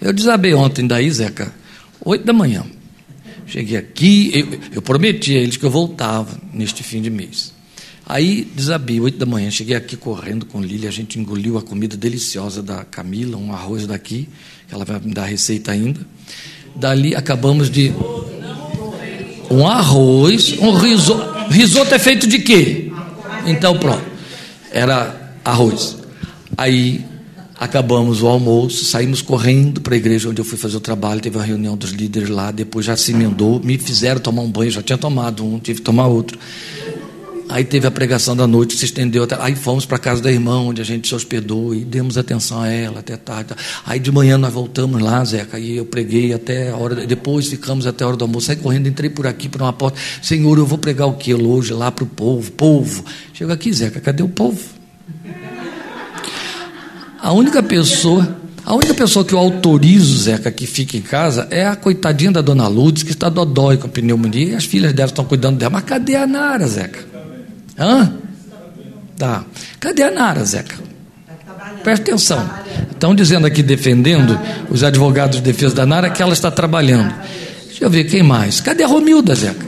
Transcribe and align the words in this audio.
Eu 0.00 0.12
desabei 0.12 0.54
ontem 0.54 0.86
daí, 0.86 1.10
Zeca, 1.10 1.52
oito 2.04 2.24
da 2.24 2.32
manhã. 2.32 2.64
Cheguei 3.46 3.76
aqui, 3.76 4.30
eu, 4.32 4.60
eu 4.76 4.82
prometi 4.82 5.36
a 5.36 5.40
eles 5.40 5.56
que 5.56 5.64
eu 5.64 5.70
voltava 5.70 6.38
neste 6.52 6.82
fim 6.82 7.02
de 7.02 7.10
mês. 7.10 7.52
Aí 8.06 8.48
desabei, 8.54 8.98
oito 8.98 9.18
da 9.18 9.26
manhã, 9.26 9.50
cheguei 9.50 9.76
aqui 9.76 9.96
correndo 9.96 10.46
com 10.46 10.60
Lília, 10.60 10.88
a 10.88 10.92
gente 10.92 11.18
engoliu 11.18 11.58
a 11.58 11.62
comida 11.62 11.96
deliciosa 11.96 12.62
da 12.62 12.84
Camila, 12.84 13.36
um 13.36 13.52
arroz 13.52 13.86
daqui, 13.86 14.28
que 14.66 14.74
ela 14.74 14.84
vai 14.84 14.98
me 15.00 15.12
dar 15.12 15.26
receita 15.26 15.72
ainda. 15.72 16.00
Dali 16.74 17.14
acabamos 17.14 17.70
de. 17.70 17.92
Um 19.50 19.66
arroz, 19.66 20.58
um 20.58 20.72
risoto. 20.72 21.52
Risoto 21.52 21.94
é 21.94 21.98
feito 21.98 22.26
de 22.26 22.38
quê? 22.38 22.90
Então 23.46 23.76
pronto. 23.78 24.04
Era 24.70 25.34
arroz. 25.44 25.96
Aí 26.56 27.04
acabamos 27.60 28.22
o 28.22 28.26
almoço, 28.26 28.86
saímos 28.86 29.20
correndo 29.20 29.82
para 29.82 29.94
a 29.94 29.98
igreja 29.98 30.30
onde 30.30 30.40
eu 30.40 30.44
fui 30.46 30.56
fazer 30.56 30.78
o 30.78 30.80
trabalho, 30.80 31.20
teve 31.20 31.36
uma 31.36 31.44
reunião 31.44 31.76
dos 31.76 31.90
líderes 31.90 32.30
lá, 32.30 32.50
depois 32.50 32.86
já 32.86 32.96
se 32.96 33.12
emendou, 33.12 33.60
me 33.62 33.76
fizeram 33.76 34.18
tomar 34.18 34.40
um 34.40 34.50
banho, 34.50 34.70
já 34.70 34.82
tinha 34.82 34.96
tomado 34.96 35.44
um, 35.44 35.58
tive 35.58 35.80
que 35.80 35.84
tomar 35.84 36.06
outro. 36.06 36.38
Aí 37.50 37.64
teve 37.64 37.86
a 37.86 37.90
pregação 37.90 38.36
da 38.36 38.46
noite, 38.46 38.76
se 38.76 38.84
estendeu 38.84 39.24
até. 39.24 39.36
Aí 39.40 39.56
fomos 39.56 39.84
para 39.84 39.96
a 39.96 39.98
casa 39.98 40.22
da 40.22 40.30
irmã, 40.30 40.60
onde 40.60 40.80
a 40.80 40.84
gente 40.84 41.08
se 41.08 41.14
hospedou 41.16 41.74
e 41.74 41.84
demos 41.84 42.16
atenção 42.16 42.60
a 42.60 42.68
ela 42.68 43.00
até 43.00 43.16
tarde. 43.16 43.54
Aí 43.84 43.98
de 43.98 44.12
manhã 44.12 44.38
nós 44.38 44.52
voltamos 44.52 45.02
lá, 45.02 45.22
Zeca, 45.24 45.58
e 45.58 45.76
eu 45.76 45.84
preguei 45.84 46.32
até 46.32 46.70
a 46.70 46.76
hora. 46.76 46.94
Depois 46.94 47.48
ficamos 47.48 47.88
até 47.88 48.04
a 48.04 48.06
hora 48.06 48.16
do 48.16 48.24
almoço. 48.24 48.46
Saí 48.46 48.56
correndo, 48.56 48.88
entrei 48.88 49.10
por 49.10 49.26
aqui, 49.26 49.48
por 49.48 49.60
uma 49.60 49.72
porta. 49.72 49.98
Senhor, 50.22 50.56
eu 50.58 50.64
vou 50.64 50.78
pregar 50.78 51.08
o 51.08 51.14
que 51.14 51.34
hoje 51.34 51.74
lá 51.74 51.90
para 51.90 52.04
o 52.04 52.06
povo? 52.06 52.52
Povo. 52.52 53.04
Chega 53.34 53.52
aqui, 53.52 53.72
Zeca, 53.72 54.00
cadê 54.00 54.22
o 54.22 54.28
povo? 54.28 54.60
A 57.22 57.32
única 57.32 57.62
pessoa. 57.62 58.36
A 58.64 58.74
única 58.74 58.92
pessoa 58.94 59.24
que 59.24 59.32
eu 59.32 59.38
autorizo, 59.38 60.16
Zeca, 60.18 60.50
que 60.50 60.66
fica 60.66 60.96
em 60.96 61.00
casa 61.00 61.48
é 61.50 61.66
a 61.66 61.74
coitadinha 61.74 62.30
da 62.30 62.40
dona 62.40 62.68
Lourdes, 62.68 63.02
que 63.02 63.10
está 63.10 63.28
dodói 63.28 63.78
com 63.78 63.88
pneumonia, 63.88 64.52
e 64.52 64.54
as 64.54 64.64
filhas 64.64 64.92
dela 64.92 65.08
estão 65.08 65.24
cuidando 65.24 65.56
dela. 65.56 65.70
Mas 65.70 65.84
cadê 65.84 66.14
a 66.14 66.26
Nara, 66.26 66.66
Zeca? 66.66 67.00
Hã? 67.78 68.12
Tá. 69.16 69.44
Cadê 69.80 70.02
a 70.02 70.10
Nara, 70.10 70.44
Zeca? 70.44 70.76
Presta 71.82 72.10
atenção. 72.10 72.50
Estão 72.90 73.14
dizendo 73.14 73.46
aqui, 73.46 73.62
defendendo 73.62 74.38
os 74.70 74.84
advogados 74.84 75.36
de 75.36 75.42
defesa 75.42 75.74
da 75.74 75.86
Nara, 75.86 76.10
que 76.10 76.22
ela 76.22 76.34
está 76.34 76.50
trabalhando. 76.50 77.14
Deixa 77.66 77.84
eu 77.84 77.90
ver, 77.90 78.04
quem 78.04 78.22
mais? 78.22 78.60
Cadê 78.60 78.82
a 78.82 78.86
Romilda, 78.86 79.34
Zeca? 79.34 79.66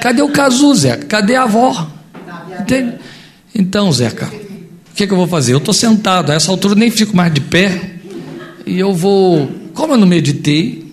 Cadê 0.00 0.20
o 0.20 0.28
Cazu, 0.28 0.74
Zeca? 0.74 1.06
Cadê 1.06 1.36
a 1.36 1.44
avó? 1.44 1.88
Entende? 2.60 2.94
Então, 3.54 3.90
Zeca, 3.92 4.30
o 4.94 4.96
que, 4.96 5.08
que 5.08 5.12
eu 5.12 5.16
vou 5.16 5.26
fazer? 5.26 5.52
Eu 5.52 5.58
estou 5.58 5.74
sentado, 5.74 6.30
a 6.30 6.36
essa 6.36 6.52
altura 6.52 6.76
nem 6.76 6.88
fico 6.88 7.16
mais 7.16 7.34
de 7.34 7.40
pé, 7.40 7.96
e 8.64 8.78
eu 8.78 8.94
vou. 8.94 9.50
Como 9.74 9.92
eu 9.92 9.96
não 9.96 10.06
meditei, 10.06 10.83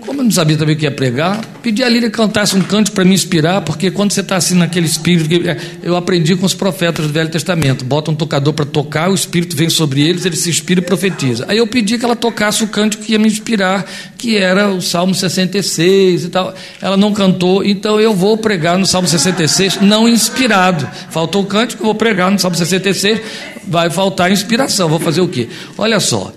como 0.00 0.20
eu 0.20 0.24
não 0.24 0.30
sabia 0.30 0.56
também 0.56 0.74
o 0.74 0.78
que 0.78 0.84
ia 0.84 0.90
pregar, 0.90 1.40
pedi 1.62 1.84
a 1.84 1.88
Lília 1.88 2.10
que 2.10 2.16
cantasse 2.16 2.56
um 2.56 2.62
canto 2.62 2.92
para 2.92 3.04
me 3.04 3.14
inspirar, 3.14 3.60
porque 3.60 3.90
quando 3.90 4.12
você 4.12 4.20
está 4.20 4.36
assim 4.36 4.54
naquele 4.54 4.86
espírito, 4.86 5.48
é, 5.48 5.56
eu 5.82 5.96
aprendi 5.96 6.34
com 6.34 6.46
os 6.46 6.54
profetas 6.54 7.06
do 7.06 7.12
Velho 7.12 7.28
Testamento, 7.28 7.84
bota 7.84 8.10
um 8.10 8.14
tocador 8.14 8.52
para 8.52 8.64
tocar, 8.64 9.10
o 9.10 9.14
espírito 9.14 9.56
vem 9.56 9.68
sobre 9.68 10.00
eles, 10.02 10.24
ele 10.24 10.36
se 10.36 10.50
inspira 10.50 10.80
e 10.80 10.82
profetiza. 10.82 11.44
Aí 11.48 11.58
eu 11.58 11.66
pedi 11.66 11.98
que 11.98 12.04
ela 12.04 12.16
tocasse 12.16 12.64
o 12.64 12.68
canto 12.68 12.98
que 12.98 13.12
ia 13.12 13.18
me 13.18 13.26
inspirar, 13.26 13.84
que 14.16 14.36
era 14.36 14.68
o 14.68 14.80
Salmo 14.80 15.14
66 15.14 16.24
e 16.24 16.28
tal. 16.28 16.54
Ela 16.80 16.96
não 16.96 17.12
cantou, 17.12 17.64
então 17.64 18.00
eu 18.00 18.14
vou 18.14 18.36
pregar 18.36 18.78
no 18.78 18.86
Salmo 18.86 19.06
66, 19.06 19.80
não 19.80 20.08
inspirado. 20.08 20.88
Faltou 21.10 21.42
o 21.42 21.46
canto 21.46 21.76
que 21.76 21.82
eu 21.82 21.86
vou 21.86 21.94
pregar 21.94 22.30
no 22.30 22.38
Salmo 22.38 22.56
66, 22.56 23.20
vai 23.66 23.90
faltar 23.90 24.32
inspiração. 24.32 24.88
Vou 24.88 24.98
fazer 24.98 25.20
o 25.20 25.28
quê? 25.28 25.48
Olha 25.78 26.00
só, 26.00 26.32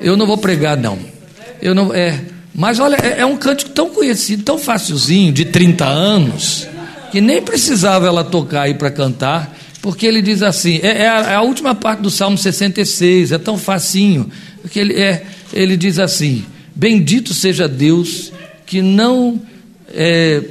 eu 0.00 0.16
não 0.16 0.26
vou 0.26 0.38
pregar, 0.38 0.76
não. 0.76 0.98
Eu 1.60 1.74
não. 1.74 1.92
É 1.92 2.18
mas 2.58 2.80
olha, 2.80 2.96
é, 2.96 3.20
é 3.20 3.24
um 3.24 3.36
cântico 3.36 3.70
tão 3.70 3.88
conhecido, 3.88 4.42
tão 4.42 4.58
facilzinho, 4.58 5.32
de 5.32 5.44
30 5.44 5.84
anos, 5.84 6.66
que 7.12 7.20
nem 7.20 7.40
precisava 7.40 8.08
ela 8.08 8.24
tocar 8.24 8.62
aí 8.62 8.74
para 8.74 8.90
cantar, 8.90 9.56
porque 9.80 10.04
ele 10.04 10.20
diz 10.20 10.42
assim: 10.42 10.80
é, 10.82 11.02
é, 11.02 11.08
a, 11.08 11.20
é, 11.20 11.34
a, 11.36 11.42
última 11.42 11.72
parte 11.72 12.00
do 12.00 12.10
Salmo 12.10 12.36
66, 12.36 13.30
é 13.30 13.38
tão 13.38 13.56
facinho, 13.56 14.28
que 14.72 14.80
ele, 14.80 14.94
é, 14.94 15.24
ele 15.52 15.76
diz 15.76 16.00
assim: 16.00 16.44
Bendito 16.74 17.32
seja 17.32 17.68
Deus 17.68 18.32
que 18.66 18.82
não 18.82 19.40
é, 19.94 20.42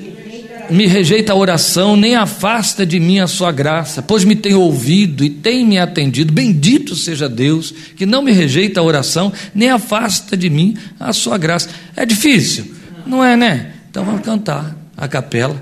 me 0.70 0.86
rejeita 0.86 1.34
a 1.34 1.36
oração, 1.36 1.96
nem 1.96 2.16
afasta 2.16 2.86
de 2.86 3.00
mim 3.00 3.20
a 3.20 3.28
sua 3.28 3.52
graça, 3.52 4.02
pois 4.02 4.24
me 4.24 4.36
tem 4.36 4.54
ouvido 4.54 5.24
e 5.24 5.30
tem 5.30 5.66
me 5.66 5.78
atendido. 5.78 6.34
Bendito 6.34 6.96
seja 6.96 7.30
Deus, 7.30 7.74
que 7.96 8.06
não 8.06 8.22
me 8.22 8.32
rejeita 8.32 8.80
a 8.80 8.84
oração, 8.84 9.32
nem 9.54 9.70
afasta 9.70 10.36
de 10.36 10.50
mim 10.50 10.78
a 11.00 11.14
sua 11.14 11.38
graça. 11.38 11.70
É 11.96 12.06
difícil? 12.06 12.74
Não 13.06 13.24
é, 13.24 13.36
né? 13.36 13.74
Então 13.90 14.04
vamos 14.04 14.22
cantar 14.22 14.76
a 14.96 15.08
capela. 15.08 15.62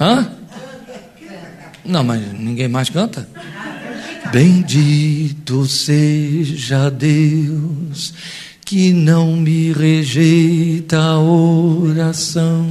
Hã? 0.00 0.30
Não, 1.84 2.02
mas 2.02 2.20
ninguém 2.32 2.68
mais 2.68 2.88
canta? 2.88 3.28
Bendito 4.32 5.66
seja 5.66 6.90
Deus 6.90 8.14
que 8.64 8.92
não 8.92 9.36
me 9.36 9.72
rejeita 9.72 10.98
a 10.98 11.20
oração, 11.20 12.66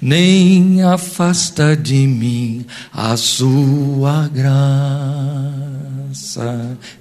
nem 0.00 0.82
afasta 0.82 1.76
de 1.76 2.06
mim 2.06 2.64
a 2.92 3.16
sua 3.16 4.28
graça. 4.28 5.66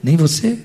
Nem 0.03 0.17
você? 0.17 0.57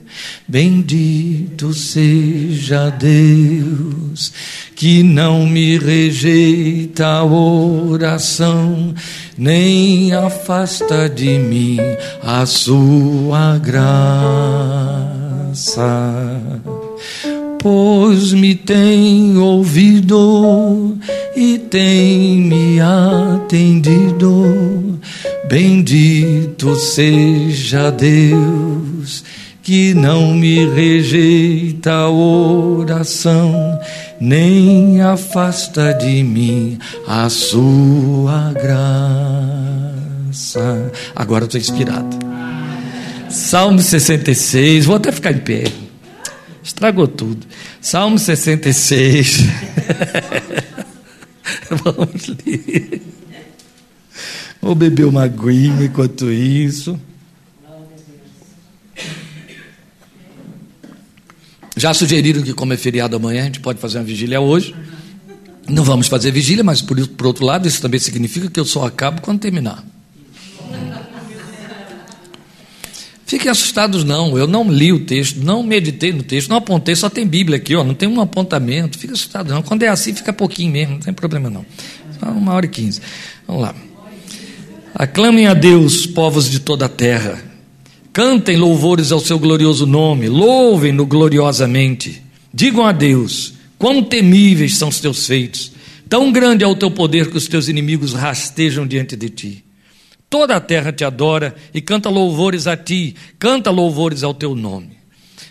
Bendito 0.48 1.74
seja 1.74 2.88
Deus, 2.88 4.32
que 4.74 5.02
não 5.02 5.46
me 5.46 5.76
rejeita 5.76 7.06
a 7.06 7.24
oração, 7.24 8.94
nem 9.36 10.14
afasta 10.14 11.10
de 11.10 11.38
mim 11.38 11.76
a 12.22 12.46
sua 12.46 13.58
graça 13.58 15.10
pois 17.60 18.32
me 18.32 18.54
tem 18.54 19.36
ouvido 19.36 20.96
e 21.36 21.58
tem 21.58 22.40
me 22.40 22.80
atendido. 22.80 24.98
Bendito 25.48 26.74
seja 26.76 27.90
Deus 27.90 29.24
que 29.62 29.94
não 29.94 30.34
me 30.34 30.66
rejeita 30.66 31.92
a 31.92 32.10
oração, 32.10 33.78
nem 34.20 35.00
afasta 35.00 35.94
de 35.94 36.22
mim 36.22 36.78
a 37.06 37.28
sua 37.28 38.52
graça. 38.52 39.90
Agora 41.14 41.44
estou 41.44 41.60
inspirado. 41.60 42.18
Salmo 43.28 43.80
66, 43.80 44.86
vou 44.86 44.96
até 44.96 45.12
ficar 45.12 45.32
em 45.32 45.38
pé. 45.38 45.89
Estragou 46.62 47.08
tudo. 47.08 47.46
Salmo 47.80 48.18
66. 48.18 49.38
Vamos 51.84 52.26
ler. 52.26 53.02
Vou 54.60 54.74
beber 54.74 55.06
uma 55.06 55.24
aguinha 55.24 55.84
enquanto 55.84 56.30
isso. 56.30 57.00
Já 61.76 61.94
sugeriram 61.94 62.42
que, 62.42 62.52
como 62.52 62.74
é 62.74 62.76
feriado 62.76 63.16
amanhã, 63.16 63.42
a 63.42 63.44
gente 63.46 63.60
pode 63.60 63.80
fazer 63.80 63.98
uma 63.98 64.04
vigília 64.04 64.38
hoje. 64.40 64.74
Não 65.66 65.82
vamos 65.82 66.08
fazer 66.08 66.30
vigília, 66.30 66.62
mas 66.62 66.82
por, 66.82 67.06
por 67.08 67.26
outro 67.26 67.44
lado, 67.44 67.66
isso 67.66 67.80
também 67.80 67.98
significa 67.98 68.50
que 68.50 68.60
eu 68.60 68.66
só 68.66 68.84
acabo 68.84 69.22
quando 69.22 69.38
terminar. 69.38 69.82
Fiquem 73.30 73.48
assustados, 73.48 74.02
não. 74.02 74.36
Eu 74.36 74.48
não 74.48 74.68
li 74.68 74.92
o 74.92 75.04
texto, 75.04 75.36
não 75.36 75.62
meditei 75.62 76.12
no 76.12 76.20
texto, 76.20 76.48
não 76.48 76.56
apontei, 76.56 76.96
só 76.96 77.08
tem 77.08 77.24
Bíblia 77.24 77.58
aqui, 77.58 77.76
ó, 77.76 77.84
não 77.84 77.94
tem 77.94 78.08
um 78.08 78.20
apontamento. 78.20 78.98
Fica 78.98 79.12
assustado, 79.12 79.54
não. 79.54 79.62
Quando 79.62 79.84
é 79.84 79.88
assim, 79.88 80.12
fica 80.12 80.32
pouquinho 80.32 80.72
mesmo, 80.72 80.94
não 80.94 81.00
tem 81.00 81.14
problema, 81.14 81.48
não. 81.48 81.64
Só 82.18 82.26
uma 82.26 82.52
hora 82.52 82.66
e 82.66 82.68
quinze. 82.68 83.00
Vamos 83.46 83.62
lá. 83.62 83.74
Aclamem 84.92 85.46
a 85.46 85.54
Deus, 85.54 86.08
povos 86.08 86.50
de 86.50 86.58
toda 86.58 86.86
a 86.86 86.88
terra. 86.88 87.40
Cantem 88.12 88.56
louvores 88.56 89.12
ao 89.12 89.20
seu 89.20 89.38
glorioso 89.38 89.86
nome, 89.86 90.28
louvem-no 90.28 91.06
gloriosamente. 91.06 92.20
Digam 92.52 92.84
a 92.84 92.90
Deus: 92.90 93.54
quão 93.78 94.02
temíveis 94.02 94.76
são 94.76 94.88
os 94.88 94.98
teus 94.98 95.24
feitos, 95.28 95.70
tão 96.08 96.32
grande 96.32 96.64
é 96.64 96.66
o 96.66 96.74
teu 96.74 96.90
poder 96.90 97.30
que 97.30 97.36
os 97.36 97.46
teus 97.46 97.68
inimigos 97.68 98.12
rastejam 98.12 98.84
diante 98.84 99.14
de 99.14 99.28
ti. 99.28 99.64
Toda 100.30 100.54
a 100.54 100.60
terra 100.60 100.92
te 100.92 101.04
adora 101.04 101.56
e 101.74 101.80
canta 101.80 102.08
louvores 102.08 102.68
a 102.68 102.76
ti, 102.76 103.16
canta 103.36 103.68
louvores 103.68 104.22
ao 104.22 104.32
teu 104.32 104.54
nome. 104.54 105.00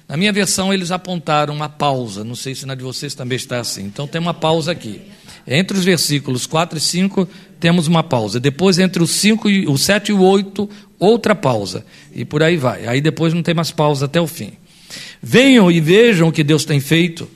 Na 0.07 0.15
minha 0.15 0.31
versão, 0.31 0.73
eles 0.73 0.89
apontaram 0.89 1.53
uma 1.53 1.67
pausa, 1.67 2.23
não 2.23 2.33
sei 2.33 2.55
se 2.55 2.65
na 2.65 2.75
de 2.75 2.81
vocês 2.81 3.13
também 3.13 3.35
está 3.35 3.59
assim. 3.59 3.83
Então, 3.83 4.07
tem 4.07 4.21
uma 4.21 4.33
pausa 4.33 4.71
aqui. 4.71 5.01
Entre 5.45 5.77
os 5.77 5.83
versículos 5.83 6.47
4 6.47 6.77
e 6.77 6.81
5, 6.81 7.27
temos 7.59 7.87
uma 7.87 8.01
pausa. 8.01 8.39
Depois, 8.39 8.79
entre 8.79 9.03
os, 9.03 9.11
5 9.11 9.49
e, 9.49 9.67
o 9.67 9.77
7 9.77 10.09
e 10.09 10.13
o 10.13 10.21
8, 10.21 10.69
outra 10.97 11.35
pausa. 11.35 11.85
E 12.15 12.23
por 12.23 12.41
aí 12.41 12.55
vai. 12.55 12.87
Aí 12.87 13.01
depois 13.01 13.33
não 13.33 13.43
tem 13.43 13.53
mais 13.53 13.71
pausa 13.71 14.05
até 14.05 14.21
o 14.21 14.27
fim. 14.27 14.53
Venham 15.21 15.69
e 15.69 15.81
vejam 15.81 16.29
o 16.29 16.31
que 16.31 16.43
Deus 16.43 16.63
tem 16.63 16.79
feito. 16.79 17.29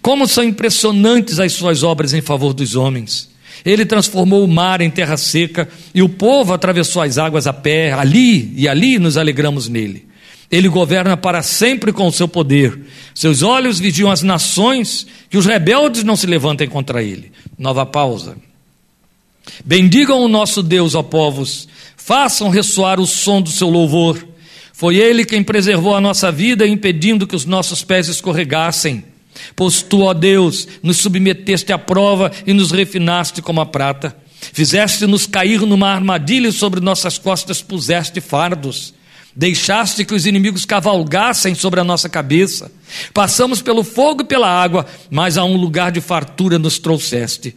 Como 0.00 0.28
são 0.28 0.44
impressionantes 0.44 1.40
as 1.40 1.52
suas 1.52 1.82
obras 1.82 2.14
em 2.14 2.20
favor 2.20 2.54
dos 2.54 2.76
homens. 2.76 3.33
Ele 3.64 3.86
transformou 3.86 4.44
o 4.44 4.48
mar 4.48 4.80
em 4.80 4.90
terra 4.90 5.16
seca 5.16 5.68
e 5.94 6.02
o 6.02 6.08
povo 6.08 6.52
atravessou 6.52 7.00
as 7.00 7.16
águas 7.16 7.46
a 7.46 7.52
pé. 7.52 7.92
Ali 7.92 8.52
e 8.56 8.68
ali 8.68 8.98
nos 8.98 9.16
alegramos 9.16 9.68
nele. 9.68 10.06
Ele 10.50 10.68
governa 10.68 11.16
para 11.16 11.42
sempre 11.42 11.92
com 11.92 12.06
o 12.06 12.12
seu 12.12 12.28
poder. 12.28 12.78
Seus 13.14 13.42
olhos 13.42 13.80
vigiam 13.80 14.10
as 14.10 14.22
nações, 14.22 15.06
que 15.30 15.38
os 15.38 15.46
rebeldes 15.46 16.04
não 16.04 16.14
se 16.14 16.26
levantem 16.26 16.68
contra 16.68 17.02
ele. 17.02 17.32
Nova 17.58 17.86
pausa. 17.86 18.36
Bendigam 19.64 20.20
o 20.20 20.28
nosso 20.28 20.62
Deus, 20.62 20.94
ó 20.94 21.02
povos, 21.02 21.68
façam 21.96 22.50
ressoar 22.50 23.00
o 23.00 23.06
som 23.06 23.40
do 23.40 23.50
seu 23.50 23.68
louvor. 23.68 24.26
Foi 24.72 24.96
ele 24.96 25.24
quem 25.24 25.42
preservou 25.42 25.94
a 25.94 26.00
nossa 26.00 26.30
vida, 26.30 26.66
impedindo 26.66 27.26
que 27.26 27.36
os 27.36 27.44
nossos 27.44 27.82
pés 27.82 28.08
escorregassem. 28.08 29.04
Pois 29.56 29.82
tu, 29.82 30.02
ó 30.02 30.14
Deus, 30.14 30.66
nos 30.82 30.98
submeteste 30.98 31.72
à 31.72 31.78
prova 31.78 32.30
e 32.46 32.52
nos 32.52 32.70
refinaste 32.70 33.42
como 33.42 33.60
a 33.60 33.66
prata. 33.66 34.16
Fizeste-nos 34.52 35.26
cair 35.26 35.60
numa 35.62 35.88
armadilha 35.88 36.48
e 36.48 36.52
sobre 36.52 36.80
nossas 36.80 37.18
costas 37.18 37.62
puseste 37.62 38.20
fardos. 38.20 38.94
Deixaste 39.36 40.04
que 40.04 40.14
os 40.14 40.26
inimigos 40.26 40.64
cavalgassem 40.64 41.54
sobre 41.54 41.80
a 41.80 41.84
nossa 41.84 42.08
cabeça. 42.08 42.70
Passamos 43.12 43.60
pelo 43.60 43.82
fogo 43.82 44.22
e 44.22 44.26
pela 44.26 44.48
água, 44.48 44.86
mas 45.10 45.36
a 45.36 45.44
um 45.44 45.56
lugar 45.56 45.90
de 45.90 46.00
fartura 46.00 46.58
nos 46.58 46.78
trouxeste. 46.78 47.56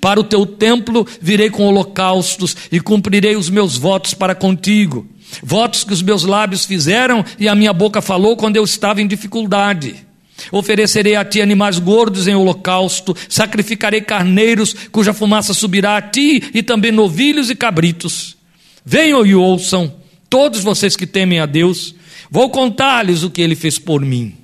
Para 0.00 0.20
o 0.20 0.24
teu 0.24 0.46
templo 0.46 1.06
virei 1.20 1.50
com 1.50 1.66
holocaustos 1.66 2.56
e 2.70 2.80
cumprirei 2.80 3.36
os 3.36 3.50
meus 3.50 3.76
votos 3.76 4.14
para 4.14 4.34
contigo. 4.34 5.06
Votos 5.42 5.82
que 5.82 5.92
os 5.92 6.02
meus 6.02 6.22
lábios 6.22 6.64
fizeram 6.64 7.24
e 7.38 7.48
a 7.48 7.54
minha 7.54 7.72
boca 7.72 8.00
falou 8.00 8.36
quando 8.36 8.56
eu 8.56 8.64
estava 8.64 9.02
em 9.02 9.06
dificuldade. 9.06 10.05
Oferecerei 10.52 11.16
a 11.16 11.24
ti 11.24 11.40
animais 11.40 11.78
gordos 11.78 12.28
em 12.28 12.34
holocausto, 12.34 13.16
sacrificarei 13.28 14.00
carneiros 14.00 14.74
cuja 14.92 15.12
fumaça 15.12 15.54
subirá 15.54 15.96
a 15.96 16.02
ti, 16.02 16.42
e 16.54 16.62
também 16.62 16.92
novilhos 16.92 17.50
e 17.50 17.54
cabritos. 17.54 18.36
Venham 18.84 19.26
e 19.26 19.34
ouçam, 19.34 19.94
todos 20.30 20.62
vocês 20.62 20.94
que 20.94 21.06
temem 21.06 21.40
a 21.40 21.46
Deus, 21.46 21.94
vou 22.30 22.50
contar-lhes 22.50 23.22
o 23.22 23.30
que 23.30 23.42
ele 23.42 23.56
fez 23.56 23.78
por 23.78 24.00
mim. 24.00 24.34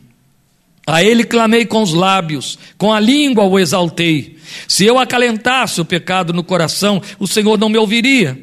A 0.87 1.03
ele 1.03 1.23
clamei 1.23 1.65
com 1.65 1.81
os 1.83 1.93
lábios, 1.93 2.59
com 2.77 2.93
a 2.93 2.99
língua 2.99 3.45
o 3.45 3.59
exaltei. 3.59 4.37
Se 4.67 4.85
eu 4.85 4.99
acalentasse 4.99 5.81
o 5.81 5.85
pecado 5.85 6.33
no 6.33 6.43
coração, 6.43 7.01
o 7.21 7.27
Senhor 7.29 7.57
não 7.57 7.69
me 7.69 7.79
ouviria. 7.79 8.37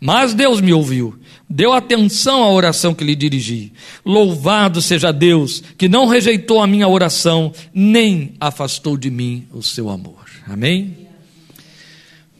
Mas 0.00 0.32
Deus 0.32 0.60
me 0.60 0.72
ouviu 0.72 1.19
Deu 1.52 1.72
atenção 1.72 2.44
à 2.44 2.52
oração 2.52 2.94
que 2.94 3.02
lhe 3.02 3.16
dirigi. 3.16 3.72
Louvado 4.06 4.80
seja 4.80 5.12
Deus, 5.12 5.60
que 5.76 5.88
não 5.88 6.06
rejeitou 6.06 6.62
a 6.62 6.66
minha 6.66 6.86
oração, 6.86 7.52
nem 7.74 8.34
afastou 8.38 8.96
de 8.96 9.10
mim 9.10 9.48
o 9.52 9.60
seu 9.60 9.90
amor. 9.90 10.26
Amém? 10.46 11.08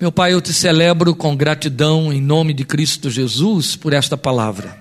Meu 0.00 0.12
Pai, 0.12 0.32
eu 0.32 0.40
te 0.40 0.52
celebro 0.52 1.12
com 1.12 1.36
gratidão 1.36 2.12
em 2.12 2.20
nome 2.20 2.54
de 2.54 2.64
Cristo 2.64 3.10
Jesus 3.10 3.74
por 3.74 3.92
esta 3.92 4.16
palavra. 4.16 4.78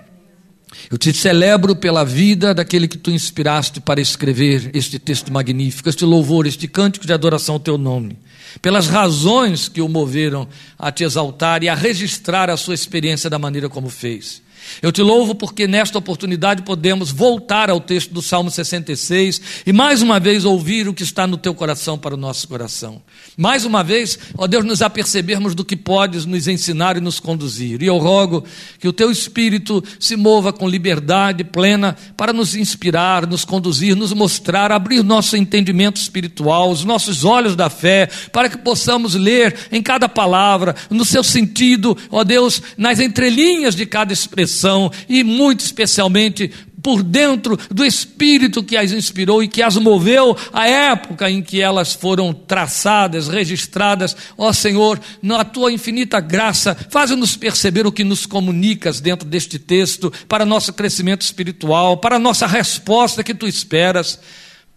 Eu 0.92 0.98
te 1.00 1.12
celebro 1.12 1.76
pela 1.76 2.06
vida 2.06 2.54
daquele 2.54 2.88
que 2.88 3.00
tu 3.00 3.10
inspiraste 3.10 3.82
para 3.82 4.00
escrever 4.00 4.70
este 4.76 5.00
texto 5.00 5.34
magnífico, 5.34 5.90
este 5.90 6.06
louvor, 6.06 6.46
este 6.46 6.68
cântico 6.68 7.08
de 7.08 7.14
adoração 7.14 7.56
ao 7.56 7.60
teu 7.60 7.80
nome 7.80 8.16
pelas 8.62 8.88
razões 8.88 9.68
que 9.68 9.82
o 9.82 9.90
moveram 9.90 10.48
a 10.78 10.92
te 10.92 11.04
exaltar 11.04 11.64
e 11.64 11.70
a 11.70 11.76
registrar 11.76 12.50
a 12.50 12.58
sua 12.58 12.74
experiência 12.74 13.30
da 13.30 13.40
maneira 13.40 13.70
como 13.70 13.90
fez. 13.90 14.42
Eu 14.82 14.92
te 14.92 15.02
louvo 15.02 15.34
porque 15.34 15.68
nesta 15.68 15.98
oportunidade 15.98 16.62
podemos 16.62 17.12
voltar 17.12 17.70
ao 17.70 17.82
texto 17.82 18.14
do 18.14 18.22
Salmo 18.22 18.52
66 18.52 19.42
e 19.66 19.74
mais 19.74 20.02
uma 20.02 20.20
vez 20.20 20.46
ouvir 20.46 20.88
o 20.88 20.94
que 20.94 21.04
está 21.04 21.26
no 21.26 21.38
teu 21.38 21.54
coração 21.56 21.98
para 21.98 22.14
o 22.14 22.18
nosso 22.18 22.48
coração. 22.48 23.02
Mais 23.40 23.64
uma 23.64 23.86
vez, 23.86 24.20
ó 24.38 24.48
Deus, 24.48 24.66
nos 24.66 24.82
apercebermos 24.82 25.56
do 25.56 25.64
que 25.64 25.78
podes 25.78 26.26
nos 26.26 26.46
ensinar 26.46 26.98
e 26.98 27.00
nos 27.00 27.22
conduzir. 27.22 27.82
E 27.82 27.86
eu 27.86 27.98
rogo 27.98 28.44
que 28.78 28.86
o 28.86 28.92
teu 28.92 29.10
espírito 29.10 29.82
se 29.98 30.18
mova 30.18 30.52
com 30.52 30.68
liberdade 30.68 31.46
plena 31.46 31.96
para 32.18 32.34
nos 32.34 32.54
inspirar, 32.54 33.26
nos 33.26 33.46
conduzir, 33.46 33.96
nos 33.96 34.12
mostrar, 34.12 34.74
abrir 34.74 35.06
nosso 35.06 35.38
entendimento 35.38 36.02
espiritual, 36.02 36.70
os 36.70 36.84
nossos 36.84 37.24
olhos 37.24 37.56
da 37.56 37.70
fé, 37.70 38.10
para 38.34 38.50
que 38.50 38.58
possamos 38.58 39.16
ler 39.16 39.56
em 39.72 39.82
cada 39.82 40.10
palavra, 40.10 40.76
no 40.90 41.06
seu 41.06 41.24
sentido, 41.24 41.98
ó 42.12 42.26
Deus, 42.26 42.62
nas 42.78 43.00
entrelinhas 43.00 43.74
de 43.74 43.86
cada 43.86 44.12
expressão 44.12 44.92
e 45.08 45.24
muito 45.24 45.62
especialmente 45.62 46.52
por 46.82 47.04
dentro 47.04 47.58
do 47.70 47.86
espírito 47.86 48.64
que 48.64 48.78
as 48.78 48.92
inspirou 48.92 49.44
e 49.44 49.48
que 49.48 49.62
as 49.62 49.78
moveu 49.78 50.36
à 50.54 50.68
época 50.68 51.30
em 51.30 51.42
que 51.42 51.62
elas 51.62 51.94
foram 51.94 52.34
traçadas, 52.34 53.28
registradas. 53.28 54.16
Ó 54.38 54.52
Senhor, 54.54 55.00
na 55.22 55.44
tua 55.44 55.72
infinita 55.72 56.20
graça, 56.20 56.76
faz-nos 56.90 57.36
perceber 57.36 57.86
o 57.86 57.92
que 57.92 58.04
nos 58.04 58.26
comunicas 58.26 59.00
dentro 59.00 59.28
deste 59.28 59.60
texto 59.60 60.12
para 60.28 60.46
nosso 60.46 60.74
crescimento 60.74 61.22
espiritual, 61.22 61.98
para 61.98 62.20
nossa 62.20 62.48
resposta 62.48 63.24
que 63.24 63.34
tu 63.34 63.48
esperas 63.48 64.20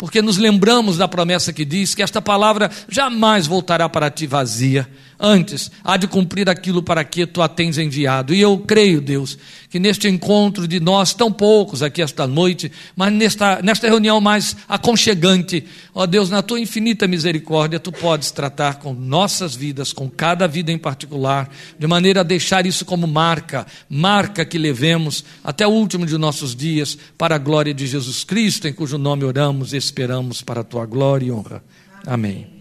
porque 0.03 0.21
nos 0.21 0.37
lembramos 0.37 0.97
da 0.97 1.07
promessa 1.07 1.53
que 1.53 1.65
diz 1.65 1.95
que 1.95 2.03
esta 2.03 2.21
palavra 2.21 2.69
jamais 2.89 3.47
voltará 3.47 3.89
para 3.89 4.11
ti 4.11 4.27
vazia, 4.27 4.89
antes 5.23 5.71
há 5.85 5.97
de 5.97 6.09
cumprir 6.09 6.51
aquilo 6.51 6.83
para 6.83 7.05
que 7.05 7.25
tu 7.25 7.41
a 7.41 7.49
tens 7.49 7.79
enviado. 7.79 8.35
E 8.35 8.41
eu 8.41 8.59
creio, 8.59 9.01
Deus, 9.01 9.39
que 9.71 9.79
neste 9.79 10.09
encontro 10.09 10.67
de 10.67 10.81
nós, 10.81 11.15
tão 11.15 11.31
poucos 11.31 11.81
aqui 11.81 12.03
esta 12.03 12.27
noite, 12.27 12.73
mas 12.97 13.13
nesta, 13.13 13.63
nesta 13.63 13.89
reunião 13.89 14.21
mais 14.21 14.57
aconchegante, 14.69 15.65
ó 15.95 16.05
Deus, 16.05 16.29
na 16.29 16.43
tua 16.43 16.59
infinita 16.59 17.07
misericórdia, 17.07 17.79
tu 17.79 17.93
podes 17.93 18.33
tratar 18.33 18.81
com 18.81 18.93
nossas 18.93 19.55
vidas, 19.55 19.93
com 19.93 20.11
cada 20.11 20.49
vida 20.49 20.73
em 20.73 20.79
particular, 20.79 21.49
de 21.79 21.87
maneira 21.87 22.21
a 22.21 22.25
deixar 22.25 22.67
isso 22.67 22.85
como 22.85 23.07
marca, 23.07 23.65
marca 23.89 24.45
que 24.45 24.59
levemos 24.59 25.25
até 25.45 25.65
o 25.65 25.71
último 25.71 26.05
de 26.05 26.19
nossos 26.19 26.57
dias, 26.57 26.99
para 27.17 27.37
a 27.37 27.39
glória 27.39 27.73
de 27.73 27.87
Jesus 27.87 28.25
Cristo, 28.25 28.67
em 28.67 28.73
cujo 28.73 28.99
nome 28.99 29.25
oramos 29.25 29.73
e 29.73 29.77
esperamos 29.77 30.43
para 30.43 30.63
a 30.63 30.65
tua 30.65 30.85
glória 30.85 31.27
e 31.27 31.31
honra. 31.31 31.63
Amém. 32.05 32.52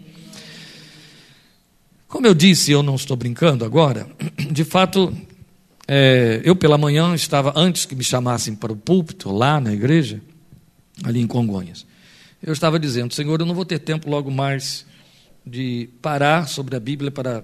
Como 2.22 2.30
eu 2.30 2.36
disse, 2.36 2.72
eu 2.72 2.84
não 2.84 2.94
estou 2.94 3.18
brincando 3.18 3.66
agora, 3.66 4.08
de 4.52 4.64
fato, 4.64 5.12
é, 5.88 6.40
eu 6.44 6.56
pela 6.56 6.78
manhã 6.78 7.16
estava, 7.16 7.52
antes 7.56 7.84
que 7.84 7.96
me 7.96 8.04
chamassem 8.04 8.54
para 8.54 8.72
o 8.72 8.76
púlpito, 8.76 9.32
lá 9.32 9.60
na 9.60 9.74
igreja, 9.74 10.22
ali 11.04 11.20
em 11.20 11.26
Congonhas, 11.26 11.84
eu 12.44 12.54
estava 12.54 12.80
dizendo, 12.80 13.12
Senhor, 13.12 13.40
eu 13.40 13.46
não 13.48 13.56
vou 13.56 13.66
ter 13.66 13.80
tempo 13.80 14.08
logo 14.08 14.30
mais 14.30 14.86
de 15.44 15.90
parar 16.00 16.48
sobre 16.48 16.76
a 16.76 16.80
Bíblia 16.80 17.10
para 17.10 17.44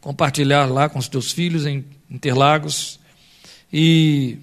compartilhar 0.00 0.66
lá 0.66 0.88
com 0.88 0.98
os 0.98 1.06
teus 1.06 1.30
filhos 1.30 1.64
em 1.64 1.84
Interlagos 2.10 2.98
e 3.72 4.38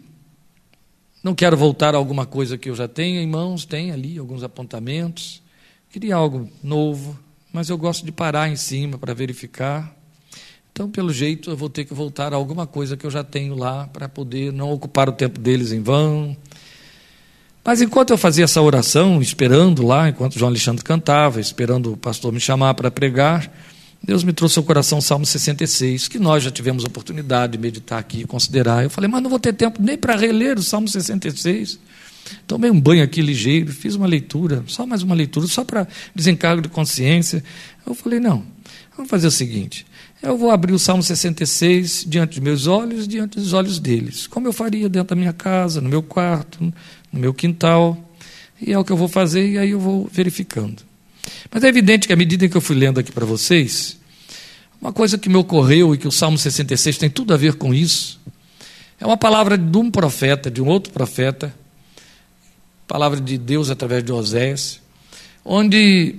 não 1.22 1.36
quero 1.36 1.58
voltar 1.58 1.94
a 1.94 1.98
alguma 1.98 2.26
coisa 2.26 2.58
que 2.58 2.70
eu 2.70 2.76
já 2.76 2.88
tenho 2.88 3.20
em 3.20 3.28
mãos, 3.28 3.66
tem 3.66 3.92
ali 3.92 4.18
alguns 4.18 4.44
apontamentos. 4.44 5.42
Queria 5.90 6.16
algo 6.16 6.50
novo, 6.64 7.20
mas 7.52 7.70
eu 7.70 7.78
gosto 7.78 8.06
de 8.06 8.12
parar 8.12 8.50
em 8.50 8.56
cima 8.56 8.98
para 8.98 9.14
verificar. 9.14 9.96
Então, 10.72 10.90
pelo 10.90 11.12
jeito, 11.12 11.50
eu 11.50 11.58
vou 11.58 11.70
ter 11.70 11.84
que 11.86 11.94
voltar 11.94 12.34
a 12.34 12.36
alguma 12.36 12.66
coisa 12.66 12.96
que 12.96 13.06
eu 13.06 13.12
já 13.12 13.24
tenho 13.24 13.56
lá 13.56 13.88
para 13.88 14.08
poder 14.08 14.54
não 14.54 14.72
ocupar 14.72 15.10
o 15.10 15.12
tempo 15.12 15.40
deles 15.40 15.72
em 15.72 15.82
vão. 15.82 16.38
Mas 17.66 17.82
enquanto 17.82 18.12
eu 18.12 18.18
fazia 18.18 18.46
essa 18.46 18.62
oração, 18.62 19.22
esperando 19.22 19.86
lá, 19.86 20.10
enquanto 20.10 20.40
João 20.40 20.50
Alexandre 20.50 20.84
cantava, 20.84 21.42
esperando 21.42 21.94
o 21.94 21.98
pastor 21.98 22.32
me 22.32 22.40
chamar 22.40 22.74
para 22.76 22.90
pregar, 22.90 23.52
Deus 24.02 24.24
me 24.24 24.32
trouxe 24.32 24.58
ao 24.58 24.64
coração 24.64 25.00
o 25.00 25.02
Salmo 25.02 25.26
66, 25.26 26.08
que 26.08 26.18
nós 26.18 26.42
já 26.42 26.50
tivemos 26.50 26.86
oportunidade 26.86 27.54
de 27.54 27.58
meditar 27.58 28.00
aqui 28.00 28.22
e 28.22 28.26
considerar. 28.26 28.84
Eu 28.84 28.90
falei, 28.90 29.10
mas 29.10 29.22
não 29.22 29.30
vou 29.30 29.40
ter 29.40 29.54
tempo 29.54 29.82
nem 29.82 29.98
para 29.98 30.16
reler 30.16 30.58
o 30.58 30.64
Salmo 30.64 30.88
66. 30.88 31.78
Tomei 32.46 32.70
um 32.70 32.80
banho 32.80 33.04
aqui 33.04 33.22
ligeiro, 33.22 33.72
fiz 33.72 33.96
uma 33.96 34.08
leitura, 34.08 34.64
só 34.68 34.86
mais 34.86 35.02
uma 35.02 35.16
leitura, 35.16 35.48
só 35.48 35.64
para 35.64 35.88
desencargo 36.16 36.62
de 36.62 36.70
consciência. 36.70 37.44
Eu 37.86 37.94
falei, 37.94 38.20
não, 38.20 38.44
vamos 38.96 39.10
fazer 39.10 39.28
o 39.28 39.32
seguinte: 39.32 39.86
eu 40.22 40.38
vou 40.38 40.52
abrir 40.52 40.74
o 40.74 40.80
Salmo 40.80 41.02
66 41.02 42.06
diante 42.08 42.32
dos 42.32 42.40
meus 42.40 42.68
olhos, 42.68 43.08
diante 43.08 43.40
dos 43.40 43.54
olhos 43.54 43.80
deles, 43.80 44.28
como 44.28 44.48
eu 44.48 44.54
faria 44.54 44.90
dentro 44.90 45.10
da 45.10 45.16
minha 45.16 45.34
casa, 45.34 45.80
no 45.80 45.88
meu 45.88 46.04
quarto, 46.04 46.62
no 47.12 47.20
meu 47.20 47.34
quintal. 47.34 47.98
E 48.62 48.74
é 48.74 48.78
o 48.78 48.84
que 48.84 48.92
eu 48.92 48.98
vou 48.98 49.08
fazer, 49.08 49.48
e 49.48 49.58
aí 49.58 49.70
eu 49.70 49.80
vou 49.80 50.10
verificando. 50.12 50.84
Mas 51.50 51.64
é 51.64 51.68
evidente 51.70 52.08
que 52.08 52.14
à 52.14 52.16
medida 52.16 52.48
que 52.50 52.58
eu 52.58 52.62
fui 52.62 52.76
lendo 52.76 53.00
aqui 53.00 53.12
para 53.12 53.26
vocês, 53.26 53.98
uma 54.82 54.92
coisa 54.92 55.18
que 55.18 55.30
me 55.30 55.36
ocorreu 55.36 55.94
e 55.94 55.98
que 55.98 56.08
o 56.08 56.12
Salmo 56.12 56.38
66 56.38 56.98
tem 56.98 57.10
tudo 57.10 57.34
a 57.34 57.38
ver 57.38 57.56
com 57.56 57.74
isso, 57.74 58.20
é 59.00 59.06
uma 59.06 59.18
palavra 59.18 59.58
de 59.58 59.78
um 59.78 59.90
profeta, 59.90 60.52
de 60.52 60.62
um 60.62 60.68
outro 60.68 60.92
profeta, 60.92 61.54
palavra 62.90 63.22
de 63.22 63.38
Deus 63.38 63.70
através 63.70 64.04
de 64.04 64.12
Oséias, 64.12 64.82
onde 65.46 66.16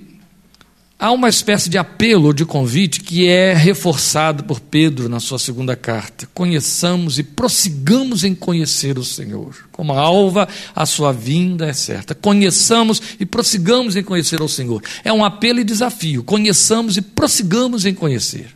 Há 0.97 1.11
uma 1.11 1.29
espécie 1.29 1.67
de 1.67 1.79
apelo 1.79 2.27
ou 2.27 2.33
de 2.33 2.45
convite 2.45 2.99
que 2.99 3.27
é 3.27 3.55
reforçado 3.55 4.43
por 4.43 4.59
Pedro 4.59 5.09
na 5.09 5.19
sua 5.19 5.39
segunda 5.39 5.75
carta. 5.75 6.29
Conheçamos 6.31 7.17
e 7.17 7.23
prossigamos 7.23 8.23
em 8.23 8.35
conhecer 8.35 8.99
o 8.99 9.03
Senhor. 9.03 9.67
Como 9.71 9.93
a 9.93 9.99
alva, 9.99 10.47
a 10.75 10.85
sua 10.85 11.11
vinda 11.11 11.65
é 11.65 11.73
certa. 11.73 12.13
Conheçamos 12.13 13.01
e 13.19 13.25
prossigamos 13.25 13.95
em 13.95 14.03
conhecer 14.03 14.43
o 14.43 14.47
Senhor. 14.47 14.83
É 15.03 15.11
um 15.11 15.25
apelo 15.25 15.59
e 15.59 15.63
desafio. 15.63 16.23
Conheçamos 16.23 16.97
e 16.97 17.01
prossigamos 17.01 17.83
em 17.87 17.95
conhecer. 17.95 18.55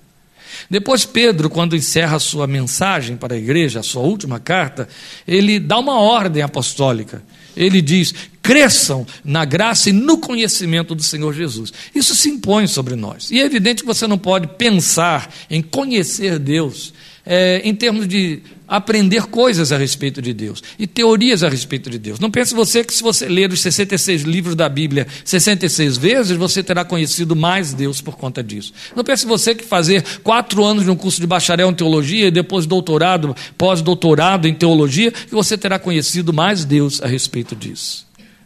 Depois, 0.69 1.03
Pedro, 1.03 1.49
quando 1.49 1.75
encerra 1.75 2.17
a 2.17 2.19
sua 2.19 2.45
mensagem 2.45 3.17
para 3.17 3.33
a 3.33 3.39
igreja, 3.39 3.79
a 3.79 3.83
sua 3.83 4.03
última 4.03 4.39
carta, 4.39 4.87
ele 5.27 5.59
dá 5.59 5.79
uma 5.79 5.99
ordem 5.99 6.43
apostólica. 6.43 7.23
Ele 7.55 7.81
diz: 7.81 8.13
cresçam 8.41 9.05
na 9.23 9.45
graça 9.45 9.89
e 9.89 9.93
no 9.93 10.17
conhecimento 10.17 10.93
do 10.93 11.03
Senhor 11.03 11.33
Jesus. 11.33 11.73
Isso 11.93 12.15
se 12.15 12.29
impõe 12.29 12.67
sobre 12.67 12.95
nós. 12.95 13.31
E 13.31 13.39
é 13.39 13.45
evidente 13.45 13.81
que 13.81 13.87
você 13.87 14.05
não 14.07 14.17
pode 14.17 14.47
pensar 14.47 15.33
em 15.49 15.61
conhecer 15.61 16.37
Deus 16.37 16.93
é, 17.25 17.61
em 17.63 17.73
termos 17.73 18.07
de 18.07 18.41
aprender 18.67 19.23
coisas 19.27 19.71
a 19.71 19.77
respeito 19.77 20.21
de 20.21 20.33
Deus 20.33 20.63
e 20.77 20.87
teorias 20.87 21.43
a 21.43 21.49
respeito 21.49 21.89
de 21.89 21.99
Deus. 21.99 22.19
Não 22.19 22.31
pense 22.31 22.53
você 22.53 22.83
que 22.83 22.93
se 22.93 23.03
você 23.03 23.27
ler 23.27 23.51
os 23.51 23.61
66 23.61 24.23
livros 24.23 24.55
da 24.55 24.67
Bíblia 24.67 25.07
66 25.23 25.97
vezes, 25.97 26.37
você 26.37 26.63
terá 26.63 26.83
conhecido 26.83 27.35
mais 27.35 27.73
Deus 27.73 28.01
por 28.01 28.17
conta 28.17 28.43
disso. 28.43 28.73
Não 28.95 29.03
pense 29.03 29.25
você 29.25 29.53
que 29.53 29.63
fazer 29.63 30.03
quatro 30.23 30.63
anos 30.63 30.83
de 30.83 30.91
um 30.91 30.95
curso 30.95 31.21
de 31.21 31.27
bacharel 31.27 31.69
em 31.69 31.75
teologia 31.75 32.27
e 32.27 32.31
depois 32.31 32.65
doutorado, 32.65 33.35
pós-doutorado 33.57 34.47
em 34.47 34.53
teologia, 34.53 35.11
que 35.11 35.33
você 35.33 35.57
terá 35.57 35.77
conhecido 35.77 36.33
mais 36.33 36.65
Deus 36.65 37.01
a 37.01 37.07
respeito 37.07 37.55
disso. 37.55 38.05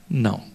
Não. 0.10 0.50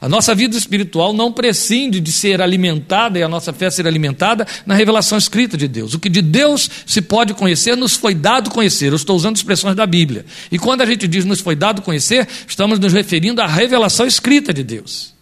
A 0.00 0.08
nossa 0.08 0.34
vida 0.34 0.56
espiritual 0.56 1.12
não 1.12 1.32
prescinde 1.32 2.00
de 2.00 2.12
ser 2.12 2.40
alimentada 2.40 3.18
e 3.18 3.22
a 3.22 3.28
nossa 3.28 3.52
fé 3.52 3.70
ser 3.70 3.86
alimentada 3.86 4.46
na 4.66 4.74
revelação 4.74 5.18
escrita 5.18 5.56
de 5.56 5.68
Deus. 5.68 5.94
O 5.94 5.98
que 5.98 6.08
de 6.08 6.22
Deus 6.22 6.70
se 6.86 7.00
pode 7.00 7.34
conhecer, 7.34 7.76
nos 7.76 7.94
foi 7.94 8.14
dado 8.14 8.50
conhecer. 8.50 8.88
Eu 8.88 8.96
estou 8.96 9.16
usando 9.16 9.36
expressões 9.36 9.74
da 9.74 9.86
Bíblia. 9.86 10.24
E 10.50 10.58
quando 10.58 10.82
a 10.82 10.86
gente 10.86 11.08
diz 11.08 11.24
nos 11.24 11.40
foi 11.40 11.56
dado 11.56 11.82
conhecer, 11.82 12.28
estamos 12.46 12.78
nos 12.78 12.92
referindo 12.92 13.40
à 13.40 13.46
revelação 13.46 14.06
escrita 14.06 14.52
de 14.52 14.62
Deus. 14.62 15.14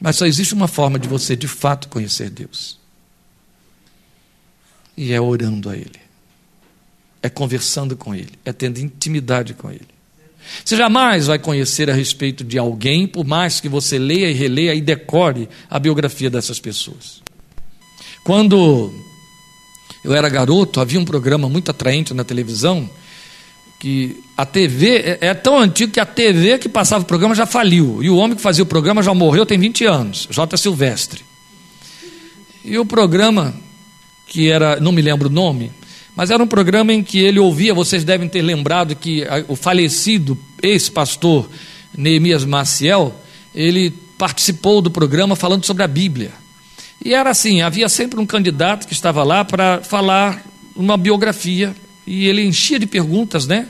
Mas 0.00 0.16
só 0.16 0.26
existe 0.26 0.54
uma 0.54 0.68
forma 0.68 0.98
de 0.98 1.08
você 1.08 1.34
de 1.34 1.48
fato 1.48 1.88
conhecer 1.88 2.30
Deus. 2.30 2.78
E 4.96 5.12
é 5.12 5.20
orando 5.20 5.70
a 5.70 5.76
Ele. 5.76 6.00
É 7.22 7.28
conversando 7.28 7.96
com 7.96 8.14
Ele. 8.14 8.32
É 8.44 8.52
tendo 8.52 8.78
intimidade 8.78 9.54
com 9.54 9.70
Ele. 9.70 9.97
Você 10.64 10.76
jamais 10.76 11.26
vai 11.26 11.38
conhecer 11.38 11.90
a 11.90 11.94
respeito 11.94 12.44
de 12.44 12.58
alguém, 12.58 13.06
por 13.06 13.24
mais 13.24 13.60
que 13.60 13.68
você 13.68 13.98
leia 13.98 14.30
e 14.30 14.34
releia 14.34 14.74
e 14.74 14.80
decore 14.80 15.48
a 15.70 15.78
biografia 15.78 16.30
dessas 16.30 16.58
pessoas. 16.58 17.22
Quando 18.24 18.92
eu 20.04 20.14
era 20.14 20.28
garoto, 20.28 20.80
havia 20.80 21.00
um 21.00 21.04
programa 21.04 21.48
muito 21.48 21.70
atraente 21.70 22.14
na 22.14 22.24
televisão, 22.24 22.88
que 23.78 24.22
a 24.36 24.44
TV 24.44 24.96
é, 24.96 25.18
é 25.20 25.34
tão 25.34 25.58
antigo 25.58 25.92
que 25.92 26.00
a 26.00 26.06
TV 26.06 26.58
que 26.58 26.68
passava 26.68 27.04
o 27.04 27.06
programa 27.06 27.34
já 27.34 27.46
faliu, 27.46 28.02
e 28.02 28.10
o 28.10 28.16
homem 28.16 28.36
que 28.36 28.42
fazia 28.42 28.62
o 28.62 28.66
programa 28.66 29.02
já 29.02 29.14
morreu 29.14 29.46
tem 29.46 29.58
20 29.58 29.84
anos, 29.84 30.28
J. 30.30 30.56
Silvestre. 30.56 31.24
E 32.64 32.76
o 32.78 32.84
programa, 32.84 33.54
que 34.26 34.50
era, 34.50 34.80
não 34.80 34.92
me 34.92 35.00
lembro 35.00 35.28
o 35.28 35.32
nome, 35.32 35.72
mas 36.18 36.32
era 36.32 36.42
um 36.42 36.48
programa 36.48 36.92
em 36.92 37.00
que 37.00 37.20
ele 37.20 37.38
ouvia, 37.38 37.72
vocês 37.72 38.02
devem 38.02 38.28
ter 38.28 38.42
lembrado 38.42 38.96
que 38.96 39.24
o 39.46 39.54
falecido 39.54 40.36
ex-pastor 40.60 41.48
Neemias 41.96 42.44
Maciel, 42.44 43.14
ele 43.54 43.92
participou 44.18 44.82
do 44.82 44.90
programa 44.90 45.36
falando 45.36 45.64
sobre 45.64 45.84
a 45.84 45.86
Bíblia. 45.86 46.32
E 47.04 47.14
era 47.14 47.30
assim, 47.30 47.62
havia 47.62 47.88
sempre 47.88 48.18
um 48.18 48.26
candidato 48.26 48.88
que 48.88 48.94
estava 48.94 49.22
lá 49.22 49.44
para 49.44 49.80
falar 49.84 50.44
uma 50.74 50.96
biografia, 50.96 51.72
e 52.04 52.26
ele 52.26 52.44
enchia 52.44 52.80
de 52.80 52.86
perguntas, 52.88 53.46
né? 53.46 53.68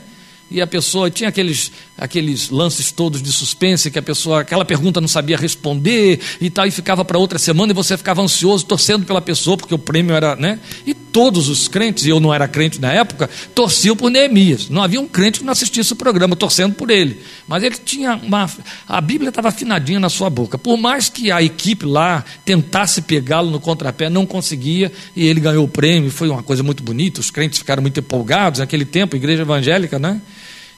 e 0.51 0.61
a 0.61 0.67
pessoa 0.67 1.11
tinha 1.11 1.29
aqueles, 1.29 1.71
aqueles 1.99 2.49
lances 2.49 2.91
todos 2.91 3.21
de 3.21 3.31
suspense 3.31 3.91
que 3.91 3.99
a 3.99 4.01
pessoa, 4.01 4.41
aquela 4.41 4.65
pergunta 4.65 5.01
não 5.01 5.07
sabia 5.07 5.37
responder 5.37 6.19
e 6.39 6.49
tal, 6.49 6.65
e 6.65 6.71
ficava 6.71 7.03
para 7.03 7.17
outra 7.17 7.37
semana 7.37 7.71
e 7.71 7.75
você 7.75 7.97
ficava 7.97 8.21
ansioso, 8.21 8.65
torcendo 8.65 9.05
pela 9.05 9.21
pessoa, 9.21 9.57
porque 9.57 9.73
o 9.73 9.77
prêmio 9.77 10.15
era, 10.15 10.35
né? 10.35 10.59
E 10.85 10.93
todos 10.93 11.49
os 11.49 11.67
crentes, 11.67 12.05
e 12.05 12.09
eu 12.09 12.19
não 12.19 12.33
era 12.33 12.47
crente 12.47 12.79
na 12.79 12.91
época, 12.91 13.29
torciam 13.53 13.95
por 13.95 14.09
Neemias. 14.09 14.69
Não 14.69 14.81
havia 14.81 15.01
um 15.01 15.07
crente 15.07 15.39
que 15.39 15.45
não 15.45 15.51
assistisse 15.51 15.91
o 15.91 15.95
programa, 15.95 16.35
torcendo 16.35 16.75
por 16.75 16.89
ele. 16.89 17.19
Mas 17.47 17.63
ele 17.63 17.75
tinha 17.83 18.15
uma. 18.15 18.49
A 18.87 19.01
Bíblia 19.01 19.29
estava 19.29 19.49
afinadinha 19.49 19.99
na 19.99 20.09
sua 20.09 20.29
boca. 20.29 20.57
Por 20.57 20.77
mais 20.77 21.09
que 21.09 21.31
a 21.31 21.41
equipe 21.41 21.85
lá 21.85 22.23
tentasse 22.45 23.01
pegá-lo 23.01 23.49
no 23.49 23.59
contrapé, 23.59 24.09
não 24.09 24.25
conseguia, 24.25 24.91
e 25.15 25.25
ele 25.25 25.39
ganhou 25.39 25.65
o 25.65 25.67
prêmio, 25.67 26.11
foi 26.11 26.29
uma 26.29 26.43
coisa 26.43 26.63
muito 26.63 26.83
bonita, 26.83 27.19
os 27.19 27.31
crentes 27.31 27.59
ficaram 27.59 27.81
muito 27.81 27.99
empolgados 27.99 28.59
naquele 28.59 28.85
tempo, 28.85 29.15
igreja 29.15 29.41
evangélica, 29.41 29.99
né? 29.99 30.21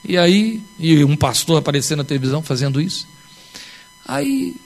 E 0.04 0.18
aí, 0.18 0.60
e 0.78 1.04
um 1.04 1.16
pastor 1.16 1.58
aparecendo 1.58 1.98
na 1.98 2.04
televisão 2.04 2.42
fazendo 2.42 2.80
isso. 2.80 3.06
Aí, 4.06 4.56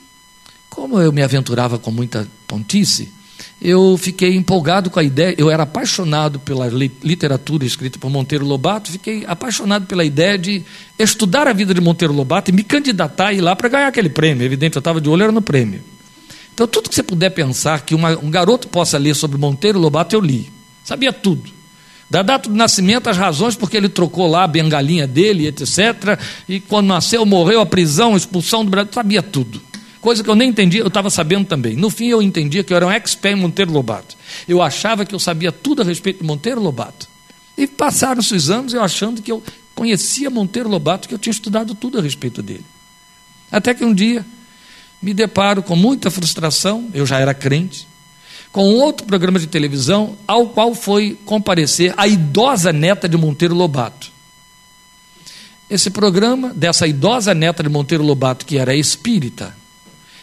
como 0.71 0.99
eu 1.01 1.13
me 1.13 1.23
aventurava 1.23 1.79
com 1.79 1.91
muita 1.91 2.27
pontice, 2.47 3.13
eu 3.61 3.97
fiquei 3.97 4.35
empolgado 4.35 4.91
com 4.91 4.99
a 4.99 5.03
ideia. 5.03 5.35
Eu 5.39 5.51
era 5.51 5.63
apaixonado 5.63 6.39
pela 6.39 6.69
literatura 6.69 7.65
escrita 7.65 7.99
por 7.99 8.11
Monteiro 8.11 8.45
Lobato, 8.45 8.91
fiquei 8.91 9.25
apaixonado 9.27 9.87
pela 9.87 10.05
ideia 10.05 10.39
de 10.39 10.65
estudar 10.99 11.47
a 11.47 11.53
vida 11.53 11.75
de 11.75 11.81
Monteiro 11.81 12.15
Lobato 12.15 12.51
e 12.51 12.55
me 12.55 12.63
candidatar 12.63 13.29
a 13.29 13.33
ir 13.33 13.41
lá 13.41 13.55
para 13.55 13.69
ganhar 13.69 13.89
aquele 13.89 14.09
prêmio. 14.09 14.45
Evidente, 14.45 14.77
eu 14.77 14.81
estava 14.81 15.01
de 15.01 15.09
olho 15.09 15.23
era 15.23 15.33
no 15.33 15.43
prêmio. 15.43 15.83
Então, 16.55 16.67
tudo 16.67 16.89
que 16.89 16.95
você 16.95 17.03
puder 17.03 17.31
pensar 17.31 17.83
que 17.83 17.95
uma, 17.95 18.17
um 18.19 18.31
garoto 18.31 18.69
possa 18.69 18.97
ler 18.97 19.15
sobre 19.15 19.37
Monteiro 19.37 19.79
Lobato, 19.79 20.17
eu 20.17 20.21
li. 20.21 20.51
Sabia 20.83 21.13
tudo. 21.13 21.56
Da 22.09 22.23
data 22.23 22.49
do 22.49 22.55
nascimento, 22.55 23.09
as 23.09 23.17
razões 23.17 23.57
porque 23.57 23.77
ele 23.77 23.89
trocou 23.89 24.29
lá 24.29 24.45
a 24.45 24.47
bengalinha 24.47 25.07
dele, 25.07 25.49
etc. 25.49 26.19
E 26.49 26.61
quando 26.61 26.87
nasceu, 26.87 27.27
morreu, 27.27 27.61
a 27.61 27.67
prisão, 27.67 28.17
expulsão 28.17 28.65
do 28.65 28.71
Brasil, 28.71 28.93
sabia 28.93 29.23
tudo. 29.23 29.61
Coisa 30.01 30.23
que 30.23 30.31
eu 30.31 30.37
nem 30.37 30.51
entendia, 30.51 30.83
eu 30.83 30.87
estava 30.87 31.11
sabendo 31.11 31.47
também. 31.47 31.75
No 31.75 31.91
fim, 31.91 32.07
eu 32.07 32.23
entendia 32.23 32.63
que 32.63 32.73
eu 32.73 32.77
era 32.77 32.87
um 32.87 32.91
expert 32.91 33.37
em 33.37 33.41
Monteiro 33.41 33.73
Lobato. 33.73 34.17
Eu 34.47 34.63
achava 34.63 35.05
que 35.05 35.13
eu 35.13 35.19
sabia 35.19 35.51
tudo 35.51 35.83
a 35.83 35.85
respeito 35.85 36.21
de 36.21 36.25
Monteiro 36.25 36.61
Lobato. 36.61 37.09
E 37.59 37.67
passaram-se 37.67 38.33
os 38.33 38.51
anos 38.51 38.73
eu 38.73 38.83
achando 38.83 39.21
que 39.21 39.33
eu 39.33 39.43
conhecia 39.75 40.31
Monteiro 40.31 40.69
Lobato, 40.69 41.09
que 41.09 41.15
eu 41.15 41.19
tinha 41.19 41.33
estudado 41.33 41.75
tudo 41.75 41.99
a 41.99 42.03
respeito 42.03 42.41
dele. 42.41 42.65
Até 43.51 43.75
que 43.75 43.85
um 43.85 43.93
dia 43.93 44.25
me 45.03 45.13
deparo 45.13 45.63
com 45.63 45.75
muita 45.75 46.11
frustração, 46.11 46.89
eu 46.95 47.05
já 47.05 47.19
era 47.19 47.35
crente, 47.35 47.89
com 48.53 48.75
outro 48.75 49.07
programa 49.07 49.39
de 49.39 49.47
televisão 49.47 50.17
ao 50.27 50.49
qual 50.49 50.75
foi 50.75 51.19
comparecer 51.25 51.93
a 51.97 52.07
idosa 52.07 52.73
neta 52.73 53.09
de 53.09 53.17
Monteiro 53.17 53.55
Lobato. 53.55 54.11
Esse 55.69 55.91
programa, 55.91 56.53
dessa 56.55 56.87
idosa 56.87 57.35
neta 57.35 57.63
de 57.63 57.69
Monteiro 57.69 58.05
Lobato, 58.05 58.47
que 58.47 58.57
era 58.57 58.75
espírita, 58.75 59.55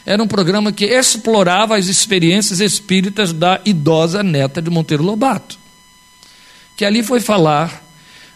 era 0.05 0.21
um 0.21 0.27
programa 0.27 0.71
que 0.71 0.85
explorava 0.85 1.77
as 1.77 1.87
experiências 1.87 2.59
espíritas 2.59 3.31
da 3.31 3.61
idosa 3.65 4.21
neta 4.21 4.61
de 4.61 4.69
Monteiro 4.69 5.03
Lobato. 5.03 5.57
Que 6.75 6.85
ali 6.85 7.03
foi 7.03 7.19
falar 7.19 7.83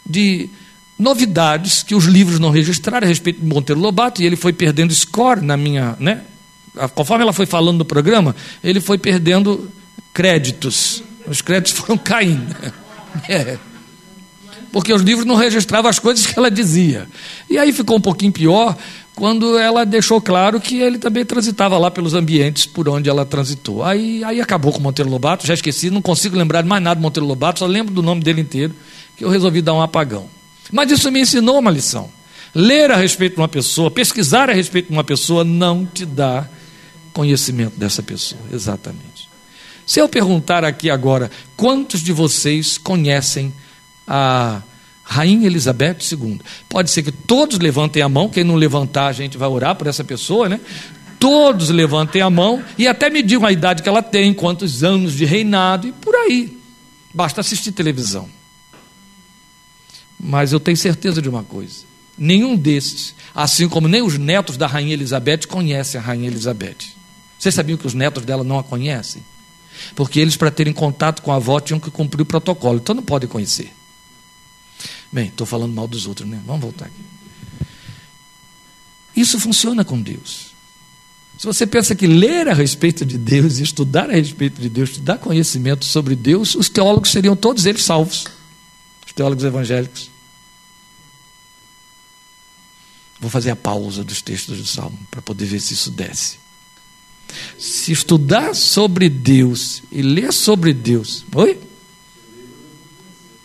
de 0.06 0.50
novidades 0.98 1.84
que 1.84 1.94
os 1.94 2.06
livros 2.06 2.40
não 2.40 2.50
registraram 2.50 3.06
a 3.06 3.10
respeito 3.10 3.42
de 3.42 3.46
Monteiro 3.46 3.82
Lobato, 3.82 4.22
e 4.22 4.26
ele 4.26 4.36
foi 4.36 4.54
perdendo 4.54 4.94
score 4.94 5.42
na 5.42 5.58
minha. 5.58 5.96
Né? 6.00 6.22
Conforme 6.94 7.24
ela 7.24 7.34
foi 7.34 7.46
falando 7.46 7.80
no 7.80 7.86
programa, 7.86 8.36
ele 8.64 8.80
foi 8.80 8.98
perdendo 8.98 9.72
créditos. 10.14 11.04
Os 11.28 11.42
créditos 11.42 11.74
foram 11.80 11.98
caindo. 11.98 12.56
É. 13.28 13.58
Porque 14.72 14.94
os 14.94 15.02
livros 15.02 15.26
não 15.26 15.36
registravam 15.36 15.90
as 15.90 16.00
coisas 16.00 16.26
que 16.26 16.38
ela 16.38 16.52
dizia. 16.52 17.08
E 17.50 17.58
aí 17.58 17.72
ficou 17.72 17.98
um 17.98 18.02
pouquinho 18.02 18.32
pior 18.32 18.76
quando 19.18 19.58
ela 19.58 19.84
deixou 19.84 20.22
claro 20.22 20.62
que 20.62 20.80
ele 20.80 21.00
também 21.00 21.26
transitava 21.26 21.76
lá 21.80 21.90
pelos 21.90 22.14
ambientes 22.14 22.68
por 22.68 22.88
onde 22.88 23.10
ela 23.10 23.26
transitou. 23.26 23.84
Aí, 23.84 24.24
aí 24.24 24.40
acabou 24.40 24.72
com 24.72 24.80
Monteiro 24.80 25.10
Lobato, 25.10 25.48
já 25.48 25.56
esqueci, 25.56 25.90
não 25.90 26.04
consigo 26.04 26.38
lembrar 26.38 26.64
mais 26.64 26.84
nada 26.84 26.98
de 26.98 27.02
Monteiro 27.02 27.26
Lobato, 27.26 27.60
só 27.60 27.66
lembro 27.66 27.92
do 27.92 28.04
nome 28.04 28.22
dele 28.22 28.42
inteiro, 28.42 28.76
que 29.16 29.26
eu 29.26 29.30
resolvi 29.30 29.60
dar 29.62 29.74
um 29.74 29.82
apagão. 29.82 30.30
Mas 30.72 30.92
isso 30.92 31.12
me 31.12 31.22
ensinou 31.22 31.58
uma 31.58 31.72
lição. 31.72 32.10
Ler 32.54 32.92
a 32.92 32.96
respeito 32.96 33.36
de 33.36 33.42
uma 33.42 33.48
pessoa, 33.48 33.90
pesquisar 33.90 34.52
a 34.52 34.54
respeito 34.54 34.90
de 34.90 34.94
uma 34.94 35.04
pessoa, 35.04 35.44
não 35.44 35.84
te 35.84 36.06
dá 36.06 36.48
conhecimento 37.18 37.76
dessa 37.80 38.04
pessoa. 38.04 38.40
Exatamente. 38.54 39.28
Se 39.88 40.00
eu 40.00 40.08
perguntar 40.08 40.64
aqui 40.64 40.88
agora, 40.88 41.32
quantos 41.56 42.02
de 42.02 42.14
vocês 42.14 42.78
conhecem 42.78 43.52
a 44.08 44.62
Rainha 45.04 45.48
Elizabeth 45.48 45.98
II? 46.12 46.40
Pode 46.70 46.92
ser 46.92 47.02
que 47.02 47.12
todos 47.12 47.58
levantem 47.58 48.04
a 48.04 48.10
mão, 48.10 48.30
quem 48.30 48.44
não 48.44 48.54
levantar, 48.54 49.08
a 49.08 49.14
gente 49.14 49.36
vai 49.36 49.50
orar 49.50 49.76
por 49.76 49.88
essa 49.88 50.04
pessoa, 50.04 50.48
né? 50.48 50.60
Todos 51.20 51.70
levantem 51.70 52.22
a 52.22 52.30
mão 52.30 52.64
e 52.78 52.88
até 52.88 53.10
me 53.10 53.24
digam 53.24 53.48
a 53.48 53.52
idade 53.52 53.82
que 53.82 53.90
ela 53.90 54.04
tem, 54.04 54.32
quantos 54.32 54.84
anos 54.84 55.14
de 55.14 55.26
reinado 55.26 55.88
e 55.88 55.92
por 55.92 56.14
aí. 56.14 56.56
Basta 57.12 57.42
assistir 57.42 57.72
televisão. 57.72 58.30
Mas 60.20 60.54
eu 60.54 60.60
tenho 60.60 60.78
certeza 60.78 61.20
de 61.20 61.28
uma 61.28 61.44
coisa: 61.44 61.78
nenhum 62.16 62.56
desses, 62.56 63.16
assim 63.34 63.68
como 63.68 63.88
nem 63.88 64.04
os 64.04 64.20
netos 64.20 64.56
da 64.56 64.68
Rainha 64.68 64.94
Elizabeth, 64.94 65.48
conhecem 65.48 66.00
a 66.00 66.04
Rainha 66.04 66.28
Elizabeth. 66.28 66.98
Vocês 67.38 67.54
sabiam 67.54 67.78
que 67.78 67.88
os 67.88 67.94
netos 67.94 68.26
dela 68.26 68.44
não 68.44 68.58
a 68.58 68.64
conhecem? 68.64 69.24
Porque 69.96 70.20
eles, 70.20 70.36
para 70.36 70.50
terem 70.50 70.74
contato 70.74 71.22
com 71.22 71.32
a 71.32 71.36
avó, 71.36 71.60
tinham 71.60 71.80
que 71.80 71.92
cumprir 71.92 72.24
o 72.24 72.26
protocolo. 72.26 72.78
Então 72.78 72.96
não 72.96 73.04
podem 73.04 73.30
conhecer. 73.30 73.72
Bem, 75.12 75.28
estou 75.28 75.46
falando 75.46 75.74
mal 75.74 75.88
dos 75.88 76.06
outros, 76.06 76.28
né? 76.28 76.42
Vamos 76.46 76.62
voltar 76.62 76.86
aqui. 76.86 77.02
Isso 79.16 79.40
funciona 79.40 79.84
com 79.86 80.02
Deus. 80.02 80.56
Se 81.38 81.46
você 81.46 81.68
pensa 81.68 81.96
que 81.96 82.08
ler 82.08 82.48
a 82.48 82.54
respeito 82.54 83.06
de 83.06 83.18
Deus, 83.18 83.60
estudar 83.60 84.10
a 84.10 84.14
respeito 84.14 84.60
de 84.60 84.70
Deus, 84.70 84.90
estudar 84.90 85.20
conhecimento 85.20 85.86
sobre 85.86 86.16
Deus, 86.16 86.56
os 86.56 86.68
teólogos 86.68 87.12
seriam 87.12 87.36
todos 87.36 87.66
eles 87.66 87.84
salvos. 87.84 88.26
Os 89.06 89.14
teólogos 89.14 89.44
evangélicos. 89.44 90.10
Vou 93.20 93.30
fazer 93.30 93.52
a 93.52 93.56
pausa 93.56 94.04
dos 94.04 94.22
textos 94.22 94.58
do 94.58 94.66
Salmo 94.66 94.98
para 95.10 95.22
poder 95.22 95.46
ver 95.46 95.60
se 95.60 95.74
isso 95.74 95.90
desce. 95.90 96.38
Se 97.58 97.92
estudar 97.92 98.56
sobre 98.56 99.10
Deus 99.10 99.84
e 99.92 100.02
ler 100.02 100.32
sobre 100.32 100.74
Deus. 100.74 101.26
Oi? 101.36 101.60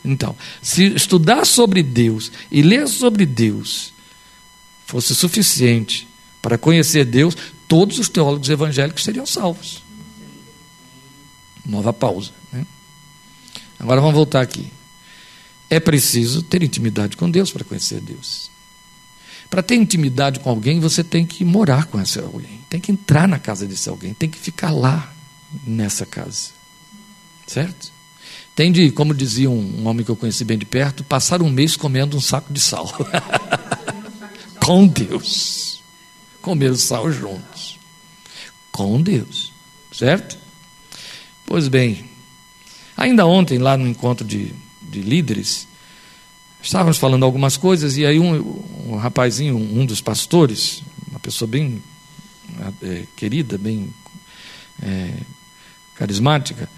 Então, 0.04 0.36
se 0.60 0.84
estudar 0.94 1.46
sobre 1.46 1.82
Deus 1.82 2.32
e 2.50 2.62
ler 2.62 2.88
sobre 2.88 3.24
Deus 3.24 3.92
fosse 4.84 5.14
suficiente 5.14 6.08
para 6.40 6.58
conhecer 6.58 7.04
Deus, 7.04 7.36
todos 7.68 7.98
os 7.98 8.08
teólogos 8.08 8.48
evangélicos 8.48 9.04
seriam 9.04 9.24
salvos. 9.24 9.82
Nova 11.64 11.92
pausa. 11.92 12.32
Né? 12.52 12.66
Agora 13.78 14.00
vamos 14.00 14.16
voltar 14.16 14.40
aqui. 14.40 14.72
É 15.70 15.78
preciso 15.80 16.42
ter 16.42 16.62
intimidade 16.62 17.16
com 17.16 17.30
Deus 17.30 17.50
para 17.50 17.64
conhecer 17.64 18.00
Deus. 18.00 18.50
Para 19.48 19.62
ter 19.62 19.76
intimidade 19.76 20.40
com 20.40 20.50
alguém, 20.50 20.80
você 20.80 21.04
tem 21.04 21.24
que 21.24 21.44
morar 21.44 21.86
com 21.86 22.00
esse 22.00 22.18
alguém, 22.18 22.60
tem 22.72 22.80
que 22.80 22.90
entrar 22.90 23.28
na 23.28 23.38
casa 23.38 23.66
desse 23.66 23.86
alguém, 23.90 24.14
tem 24.14 24.30
que 24.30 24.38
ficar 24.38 24.70
lá 24.70 25.12
nessa 25.66 26.06
casa. 26.06 26.52
Certo? 27.46 27.92
Tem 28.56 28.72
de, 28.72 28.90
como 28.90 29.12
dizia 29.12 29.50
um, 29.50 29.82
um 29.82 29.86
homem 29.86 30.02
que 30.02 30.10
eu 30.10 30.16
conheci 30.16 30.42
bem 30.42 30.56
de 30.56 30.64
perto, 30.64 31.04
passar 31.04 31.42
um 31.42 31.50
mês 31.50 31.76
comendo 31.76 32.16
um 32.16 32.20
saco 32.20 32.50
de 32.50 32.58
sal. 32.58 32.90
com 34.64 34.86
Deus. 34.86 35.82
Comer 36.40 36.74
sal 36.78 37.12
juntos. 37.12 37.78
Com 38.70 39.02
Deus. 39.02 39.52
Certo? 39.92 40.38
Pois 41.44 41.68
bem, 41.68 42.08
ainda 42.96 43.26
ontem, 43.26 43.58
lá 43.58 43.76
no 43.76 43.86
encontro 43.86 44.26
de, 44.26 44.54
de 44.80 45.02
líderes, 45.02 45.68
Estávamos 46.62 46.96
falando 46.96 47.24
algumas 47.24 47.56
coisas 47.56 47.96
e 47.96 48.06
aí 48.06 48.20
um, 48.20 48.62
um 48.86 48.94
rapazinho, 48.94 49.56
um 49.56 49.84
dos 49.84 50.00
pastores, 50.00 50.80
uma 51.10 51.18
pessoa 51.18 51.48
bem 51.48 51.82
é, 52.82 53.04
querida, 53.16 53.56
bem 53.58 53.92
é, 54.82 55.14
carismática, 55.94 56.68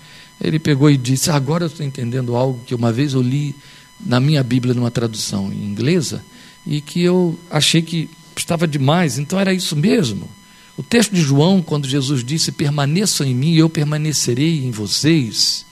ele 0.41 0.59
pegou 0.59 0.91
e 0.91 0.97
disse: 0.97 1.31
Agora 1.31 1.65
eu 1.65 1.69
estou 1.69 1.85
entendendo 1.85 2.37
algo 2.37 2.61
que 2.65 2.75
uma 2.75 2.93
vez 2.93 3.15
eu 3.15 3.23
li 3.23 3.55
na 4.01 4.21
minha 4.21 4.43
Bíblia 4.43 4.75
numa 4.75 4.91
tradução 4.91 5.53
inglesa 5.53 6.25
e 6.67 6.81
que 6.81 7.03
eu 7.03 7.39
achei 7.51 7.83
que 7.83 8.09
estava 8.37 8.67
demais, 8.67 9.19
então 9.19 9.39
era 9.39 9.53
isso 9.53 9.77
mesmo. 9.77 10.29
O 10.77 10.83
texto 10.83 11.15
de 11.15 11.21
João, 11.21 11.63
quando 11.63 11.89
Jesus 11.89 12.25
disse: 12.25 12.53
Permaneçam 12.53 13.27
em 13.27 13.35
mim 13.35 13.53
e 13.53 13.59
eu 13.59 13.71
permanecerei 13.71 14.65
em 14.65 14.71
vocês 14.71 15.65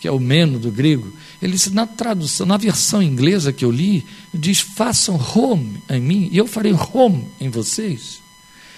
que 0.00 0.08
é 0.08 0.10
o 0.10 0.18
meno 0.18 0.58
do 0.58 0.72
grego, 0.72 1.12
ele 1.42 1.52
disse, 1.52 1.68
na 1.70 1.86
tradução, 1.86 2.46
na 2.46 2.56
versão 2.56 3.02
inglesa 3.02 3.52
que 3.52 3.62
eu 3.62 3.70
li, 3.70 4.04
diz: 4.32 4.58
façam 4.58 5.14
home 5.16 5.76
em 5.90 6.00
mim 6.00 6.28
e 6.32 6.38
eu 6.38 6.46
farei 6.46 6.72
home 6.72 7.26
em 7.38 7.50
vocês. 7.50 8.19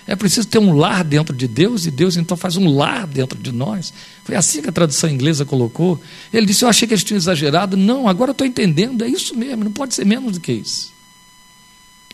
É 0.07 0.17
preciso 0.17 0.49
ter 0.49 0.59
um 0.59 0.75
lar 0.75 1.05
dentro 1.05 1.35
de 1.35 1.47
Deus 1.47 1.87
e 1.87 1.91
Deus 1.91 2.17
então 2.17 2.37
faz 2.37 2.57
um 2.57 2.77
lar 2.77 3.07
dentro 3.07 3.39
de 3.39 3.53
nós. 3.53 3.93
Foi 4.25 4.35
assim 4.35 4.61
que 4.61 4.69
a 4.69 4.73
tradução 4.73 5.09
inglesa 5.09 5.45
colocou. 5.45 6.01
Ele 6.33 6.47
disse: 6.47 6.65
Eu 6.65 6.69
achei 6.69 6.89
que 6.89 6.95
eles 6.95 7.05
tinham 7.05 7.17
exagerado. 7.17 7.77
Não, 7.77 8.09
agora 8.09 8.31
eu 8.31 8.33
estou 8.33 8.47
entendendo. 8.47 9.05
É 9.05 9.09
isso 9.09 9.37
mesmo, 9.37 9.63
não 9.63 9.73
pode 9.73 9.95
ser 9.95 10.05
menos 10.05 10.33
do 10.33 10.41
que 10.41 10.53
isso. 10.53 10.93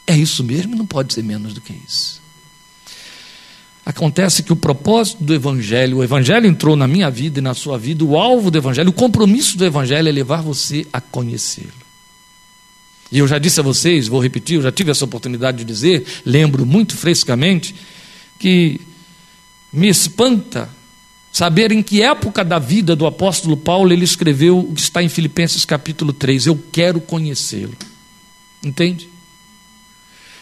É 0.06 0.16
isso 0.16 0.44
mesmo, 0.44 0.76
não 0.76 0.86
pode 0.86 1.12
ser 1.14 1.22
menos 1.22 1.54
do 1.54 1.60
que 1.60 1.72
isso. 1.86 2.20
Acontece 3.84 4.42
que 4.42 4.52
o 4.52 4.56
propósito 4.56 5.24
do 5.24 5.32
Evangelho, 5.32 5.98
o 5.98 6.04
Evangelho 6.04 6.46
entrou 6.46 6.76
na 6.76 6.86
minha 6.86 7.10
vida 7.10 7.38
e 7.38 7.42
na 7.42 7.54
sua 7.54 7.78
vida, 7.78 8.04
o 8.04 8.18
alvo 8.18 8.50
do 8.50 8.58
Evangelho, 8.58 8.90
o 8.90 8.92
compromisso 8.92 9.56
do 9.56 9.64
Evangelho 9.64 10.06
é 10.06 10.12
levar 10.12 10.42
você 10.42 10.86
a 10.92 11.00
conhecê-lo. 11.00 11.87
E 13.10 13.18
eu 13.18 13.28
já 13.28 13.38
disse 13.38 13.60
a 13.60 13.62
vocês, 13.62 14.06
vou 14.06 14.20
repetir, 14.20 14.56
eu 14.56 14.62
já 14.62 14.72
tive 14.72 14.90
essa 14.90 15.04
oportunidade 15.04 15.58
de 15.58 15.64
dizer, 15.64 16.04
lembro 16.24 16.66
muito 16.66 16.96
frescamente, 16.96 17.74
que 18.38 18.80
me 19.72 19.88
espanta 19.88 20.68
saber 21.32 21.72
em 21.72 21.82
que 21.82 22.02
época 22.02 22.44
da 22.44 22.58
vida 22.58 22.94
do 22.94 23.06
apóstolo 23.06 23.56
Paulo 23.56 23.92
ele 23.92 24.04
escreveu 24.04 24.58
o 24.58 24.74
que 24.74 24.80
está 24.80 25.02
em 25.02 25.08
Filipenses 25.08 25.64
capítulo 25.64 26.12
3. 26.12 26.46
Eu 26.46 26.62
quero 26.70 27.00
conhecê-lo. 27.00 27.74
Entende? 28.62 29.08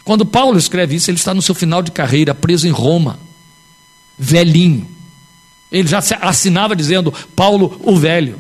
Quando 0.05 0.25
Paulo 0.25 0.59
escreve 0.59 0.97
isso, 0.97 1.11
ele 1.11 1.19
está 1.19 1.35
no 1.35 1.43
seu 1.43 1.55
final 1.55 1.83
de 1.83 1.91
carreira, 1.91 2.35
preso 2.35 2.67
em 2.67 2.71
Roma 2.71 3.19
velhinho. 4.19 4.89
Ele 5.71 5.89
já 5.89 5.99
assinava 6.21 6.75
dizendo 6.75 7.13
Paulo 7.35 7.81
o 7.85 7.97
Velho. 7.97 8.39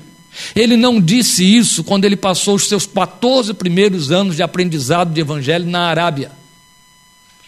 Ele 0.54 0.76
não 0.76 1.00
disse 1.00 1.44
isso 1.44 1.82
quando 1.84 2.04
ele 2.04 2.16
passou 2.16 2.56
os 2.56 2.68
seus 2.68 2.86
14 2.86 3.54
primeiros 3.54 4.10
anos 4.10 4.36
de 4.36 4.42
aprendizado 4.42 5.12
de 5.12 5.20
evangelho 5.20 5.66
na 5.66 5.86
Arábia. 5.88 6.32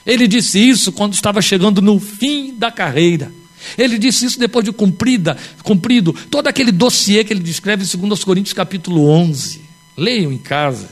Ele 0.07 0.27
disse 0.27 0.59
isso 0.59 0.91
quando 0.93 1.13
estava 1.13 1.43
chegando 1.43 1.83
no 1.83 2.01
fim 2.01 2.55
da 2.55 2.71
carreira. 2.71 3.33
Ele 3.77 3.99
disse 3.99 4.25
isso 4.25 4.39
depois 4.39 4.65
de 4.65 4.73
cumprida, 4.73 5.37
cumprido 5.63 6.13
todo 6.31 6.47
aquele 6.47 6.73
dossiê 6.73 7.25
que 7.25 7.33
ele 7.33 7.43
descreve 7.43 7.85
em 7.85 8.09
2 8.09 8.25
Coríntios 8.25 8.55
capítulo 8.55 9.09
11. 9.09 9.61
Leiam 9.97 10.33
em 10.33 10.39
casa. 10.39 10.89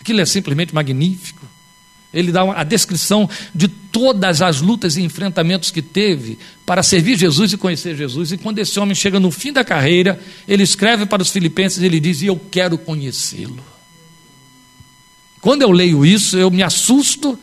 Aquilo 0.00 0.20
é 0.20 0.26
simplesmente 0.26 0.74
magnífico. 0.74 1.43
Ele 2.14 2.30
dá 2.30 2.42
a 2.52 2.64
descrição 2.64 3.28
de 3.54 3.66
todas 3.66 4.40
as 4.40 4.60
lutas 4.60 4.96
e 4.96 5.02
enfrentamentos 5.02 5.70
que 5.70 5.82
teve 5.82 6.38
para 6.64 6.82
servir 6.82 7.18
Jesus 7.18 7.52
e 7.52 7.56
conhecer 7.56 7.96
Jesus. 7.96 8.32
E 8.32 8.38
quando 8.38 8.58
esse 8.60 8.78
homem 8.78 8.94
chega 8.94 9.18
no 9.18 9.30
fim 9.30 9.52
da 9.52 9.64
carreira, 9.64 10.18
ele 10.46 10.62
escreve 10.62 11.04
para 11.06 11.22
os 11.22 11.30
filipenses 11.30 11.82
e 11.82 11.86
ele 11.86 11.98
diz: 11.98 12.22
Eu 12.22 12.40
quero 12.50 12.78
conhecê-lo. 12.78 13.58
Quando 15.40 15.62
eu 15.62 15.70
leio 15.70 16.06
isso, 16.06 16.38
eu 16.38 16.50
me 16.50 16.62
assusto, 16.62 17.38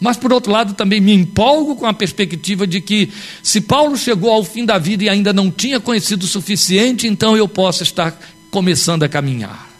mas 0.00 0.16
por 0.16 0.32
outro 0.32 0.50
lado 0.50 0.74
também 0.74 1.00
me 1.00 1.12
empolgo 1.12 1.76
com 1.76 1.86
a 1.86 1.94
perspectiva 1.94 2.66
de 2.66 2.80
que, 2.80 3.10
se 3.42 3.60
Paulo 3.60 3.96
chegou 3.96 4.32
ao 4.32 4.42
fim 4.42 4.64
da 4.64 4.76
vida 4.78 5.04
e 5.04 5.08
ainda 5.08 5.32
não 5.32 5.50
tinha 5.50 5.78
conhecido 5.78 6.24
o 6.24 6.26
suficiente, 6.26 7.06
então 7.06 7.36
eu 7.36 7.46
posso 7.46 7.82
estar 7.82 8.18
começando 8.50 9.04
a 9.04 9.08
caminhar 9.08 9.73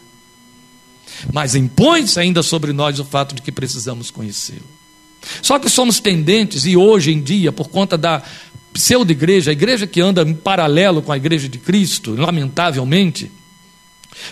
mas 1.31 1.55
impõe-se 1.55 2.19
ainda 2.19 2.43
sobre 2.43 2.73
nós 2.73 2.99
o 2.99 3.05
fato 3.05 3.35
de 3.35 3.41
que 3.41 3.51
precisamos 3.51 4.11
conhecê-lo. 4.11 4.75
Só 5.41 5.57
que 5.59 5.69
somos 5.69 5.99
tendentes, 5.99 6.65
e 6.65 6.77
hoje 6.77 7.11
em 7.11 7.21
dia, 7.21 7.51
por 7.51 7.69
conta 7.69 7.97
da 7.97 8.21
pseudo-igreja, 8.73 9.51
a 9.51 9.53
igreja 9.53 9.87
que 9.87 10.01
anda 10.01 10.21
em 10.21 10.33
paralelo 10.33 11.01
com 11.01 11.11
a 11.11 11.17
igreja 11.17 11.47
de 11.47 11.57
Cristo, 11.57 12.15
lamentavelmente, 12.15 13.31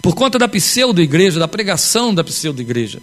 por 0.02 0.16
conta 0.16 0.38
da 0.38 0.48
pseudo-igreja, 0.48 1.40
da 1.40 1.48
pregação 1.48 2.14
da 2.14 2.24
pseudo-igreja, 2.24 3.02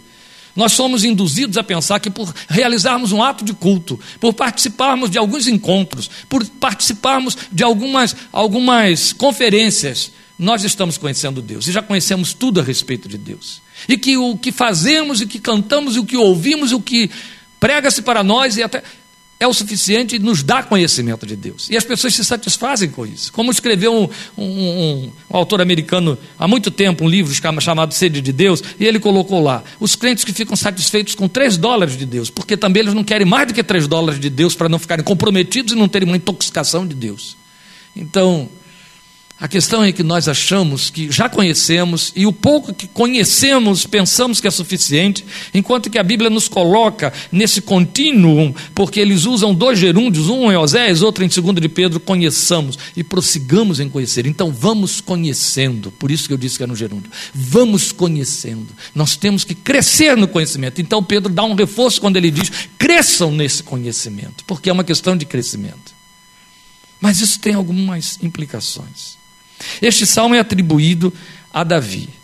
nós 0.55 0.73
somos 0.73 1.03
induzidos 1.03 1.57
a 1.57 1.63
pensar 1.63 1.99
que 1.99 2.09
por 2.09 2.33
realizarmos 2.49 3.11
um 3.11 3.23
ato 3.23 3.43
de 3.43 3.53
culto, 3.53 3.99
por 4.19 4.33
participarmos 4.33 5.09
de 5.09 5.17
alguns 5.17 5.47
encontros, 5.47 6.09
por 6.27 6.45
participarmos 6.45 7.37
de 7.51 7.63
algumas, 7.63 8.15
algumas 8.33 9.13
conferências, 9.13 10.11
nós 10.37 10.63
estamos 10.63 10.97
conhecendo 10.97 11.41
Deus 11.41 11.67
e 11.67 11.71
já 11.71 11.81
conhecemos 11.81 12.33
tudo 12.33 12.59
a 12.59 12.63
respeito 12.63 13.07
de 13.07 13.17
Deus 13.17 13.61
e 13.87 13.97
que 13.97 14.17
o 14.17 14.37
que 14.37 14.51
fazemos, 14.51 15.21
e 15.21 15.25
que 15.25 15.39
cantamos, 15.39 15.95
e 15.95 15.99
o 15.99 16.05
que 16.05 16.17
ouvimos, 16.17 16.71
e 16.71 16.75
o 16.75 16.81
que 16.81 17.09
prega-se 17.59 18.01
para 18.01 18.23
nós, 18.23 18.57
e 18.57 18.63
até 18.63 18.83
é 19.41 19.47
o 19.47 19.53
suficiente 19.55 20.17
e 20.17 20.19
nos 20.19 20.43
dá 20.43 20.61
conhecimento 20.61 21.25
de 21.25 21.35
Deus. 21.35 21.67
E 21.67 21.75
as 21.75 21.83
pessoas 21.83 22.13
se 22.13 22.23
satisfazem 22.23 22.91
com 22.91 23.07
isso. 23.07 23.33
Como 23.33 23.49
escreveu 23.49 23.91
um, 23.91 24.07
um, 24.37 24.45
um, 24.45 25.11
autor 25.31 25.61
americano 25.61 26.15
há 26.37 26.47
muito 26.47 26.69
tempo, 26.69 27.03
um 27.03 27.09
livro 27.09 27.33
chamado 27.59 27.91
Sede 27.91 28.21
de 28.21 28.31
Deus, 28.31 28.63
e 28.79 28.85
ele 28.85 28.99
colocou 28.99 29.41
lá: 29.41 29.63
os 29.79 29.95
crentes 29.95 30.23
que 30.23 30.31
ficam 30.31 30.55
satisfeitos 30.55 31.15
com 31.15 31.27
3 31.27 31.57
dólares 31.57 31.97
de 31.97 32.05
Deus, 32.05 32.29
porque 32.29 32.55
também 32.55 32.83
eles 32.83 32.93
não 32.93 33.03
querem 33.03 33.25
mais 33.25 33.47
do 33.47 33.53
que 33.55 33.63
3 33.63 33.87
dólares 33.87 34.19
de 34.19 34.29
Deus 34.29 34.53
para 34.53 34.69
não 34.69 34.77
ficarem 34.77 35.03
comprometidos 35.03 35.73
e 35.73 35.75
não 35.75 35.87
terem 35.87 36.07
uma 36.07 36.17
intoxicação 36.17 36.85
de 36.85 36.93
Deus. 36.93 37.35
Então, 37.95 38.47
a 39.41 39.47
questão 39.47 39.83
é 39.83 39.91
que 39.91 40.03
nós 40.03 40.27
achamos 40.27 40.91
que 40.91 41.11
já 41.11 41.27
conhecemos 41.27 42.13
e 42.15 42.27
o 42.27 42.31
pouco 42.31 42.75
que 42.75 42.87
conhecemos 42.87 43.87
pensamos 43.87 44.39
que 44.39 44.47
é 44.47 44.51
suficiente, 44.51 45.25
enquanto 45.51 45.89
que 45.89 45.97
a 45.97 46.03
Bíblia 46.03 46.29
nos 46.29 46.47
coloca 46.47 47.11
nesse 47.31 47.59
contínuo, 47.59 48.55
porque 48.75 48.99
eles 48.99 49.25
usam 49.25 49.51
dois 49.51 49.79
gerúndios, 49.79 50.29
um 50.29 50.51
em 50.51 50.55
Osés, 50.55 51.01
outro 51.01 51.23
em 51.23 51.27
2 51.27 51.55
de 51.59 51.67
Pedro, 51.67 51.99
conheçamos 51.99 52.77
e 52.95 53.03
prossigamos 53.03 53.79
em 53.79 53.89
conhecer. 53.89 54.27
Então 54.27 54.51
vamos 54.51 55.01
conhecendo, 55.01 55.89
por 55.89 56.11
isso 56.11 56.27
que 56.27 56.33
eu 56.35 56.37
disse 56.37 56.57
que 56.57 56.63
é 56.63 56.67
no 56.67 56.75
gerúndio. 56.75 57.11
Vamos 57.33 57.91
conhecendo. 57.91 58.67
Nós 58.93 59.15
temos 59.15 59.43
que 59.43 59.55
crescer 59.55 60.15
no 60.15 60.27
conhecimento. 60.27 60.79
Então 60.79 61.03
Pedro 61.03 61.33
dá 61.33 61.43
um 61.43 61.55
reforço 61.55 61.99
quando 61.99 62.17
ele 62.17 62.29
diz: 62.29 62.51
cresçam 62.77 63.31
nesse 63.31 63.63
conhecimento, 63.63 64.45
porque 64.45 64.69
é 64.69 64.73
uma 64.73 64.83
questão 64.83 65.17
de 65.17 65.25
crescimento. 65.25 65.95
Mas 66.99 67.19
isso 67.19 67.39
tem 67.39 67.55
algumas 67.55 68.19
implicações. 68.21 69.19
Este 69.81 70.05
salmo 70.05 70.35
é 70.35 70.39
atribuído 70.39 71.13
a 71.53 71.63
Davi. 71.63 72.20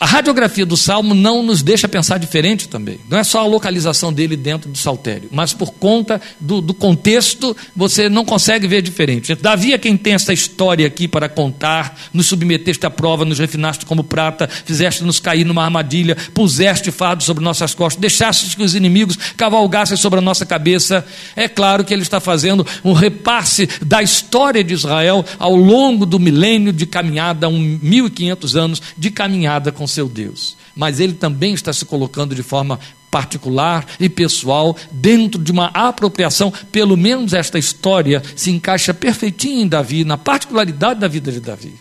A 0.00 0.06
radiografia 0.06 0.64
do 0.64 0.76
salmo 0.76 1.12
não 1.12 1.42
nos 1.42 1.60
deixa 1.60 1.88
pensar 1.88 2.18
diferente 2.18 2.68
também. 2.68 3.00
Não 3.10 3.18
é 3.18 3.24
só 3.24 3.40
a 3.40 3.46
localização 3.46 4.12
dele 4.12 4.36
dentro 4.36 4.70
do 4.70 4.78
saltério, 4.78 5.28
mas 5.32 5.52
por 5.52 5.72
conta 5.72 6.20
do, 6.38 6.60
do, 6.60 6.72
contexto, 6.72 7.56
você 7.74 8.08
não 8.08 8.24
consegue 8.24 8.68
ver 8.68 8.80
diferente. 8.80 9.34
Davi 9.34 9.72
é 9.72 9.78
quem 9.78 9.96
tem 9.96 10.14
essa 10.14 10.32
história 10.32 10.86
aqui 10.86 11.08
para 11.08 11.28
contar, 11.28 11.98
nos 12.12 12.26
submeteste 12.26 12.86
à 12.86 12.90
prova, 12.90 13.24
nos 13.24 13.40
refinaste 13.40 13.84
como 13.86 14.04
prata, 14.04 14.48
fizeste-nos 14.64 15.18
cair 15.18 15.44
numa 15.44 15.64
armadilha, 15.64 16.16
puseste 16.32 16.92
fardo 16.92 17.24
sobre 17.24 17.42
nossas 17.42 17.74
costas, 17.74 18.00
deixaste 18.00 18.56
que 18.56 18.62
os 18.62 18.76
inimigos 18.76 19.16
cavalgassem 19.36 19.96
sobre 19.96 20.20
a 20.20 20.22
nossa 20.22 20.46
cabeça. 20.46 21.04
É 21.34 21.48
claro 21.48 21.84
que 21.84 21.92
ele 21.92 22.02
está 22.02 22.20
fazendo 22.20 22.64
um 22.84 22.92
repasse 22.92 23.68
da 23.84 24.00
história 24.00 24.62
de 24.62 24.74
Israel 24.74 25.24
ao 25.40 25.56
longo 25.56 26.06
do 26.06 26.20
milênio 26.20 26.72
de 26.72 26.86
caminhada, 26.86 27.48
um 27.48 27.58
1500 27.82 28.54
anos 28.54 28.82
de 28.96 29.10
caminhada 29.10 29.72
com 29.72 29.87
seu 29.88 30.08
Deus, 30.08 30.56
mas 30.76 31.00
ele 31.00 31.14
também 31.14 31.54
está 31.54 31.72
se 31.72 31.84
colocando 31.84 32.34
de 32.34 32.42
forma 32.42 32.78
particular 33.10 33.86
e 33.98 34.08
pessoal 34.08 34.76
dentro 34.90 35.42
de 35.42 35.50
uma 35.50 35.66
apropriação, 35.68 36.52
pelo 36.70 36.96
menos 36.96 37.32
esta 37.32 37.58
história 37.58 38.22
se 38.36 38.50
encaixa 38.50 38.92
perfeitinho 38.92 39.62
em 39.62 39.68
Davi, 39.68 40.04
na 40.04 40.18
particularidade 40.18 41.00
da 41.00 41.08
vida 41.08 41.32
de 41.32 41.40
Davi. 41.40 41.74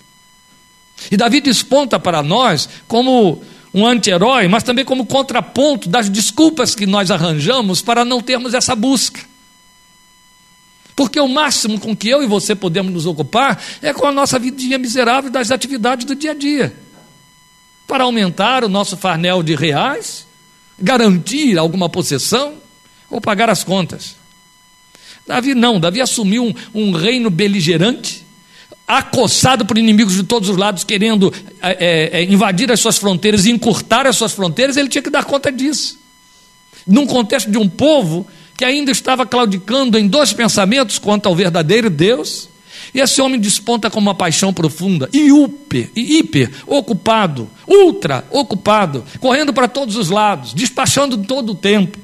E 1.11 1.17
Davi 1.17 1.41
desponta 1.41 1.99
para 1.99 2.23
nós 2.23 2.67
como 2.87 3.41
um 3.73 3.85
anti-herói, 3.85 4.47
mas 4.47 4.63
também 4.63 4.83
como 4.83 5.05
contraponto 5.05 5.87
das 5.89 6.09
desculpas 6.09 6.73
que 6.73 6.85
nós 6.85 7.11
arranjamos 7.11 7.81
para 7.81 8.03
não 8.03 8.21
termos 8.21 8.53
essa 8.53 8.75
busca. 8.75 9.21
Porque 10.95 11.19
o 11.19 11.27
máximo 11.27 11.79
com 11.79 11.95
que 11.95 12.09
eu 12.09 12.23
e 12.23 12.25
você 12.25 12.55
podemos 12.55 12.91
nos 12.91 13.05
ocupar 13.05 13.61
é 13.83 13.93
com 13.93 14.07
a 14.07 14.11
nossa 14.11 14.39
vidinha 14.39 14.79
miserável 14.79 15.29
das 15.29 15.51
atividades 15.51 16.05
do 16.05 16.15
dia 16.15 16.31
a 16.31 16.33
dia 16.33 16.86
para 17.87 18.03
aumentar 18.03 18.63
o 18.63 18.69
nosso 18.69 18.97
farnel 18.97 19.41
de 19.41 19.55
reais, 19.55 20.27
garantir 20.77 21.57
alguma 21.57 21.87
possessão 21.87 22.55
ou 23.09 23.21
pagar 23.21 23.49
as 23.49 23.63
contas. 23.63 24.15
Davi 25.25 25.55
não, 25.55 25.79
Davi 25.79 26.01
assumiu 26.01 26.43
um, 26.43 26.53
um 26.73 26.91
reino 26.91 27.29
beligerante, 27.29 28.25
acossado 28.87 29.65
por 29.65 29.77
inimigos 29.77 30.15
de 30.15 30.23
todos 30.23 30.49
os 30.49 30.57
lados, 30.57 30.83
querendo 30.83 31.33
é, 31.61 32.09
é, 32.13 32.23
invadir 32.23 32.71
as 32.71 32.79
suas 32.79 32.97
fronteiras 32.97 33.45
e 33.45 33.51
encurtar 33.51 34.05
as 34.05 34.15
suas 34.15 34.31
fronteiras, 34.31 34.77
ele 34.77 34.87
tinha 34.87 35.01
que 35.01 35.09
dar 35.09 35.25
conta 35.25 35.51
disso. 35.51 35.99
Num 36.85 37.05
contexto 37.05 37.51
de 37.51 37.57
um 37.57 37.67
povo 37.67 38.25
que 38.55 38.63
ainda 38.63 38.91
estava 38.91 39.25
claudicando 39.25 39.97
em 39.97 40.07
dois 40.07 40.31
pensamentos 40.31 40.97
quanto 40.97 41.27
ao 41.27 41.35
verdadeiro 41.35 41.89
Deus 41.89 42.49
e 42.97 42.99
esse 42.99 43.21
homem 43.21 43.39
desponta 43.39 43.91
com 43.91 43.99
uma 43.99 44.15
paixão 44.15 44.51
profunda, 44.51 45.07
e 45.13 45.29
hiper, 45.29 45.91
hiper 45.95 46.51
ocupado, 46.65 47.47
ultra 47.67 48.25
ocupado, 48.31 49.05
correndo 49.19 49.53
para 49.53 49.67
todos 49.67 49.95
os 49.95 50.09
lados, 50.09 50.51
despachando 50.51 51.15
todo 51.19 51.51
o 51.51 51.55
tempo. 51.55 51.99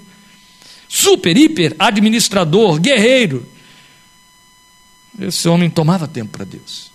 Super, 0.87 1.35
hiper 1.35 1.75
administrador, 1.79 2.79
guerreiro. 2.79 3.43
Esse 5.19 5.49
homem 5.49 5.67
tomava 5.67 6.07
tempo 6.07 6.37
para 6.37 6.45
Deus. 6.45 6.91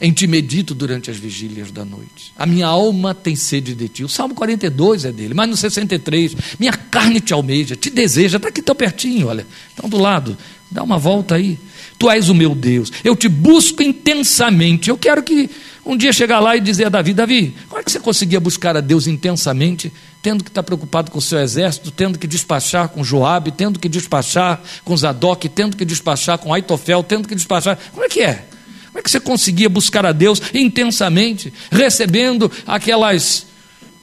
Em 0.00 0.10
ti 0.10 0.26
medito 0.26 0.74
durante 0.74 1.08
as 1.08 1.16
vigílias 1.16 1.70
da 1.70 1.84
noite. 1.84 2.32
A 2.36 2.44
minha 2.44 2.66
alma 2.66 3.14
tem 3.14 3.36
sede 3.36 3.72
de 3.72 3.88
ti. 3.88 4.02
O 4.02 4.08
Salmo 4.08 4.34
42 4.34 5.04
é 5.04 5.12
dele, 5.12 5.32
mas 5.32 5.48
no 5.48 5.56
63, 5.56 6.34
minha 6.58 6.72
carne 6.72 7.20
te 7.20 7.32
almeja, 7.32 7.76
te 7.76 7.88
deseja, 7.88 8.38
está 8.38 8.48
aqui 8.48 8.62
tão 8.62 8.74
pertinho, 8.74 9.28
olha, 9.28 9.46
estão 9.68 9.88
do 9.88 9.96
lado. 9.96 10.36
Dá 10.68 10.82
uma 10.82 10.98
volta 10.98 11.36
aí. 11.36 11.56
Tu 11.98 12.08
és 12.08 12.28
o 12.28 12.34
meu 12.34 12.54
Deus. 12.54 12.92
Eu 13.02 13.16
te 13.16 13.28
busco 13.28 13.82
intensamente. 13.82 14.88
Eu 14.88 14.96
quero 14.96 15.22
que 15.22 15.50
um 15.84 15.96
dia 15.96 16.12
chegar 16.12 16.38
lá 16.38 16.56
e 16.56 16.60
dizer 16.60 16.86
a 16.86 16.88
Davi: 16.88 17.12
Davi, 17.12 17.54
como 17.68 17.80
é 17.80 17.84
que 17.84 17.90
você 17.90 17.98
conseguia 17.98 18.38
buscar 18.38 18.76
a 18.76 18.80
Deus 18.80 19.06
intensamente, 19.06 19.92
tendo 20.22 20.44
que 20.44 20.50
estar 20.50 20.62
preocupado 20.62 21.10
com 21.10 21.18
o 21.18 21.22
seu 21.22 21.40
exército, 21.40 21.90
tendo 21.90 22.18
que 22.18 22.26
despachar 22.26 22.88
com 22.90 23.02
Joabe, 23.02 23.50
tendo 23.50 23.78
que 23.78 23.88
despachar 23.88 24.60
com 24.84 24.96
Zadok, 24.96 25.48
tendo 25.48 25.76
que 25.76 25.84
despachar 25.84 26.38
com 26.38 26.52
Aitofel, 26.52 27.02
tendo 27.02 27.26
que 27.26 27.34
despachar. 27.34 27.78
Como 27.92 28.04
é 28.04 28.08
que 28.08 28.20
é? 28.20 28.44
Como 28.86 28.98
é 28.98 29.02
que 29.02 29.10
você 29.10 29.18
conseguia 29.18 29.68
buscar 29.68 30.06
a 30.06 30.12
Deus 30.12 30.40
intensamente, 30.54 31.52
recebendo 31.70 32.50
aquelas 32.66 33.46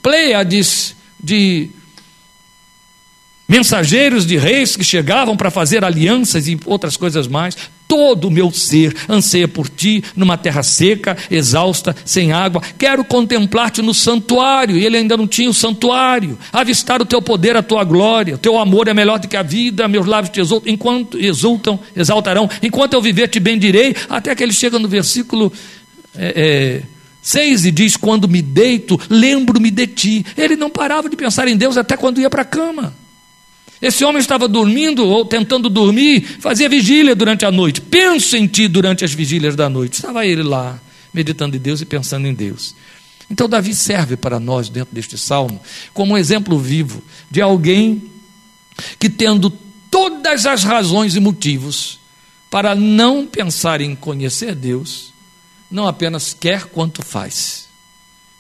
pleiades 0.02 0.96
de 1.24 1.70
mensageiros 3.48 4.26
de 4.26 4.38
reis 4.38 4.76
que 4.76 4.84
chegavam 4.84 5.38
para 5.38 5.52
fazer 5.52 5.84
alianças 5.84 6.48
e 6.48 6.60
outras 6.66 6.98
coisas 6.98 7.28
mais. 7.28 7.56
Todo 7.88 8.28
o 8.28 8.32
meu 8.32 8.50
ser 8.52 8.96
anseia 9.08 9.48
por 9.48 9.70
ti 9.70 10.04
numa 10.16 10.38
terra 10.38 10.64
seca, 10.64 11.16
exausta, 11.30 11.96
sem 12.04 12.32
água. 12.32 12.62
Quero 12.78 13.06
contemplar-te 13.06 13.82
no 13.82 13.94
santuário. 13.94 14.76
E 14.76 14.84
ele 14.84 14.98
ainda 14.98 15.16
não 15.16 15.28
tinha 15.28 15.50
o 15.50 15.54
santuário. 15.54 16.38
Avistar 16.52 17.02
o 17.02 17.06
teu 17.06 17.22
poder, 17.22 17.56
a 17.56 17.62
tua 17.62 17.84
glória. 17.84 18.36
O 18.36 18.40
teu 18.40 18.58
amor 18.58 18.88
é 18.88 18.94
melhor 18.94 19.20
do 19.20 19.28
que 19.28 19.38
a 19.38 19.44
vida. 19.44 19.88
Meus 19.88 20.08
lábios 20.08 20.34
te 20.34 20.42
exultam, 20.42 20.74
enquanto 20.74 21.20
exultam, 21.20 21.80
exaltarão. 21.96 22.50
Enquanto 22.62 22.94
eu 22.94 23.02
viver, 23.02 23.28
te 23.28 23.40
bendirei. 23.40 23.96
Até 24.10 24.34
que 24.34 24.42
ele 24.42 24.54
chega 24.54 24.80
no 24.80 24.88
versículo. 24.88 25.54
É, 26.18 26.82
é, 26.82 26.96
6 27.22 27.66
e 27.66 27.72
diz: 27.72 27.98
Quando 27.98 28.28
me 28.28 28.42
deito, 28.42 29.00
lembro-me 29.10 29.70
de 29.70 29.88
ti. 29.88 30.26
Ele 30.38 30.56
não 30.56 30.70
parava 30.70 31.10
de 31.10 31.16
pensar 31.16 31.48
em 31.48 31.58
Deus 31.58 31.78
até 31.78 31.98
quando 31.98 32.20
ia 32.20 32.30
para 32.30 32.44
a 32.44 32.46
cama. 32.46 32.94
Esse 33.82 34.06
homem 34.06 34.20
estava 34.20 34.48
dormindo 34.48 35.06
ou 35.06 35.26
tentando 35.26 35.70
dormir, 35.70 36.22
fazia 36.40 36.70
vigília 36.70 37.16
durante 37.16 37.46
a 37.46 37.52
noite. 37.52 37.82
Penso 37.82 38.38
em 38.38 38.48
ti 38.48 38.68
durante 38.68 39.04
as 39.04 39.14
vigílias 39.14 39.56
da 39.56 39.70
noite. 39.70 39.94
Estava 39.94 40.26
ele 40.26 40.44
lá, 40.44 40.80
meditando 41.14 41.56
em 41.56 41.60
Deus 41.60 41.82
e 41.82 41.86
pensando 41.86 42.28
em 42.28 42.34
Deus. 42.34 42.76
Então, 43.30 43.50
Davi 43.50 43.74
serve 43.74 44.16
para 44.16 44.40
nós, 44.40 44.70
dentro 44.70 44.94
deste 44.94 45.18
salmo, 45.18 45.60
como 45.94 46.14
um 46.14 46.18
exemplo 46.18 46.58
vivo 46.60 47.04
de 47.30 47.42
alguém 47.42 48.04
que, 49.00 49.10
tendo 49.10 49.50
todas 49.90 50.46
as 50.46 50.64
razões 50.64 51.16
e 51.16 51.20
motivos 51.20 52.00
para 52.50 52.76
não 52.76 53.26
pensar 53.26 53.82
em 53.82 53.96
conhecer 53.96 54.56
Deus, 54.56 55.14
não 55.70 55.88
apenas 55.88 56.34
quer 56.34 56.66
quanto 56.66 57.04
faz 57.04 57.65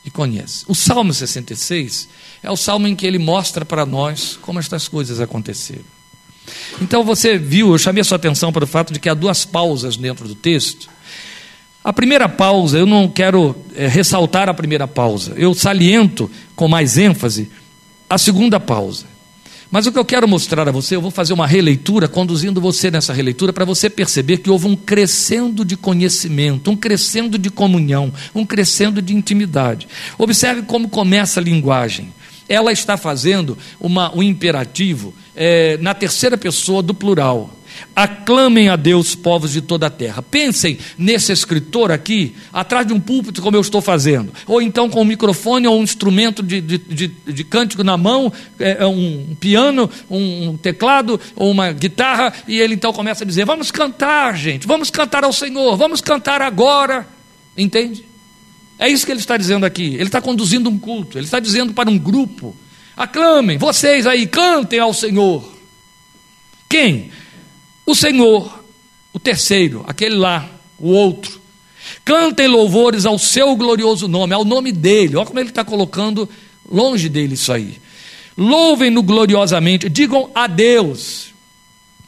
e 0.05 0.11
conhece. 0.11 0.63
O 0.67 0.75
Salmo 0.75 1.13
66 1.13 2.07
é 2.43 2.51
o 2.51 2.55
salmo 2.55 2.87
em 2.87 2.95
que 2.95 3.07
ele 3.07 3.17
mostra 3.17 3.65
para 3.65 3.85
nós 3.85 4.37
como 4.41 4.59
estas 4.59 4.87
coisas 4.87 5.19
aconteceram. 5.19 5.83
Então 6.79 7.03
você 7.03 7.37
viu, 7.37 7.71
eu 7.71 7.77
chamei 7.77 8.01
a 8.01 8.03
sua 8.03 8.17
atenção 8.17 8.53
para 8.53 8.63
o 8.63 8.67
fato 8.67 8.93
de 8.93 8.99
que 8.99 9.09
há 9.09 9.15
duas 9.15 9.43
pausas 9.43 9.97
dentro 9.97 10.27
do 10.27 10.35
texto. 10.35 10.87
A 11.83 11.91
primeira 11.91 12.29
pausa, 12.29 12.77
eu 12.77 12.85
não 12.85 13.07
quero 13.07 13.55
é, 13.75 13.87
ressaltar 13.87 14.47
a 14.47 14.53
primeira 14.53 14.87
pausa, 14.87 15.33
eu 15.35 15.53
saliento 15.53 16.29
com 16.55 16.67
mais 16.67 16.97
ênfase 16.97 17.49
a 18.09 18.17
segunda 18.17 18.59
pausa. 18.59 19.14
Mas 19.75 19.85
o 19.85 19.91
que 19.91 19.99
eu 19.99 20.05
quero 20.05 20.25
mostrar 20.25 20.69
a 20.69 20.71
você, 20.71 20.95
eu 20.95 21.01
vou 21.01 21.11
fazer 21.11 21.33
uma 21.33 21.45
releitura, 21.45 22.07
conduzindo 22.07 22.61
você 22.61 22.89
nessa 22.89 23.11
releitura, 23.11 23.51
para 23.51 23.65
você 23.65 23.89
perceber 23.89 24.37
que 24.37 24.49
houve 24.49 24.67
um 24.67 24.73
crescendo 24.73 25.65
de 25.65 25.75
conhecimento, 25.75 26.71
um 26.71 26.77
crescendo 26.77 27.37
de 27.37 27.49
comunhão, 27.49 28.09
um 28.33 28.45
crescendo 28.45 29.01
de 29.01 29.13
intimidade. 29.13 29.85
Observe 30.17 30.61
como 30.61 30.87
começa 30.87 31.41
a 31.41 31.43
linguagem 31.43 32.13
ela 32.47 32.71
está 32.71 32.95
fazendo 32.95 33.57
uma, 33.79 34.15
um 34.15 34.21
imperativo 34.21 35.13
é, 35.35 35.77
na 35.77 35.95
terceira 35.95 36.37
pessoa 36.37 36.83
do 36.83 36.93
plural. 36.93 37.49
Aclamem 37.95 38.69
a 38.69 38.75
Deus, 38.75 39.15
povos 39.15 39.53
de 39.53 39.61
toda 39.61 39.87
a 39.87 39.89
terra. 39.89 40.21
Pensem 40.21 40.77
nesse 40.97 41.31
escritor 41.31 41.91
aqui, 41.91 42.35
atrás 42.51 42.85
de 42.85 42.93
um 42.93 42.99
púlpito, 42.99 43.41
como 43.41 43.55
eu 43.55 43.61
estou 43.61 43.81
fazendo, 43.81 44.33
ou 44.45 44.61
então 44.61 44.89
com 44.89 45.01
um 45.01 45.05
microfone 45.05 45.67
ou 45.67 45.79
um 45.79 45.83
instrumento 45.83 46.43
de, 46.43 46.61
de, 46.61 46.77
de, 46.77 47.07
de 47.07 47.43
cântico 47.43 47.83
na 47.83 47.97
mão, 47.97 48.31
é, 48.59 48.77
é 48.81 48.85
um 48.85 49.35
piano, 49.39 49.89
um 50.09 50.57
teclado 50.57 51.19
ou 51.35 51.51
uma 51.51 51.71
guitarra, 51.71 52.33
e 52.47 52.59
ele 52.59 52.75
então 52.75 52.91
começa 52.93 53.23
a 53.23 53.27
dizer: 53.27 53.45
Vamos 53.45 53.71
cantar, 53.71 54.35
gente, 54.37 54.67
vamos 54.67 54.89
cantar 54.89 55.23
ao 55.23 55.33
Senhor, 55.33 55.75
vamos 55.77 56.01
cantar 56.01 56.41
agora. 56.41 57.07
Entende? 57.57 58.05
É 58.77 58.89
isso 58.89 59.05
que 59.05 59.11
ele 59.11 59.19
está 59.19 59.37
dizendo 59.37 59.65
aqui. 59.65 59.95
Ele 59.95 60.03
está 60.03 60.21
conduzindo 60.21 60.69
um 60.69 60.77
culto, 60.77 61.17
ele 61.17 61.25
está 61.25 61.39
dizendo 61.39 61.73
para 61.73 61.89
um 61.89 61.97
grupo: 61.97 62.55
aclamem, 62.95 63.57
vocês 63.57 64.05
aí, 64.05 64.27
cantem 64.27 64.79
ao 64.79 64.93
Senhor. 64.93 65.53
Quem? 66.67 67.11
O 67.85 67.93
Senhor, 67.93 68.63
o 69.13 69.19
terceiro, 69.19 69.83
aquele 69.87 70.15
lá, 70.15 70.49
o 70.79 70.89
outro. 70.89 71.41
Cantem 72.03 72.47
louvores 72.47 73.05
ao 73.05 73.17
seu 73.19 73.55
glorioso 73.55 74.07
nome, 74.07 74.33
ao 74.33 74.43
nome 74.43 74.71
dele. 74.71 75.15
Olha 75.15 75.25
como 75.25 75.39
ele 75.39 75.49
está 75.49 75.63
colocando 75.63 76.27
longe 76.69 77.07
dele 77.09 77.35
isso 77.35 77.51
aí. 77.51 77.77
Louvem-no 78.37 79.01
gloriosamente, 79.01 79.87
digam 79.87 80.29
a 80.35 80.47
Deus, 80.47 81.27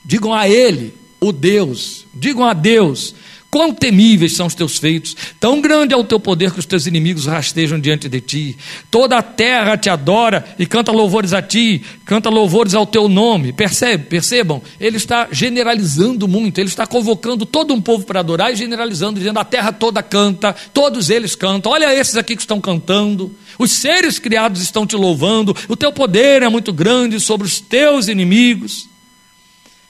digam 0.03 0.33
a 0.33 0.49
Ele, 0.49 0.93
o 1.21 1.31
Deus, 1.31 2.05
digam 2.13 2.43
a 2.43 2.53
Deus 2.53 3.15
Quão 3.49 3.73
temíveis 3.73 4.36
são 4.36 4.45
os 4.45 4.53
teus 4.53 4.77
feitos, 4.77 5.15
tão 5.39 5.62
grande 5.62 5.93
é 5.93 5.97
o 5.97 6.03
teu 6.03 6.19
poder 6.19 6.51
que 6.51 6.60
os 6.60 6.65
teus 6.65 6.86
inimigos 6.86 7.25
rastejam 7.25 7.79
diante 7.79 8.10
de 8.10 8.19
ti. 8.19 8.57
Toda 8.91 9.17
a 9.17 9.21
terra 9.21 9.77
te 9.77 9.89
adora 9.89 10.45
e 10.60 10.65
canta 10.65 10.91
louvores 10.91 11.31
a 11.31 11.41
ti, 11.41 11.81
canta 12.05 12.29
louvores 12.29 12.73
ao 12.73 12.86
teu 12.86 13.07
nome. 13.07 13.53
Percebe, 13.53 14.03
percebam, 14.03 14.62
ele 14.79 14.97
está 14.97 15.29
generalizando 15.31 16.27
muito, 16.27 16.60
ele 16.60 16.67
está 16.67 16.86
convocando 16.86 17.45
todo 17.45 17.73
um 17.73 17.81
povo 17.81 18.05
para 18.05 18.19
adorar 18.19 18.51
e 18.51 18.55
generalizando, 18.57 19.17
dizendo: 19.17 19.39
a 19.39 19.45
terra 19.45 19.71
toda 19.71 20.03
canta, 20.03 20.53
todos 20.73 21.10
eles 21.10 21.33
cantam. 21.33 21.71
Olha 21.71 21.95
esses 21.95 22.17
aqui 22.17 22.36
que 22.36 22.41
estão 22.41 22.60
cantando, 22.60 23.33
os 23.57 23.71
seres 23.71 24.19
criados 24.19 24.62
estão 24.62 24.86
te 24.86 24.97
louvando, 24.97 25.55
o 25.69 25.75
teu 25.77 25.93
poder 25.93 26.43
é 26.43 26.49
muito 26.49 26.73
grande 26.73 27.17
sobre 27.21 27.47
os 27.47 27.62
teus 27.62 28.10
inimigos. 28.10 28.89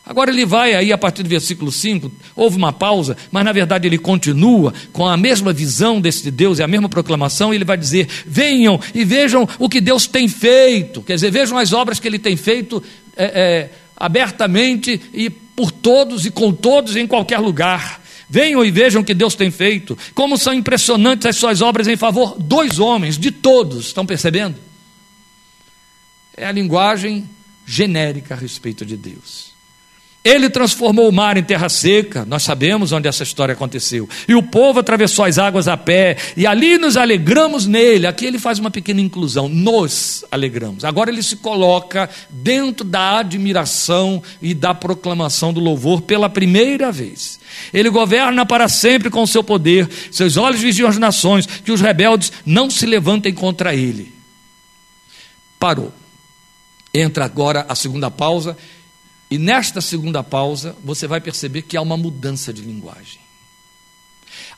Agora 0.08 0.32
ele 0.32 0.46
vai 0.46 0.74
aí 0.74 0.94
a 0.94 0.98
partir 0.98 1.22
do 1.22 1.28
versículo 1.28 1.70
5, 1.70 2.10
houve 2.34 2.56
uma 2.56 2.72
pausa, 2.72 3.18
mas 3.30 3.44
na 3.44 3.52
verdade 3.52 3.90
ele 3.90 3.98
continua 3.98 4.74
com 4.94 5.06
a 5.06 5.18
mesma 5.18 5.52
visão 5.52 6.00
desse 6.00 6.32
Deus 6.32 6.60
e 6.60 6.64
a 6.64 6.68
mesma 6.68 6.88
proclamação, 6.88 7.52
e 7.52 7.58
ele 7.58 7.66
vai 7.66 7.76
dizer: 7.76 8.08
venham 8.26 8.80
e 8.96 9.04
vejam 9.04 9.48
o 9.60 9.68
que 9.68 9.82
Deus 9.82 10.08
tem 10.08 10.30
feito, 10.30 11.02
quer 11.02 11.16
dizer, 11.16 11.30
vejam 11.30 11.58
as 11.58 11.74
obras 11.74 12.00
que 12.00 12.08
ele 12.08 12.18
tem 12.18 12.38
feito 12.38 12.82
é, 13.18 13.26
é, 13.26 13.70
abertamente 13.98 15.02
e 15.14 15.30
por 15.30 15.72
todos 15.72 16.26
e 16.26 16.32
com 16.32 16.54
todos 16.54 16.96
em 16.96 17.06
qualquer 17.06 17.40
lugar. 17.40 18.02
Venham 18.30 18.64
e 18.64 18.72
vejam 18.72 19.02
o 19.02 19.06
que 19.06 19.14
Deus 19.14 19.36
tem 19.36 19.52
feito, 19.52 19.98
como 20.16 20.38
são 20.38 20.54
impressionantes 20.54 21.26
as 21.26 21.36
suas 21.36 21.62
obras 21.62 21.86
em 21.86 21.98
favor 21.98 22.38
dos 22.40 22.80
homens, 22.80 23.18
de 23.18 23.30
todos, 23.30 23.88
estão 23.88 24.06
percebendo? 24.06 24.56
É 26.36 26.46
a 26.46 26.52
linguagem 26.52 27.30
genérica 27.66 28.36
a 28.36 28.38
respeito 28.38 28.86
de 28.86 28.96
Deus. 28.96 29.57
Ele 30.28 30.50
transformou 30.50 31.08
o 31.08 31.12
mar 31.12 31.38
em 31.38 31.44
terra 31.44 31.70
seca, 31.70 32.26
nós 32.26 32.44
sabemos 32.44 32.92
onde 32.92 33.08
essa 33.08 33.24
história 33.24 33.54
aconteceu. 33.54 34.10
E 34.28 34.36
o 34.36 34.44
povo 34.44 34.82
atravessou 34.82 35.24
as 35.24 35.38
águas 35.38 35.70
a 35.70 35.78
pé, 35.78 36.18
e 36.36 36.46
ali 36.46 36.78
nos 36.78 36.98
alegramos 36.98 37.66
nele. 37.66 38.06
Aqui 38.06 38.26
ele 38.26 38.38
faz 38.38 38.60
uma 38.60 38.70
pequena 38.70 39.00
inclusão, 39.00 39.48
nos 39.48 40.26
alegramos. 40.30 40.84
Agora 40.84 41.10
ele 41.10 41.24
se 41.24 41.38
coloca 41.38 42.10
dentro 42.30 42.84
da 42.84 43.20
admiração 43.20 44.22
e 44.42 44.54
da 44.54 44.74
proclamação 44.74 45.54
do 45.54 45.62
louvor 45.62 46.02
pela 46.02 46.30
primeira 46.30 46.92
vez. 46.92 47.40
Ele 47.74 47.90
governa 47.90 48.46
para 48.46 48.68
sempre 48.68 49.10
com 49.10 49.26
seu 49.26 49.42
poder, 49.42 49.88
seus 50.12 50.36
olhos 50.36 50.60
vigiam 50.60 50.90
as 50.90 50.98
nações, 50.98 51.46
que 51.46 51.72
os 51.72 51.80
rebeldes 51.80 52.34
não 52.46 52.70
se 52.70 52.86
levantem 52.86 53.34
contra 53.34 53.74
ele. 53.74 54.14
Parou. 55.58 55.94
Entra 56.94 57.24
agora 57.24 57.66
a 57.70 57.76
segunda 57.76 58.12
pausa 58.12 58.58
e 59.30 59.38
nesta 59.38 59.82
segunda 59.82 60.24
pausa, 60.24 60.76
você 60.84 61.06
vai 61.06 61.20
perceber 61.20 61.64
que 61.64 61.76
há 61.76 61.82
uma 61.82 61.98
mudança 61.98 62.54
de 62.54 62.62
linguagem. 62.62 63.20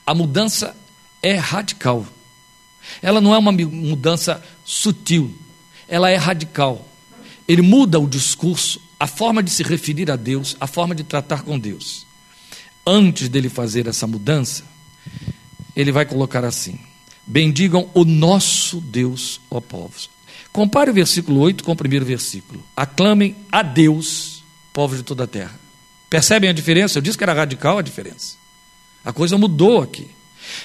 A 0.05 0.13
mudança 0.13 0.75
é 1.23 1.35
radical. 1.35 2.05
Ela 3.01 3.19
não 3.19 3.33
é 3.33 3.37
uma 3.37 3.51
mudança 3.51 4.43
sutil, 4.63 5.35
ela 5.87 6.09
é 6.09 6.15
radical. 6.15 6.87
Ele 7.47 7.61
muda 7.61 7.99
o 7.99 8.07
discurso, 8.07 8.79
a 8.99 9.07
forma 9.07 9.41
de 9.41 9.49
se 9.49 9.63
referir 9.63 10.11
a 10.11 10.15
Deus, 10.15 10.55
a 10.59 10.67
forma 10.67 10.93
de 10.93 11.03
tratar 11.03 11.41
com 11.41 11.57
Deus. 11.57 12.05
Antes 12.85 13.27
dele 13.27 13.49
fazer 13.49 13.87
essa 13.87 14.05
mudança, 14.05 14.63
ele 15.75 15.91
vai 15.91 16.05
colocar 16.05 16.43
assim: 16.43 16.79
Bendigam 17.25 17.89
o 17.93 18.05
nosso 18.05 18.79
Deus, 18.79 19.41
ó 19.49 19.59
povos. 19.59 20.09
Compare 20.51 20.91
o 20.91 20.93
versículo 20.93 21.39
8 21.39 21.63
com 21.63 21.71
o 21.71 21.75
primeiro 21.75 22.05
versículo. 22.05 22.63
Aclamem 22.75 23.35
a 23.51 23.61
Deus 23.61 24.38
povos 24.79 24.95
de 24.95 25.03
toda 25.03 25.25
a 25.25 25.27
terra. 25.27 25.59
Percebem 26.09 26.49
a 26.49 26.53
diferença? 26.53 26.97
Eu 26.97 27.01
disse 27.01 27.17
que 27.17 27.23
era 27.25 27.33
radical 27.33 27.79
a 27.79 27.81
diferença. 27.81 28.37
A 29.03 29.11
coisa 29.11 29.37
mudou 29.37 29.81
aqui. 29.81 30.07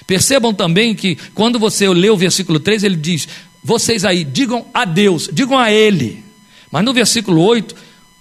Percebam 0.07 0.55
também 0.55 0.94
que 0.94 1.16
quando 1.35 1.59
você 1.59 1.88
lê 1.88 2.09
o 2.09 2.16
versículo 2.16 2.61
3, 2.61 2.85
ele 2.85 2.94
diz: 2.94 3.27
Vocês 3.61 4.05
aí, 4.05 4.22
digam 4.22 4.66
a 4.72 4.85
Deus, 4.85 5.29
digam 5.33 5.59
a 5.59 5.72
Ele. 5.72 6.22
Mas 6.70 6.85
no 6.85 6.94
versículo 6.94 7.42
8, 7.42 7.74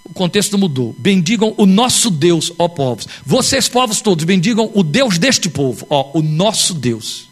o 0.03 0.13
contexto 0.13 0.57
mudou. 0.57 0.95
Bendigam 0.97 1.53
o 1.57 1.67
nosso 1.67 2.09
Deus, 2.09 2.51
ó 2.57 2.67
povos. 2.67 3.07
Vocês, 3.23 3.69
povos 3.69 4.01
todos, 4.01 4.25
bendigam 4.25 4.71
o 4.73 4.81
Deus 4.81 5.19
deste 5.19 5.47
povo, 5.47 5.85
ó, 5.91 6.09
o 6.17 6.23
nosso 6.23 6.73
Deus. 6.73 7.29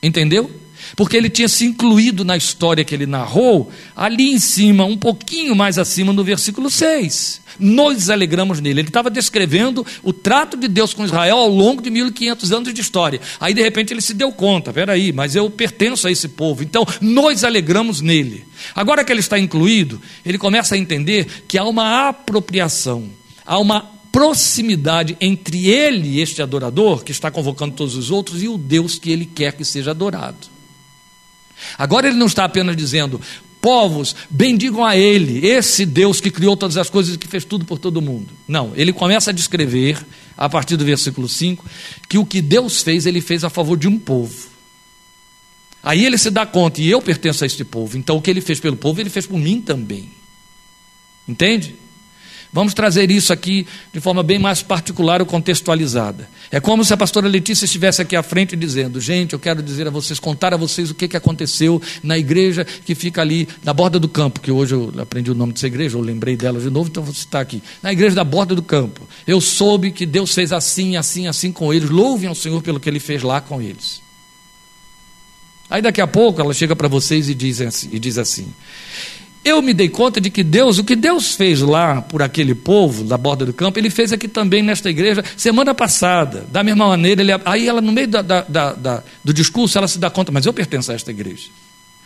Entendeu? 0.00 0.48
Porque 0.96 1.16
ele 1.16 1.28
tinha 1.28 1.48
se 1.48 1.64
incluído 1.64 2.24
na 2.24 2.36
história 2.36 2.84
que 2.84 2.94
ele 2.94 3.06
narrou, 3.06 3.70
ali 3.94 4.32
em 4.32 4.38
cima, 4.38 4.84
um 4.84 4.96
pouquinho 4.96 5.54
mais 5.54 5.78
acima, 5.78 6.12
no 6.12 6.24
versículo 6.24 6.70
6. 6.70 7.40
Nos 7.58 8.10
alegramos 8.10 8.60
nele. 8.60 8.80
Ele 8.80 8.88
estava 8.88 9.10
descrevendo 9.10 9.84
o 10.02 10.12
trato 10.12 10.56
de 10.56 10.68
Deus 10.68 10.94
com 10.94 11.04
Israel 11.04 11.38
ao 11.38 11.48
longo 11.48 11.82
de 11.82 11.90
1500 11.90 12.52
anos 12.52 12.74
de 12.74 12.80
história. 12.80 13.20
Aí, 13.40 13.52
de 13.52 13.62
repente, 13.62 13.92
ele 13.92 14.00
se 14.00 14.14
deu 14.14 14.30
conta: 14.30 14.72
peraí, 14.72 15.12
mas 15.12 15.34
eu 15.34 15.50
pertenço 15.50 16.06
a 16.06 16.10
esse 16.10 16.28
povo, 16.28 16.62
então 16.62 16.86
nos 17.00 17.44
alegramos 17.44 18.00
nele. 18.00 18.44
Agora 18.74 19.04
que 19.04 19.12
ele 19.12 19.20
está 19.20 19.38
incluído, 19.38 20.00
ele 20.24 20.38
começa 20.38 20.74
a 20.74 20.78
entender 20.78 21.26
que 21.48 21.58
há 21.58 21.64
uma 21.64 22.08
apropriação, 22.08 23.08
há 23.44 23.58
uma 23.58 23.98
proximidade 24.12 25.16
entre 25.20 25.68
ele, 25.68 26.20
este 26.20 26.42
adorador, 26.42 27.04
que 27.04 27.12
está 27.12 27.30
convocando 27.30 27.74
todos 27.74 27.94
os 27.94 28.10
outros, 28.10 28.42
e 28.42 28.48
o 28.48 28.58
Deus 28.58 28.98
que 28.98 29.10
ele 29.10 29.26
quer 29.26 29.52
que 29.52 29.64
seja 29.64 29.90
adorado. 29.90 30.57
Agora 31.76 32.08
ele 32.08 32.16
não 32.16 32.26
está 32.26 32.44
apenas 32.44 32.76
dizendo, 32.76 33.20
povos, 33.60 34.14
bendigam 34.30 34.84
a 34.84 34.96
Ele, 34.96 35.46
esse 35.46 35.84
Deus 35.84 36.20
que 36.20 36.30
criou 36.30 36.56
todas 36.56 36.76
as 36.76 36.88
coisas 36.88 37.14
e 37.14 37.18
que 37.18 37.28
fez 37.28 37.44
tudo 37.44 37.64
por 37.64 37.78
todo 37.78 38.00
mundo. 38.00 38.28
Não, 38.46 38.72
ele 38.76 38.92
começa 38.92 39.30
a 39.30 39.34
descrever, 39.34 39.98
a 40.36 40.48
partir 40.48 40.76
do 40.76 40.84
versículo 40.84 41.28
5, 41.28 41.64
que 42.08 42.18
o 42.18 42.26
que 42.26 42.40
Deus 42.40 42.82
fez, 42.82 43.06
ele 43.06 43.20
fez 43.20 43.44
a 43.44 43.50
favor 43.50 43.76
de 43.76 43.88
um 43.88 43.98
povo. 43.98 44.48
Aí 45.82 46.04
ele 46.04 46.18
se 46.18 46.30
dá 46.30 46.44
conta, 46.44 46.80
e 46.80 46.88
eu 46.88 47.00
pertenço 47.00 47.44
a 47.44 47.46
este 47.46 47.64
povo, 47.64 47.96
então 47.96 48.16
o 48.16 48.22
que 48.22 48.30
ele 48.30 48.40
fez 48.40 48.60
pelo 48.60 48.76
povo, 48.76 49.00
ele 49.00 49.10
fez 49.10 49.26
por 49.26 49.38
mim 49.38 49.60
também. 49.60 50.10
Entende? 51.26 51.76
Vamos 52.52 52.72
trazer 52.72 53.10
isso 53.10 53.32
aqui 53.32 53.66
de 53.92 54.00
forma 54.00 54.22
bem 54.22 54.38
mais 54.38 54.62
particular 54.62 55.20
ou 55.20 55.26
contextualizada. 55.26 56.28
É 56.50 56.58
como 56.58 56.82
se 56.82 56.94
a 56.94 56.96
pastora 56.96 57.28
Letícia 57.28 57.66
estivesse 57.66 58.00
aqui 58.00 58.16
à 58.16 58.22
frente 58.22 58.56
dizendo: 58.56 59.00
Gente, 59.00 59.34
eu 59.34 59.38
quero 59.38 59.62
dizer 59.62 59.86
a 59.86 59.90
vocês, 59.90 60.18
contar 60.18 60.54
a 60.54 60.56
vocês 60.56 60.90
o 60.90 60.94
que, 60.94 61.06
que 61.06 61.16
aconteceu 61.16 61.80
na 62.02 62.16
igreja 62.16 62.64
que 62.64 62.94
fica 62.94 63.20
ali 63.20 63.46
na 63.62 63.74
borda 63.74 63.98
do 63.98 64.08
campo, 64.08 64.40
que 64.40 64.50
hoje 64.50 64.74
eu 64.74 64.92
aprendi 64.98 65.30
o 65.30 65.34
nome 65.34 65.52
dessa 65.52 65.66
igreja, 65.66 65.98
eu 65.98 66.00
lembrei 66.00 66.36
dela 66.36 66.58
de 66.58 66.70
novo, 66.70 66.88
então 66.88 67.02
vou 67.02 67.14
citar 67.14 67.42
aqui. 67.42 67.62
Na 67.82 67.92
igreja 67.92 68.16
da 68.16 68.24
borda 68.24 68.54
do 68.54 68.62
campo. 68.62 69.06
Eu 69.26 69.40
soube 69.40 69.90
que 69.90 70.06
Deus 70.06 70.34
fez 70.34 70.52
assim, 70.52 70.96
assim, 70.96 71.26
assim 71.26 71.52
com 71.52 71.72
eles. 71.72 71.90
Louvem 71.90 72.28
ao 72.28 72.34
Senhor 72.34 72.62
pelo 72.62 72.80
que 72.80 72.88
ele 72.88 73.00
fez 73.00 73.22
lá 73.22 73.42
com 73.42 73.60
eles. 73.60 74.00
Aí 75.70 75.82
daqui 75.82 76.00
a 76.00 76.06
pouco 76.06 76.40
ela 76.40 76.54
chega 76.54 76.74
para 76.74 76.88
vocês 76.88 77.28
e 77.28 77.34
diz 77.34 77.60
assim, 77.60 77.90
e 77.92 77.98
diz 77.98 78.16
assim: 78.16 78.46
eu 79.48 79.62
me 79.62 79.74
dei 79.74 79.88
conta 79.88 80.20
de 80.20 80.30
que 80.30 80.42
Deus, 80.42 80.78
o 80.78 80.84
que 80.84 80.94
Deus 80.94 81.34
fez 81.34 81.60
lá 81.60 82.02
por 82.02 82.22
aquele 82.22 82.54
povo 82.54 83.04
da 83.04 83.16
borda 83.16 83.44
do 83.44 83.52
campo, 83.52 83.78
Ele 83.78 83.90
fez 83.90 84.12
aqui 84.12 84.28
também 84.28 84.62
nesta 84.62 84.90
igreja 84.90 85.24
semana 85.36 85.74
passada. 85.74 86.46
Da 86.50 86.62
mesma 86.62 86.86
maneira, 86.88 87.20
ele, 87.20 87.32
aí 87.44 87.68
ela 87.68 87.80
no 87.80 87.92
meio 87.92 88.08
da, 88.08 88.22
da, 88.22 88.72
da, 88.72 89.02
do 89.24 89.32
discurso, 89.32 89.78
ela 89.78 89.88
se 89.88 89.98
dá 89.98 90.10
conta, 90.10 90.30
mas 90.30 90.46
eu 90.46 90.52
pertenço 90.52 90.92
a 90.92 90.94
esta 90.94 91.10
igreja. 91.10 91.48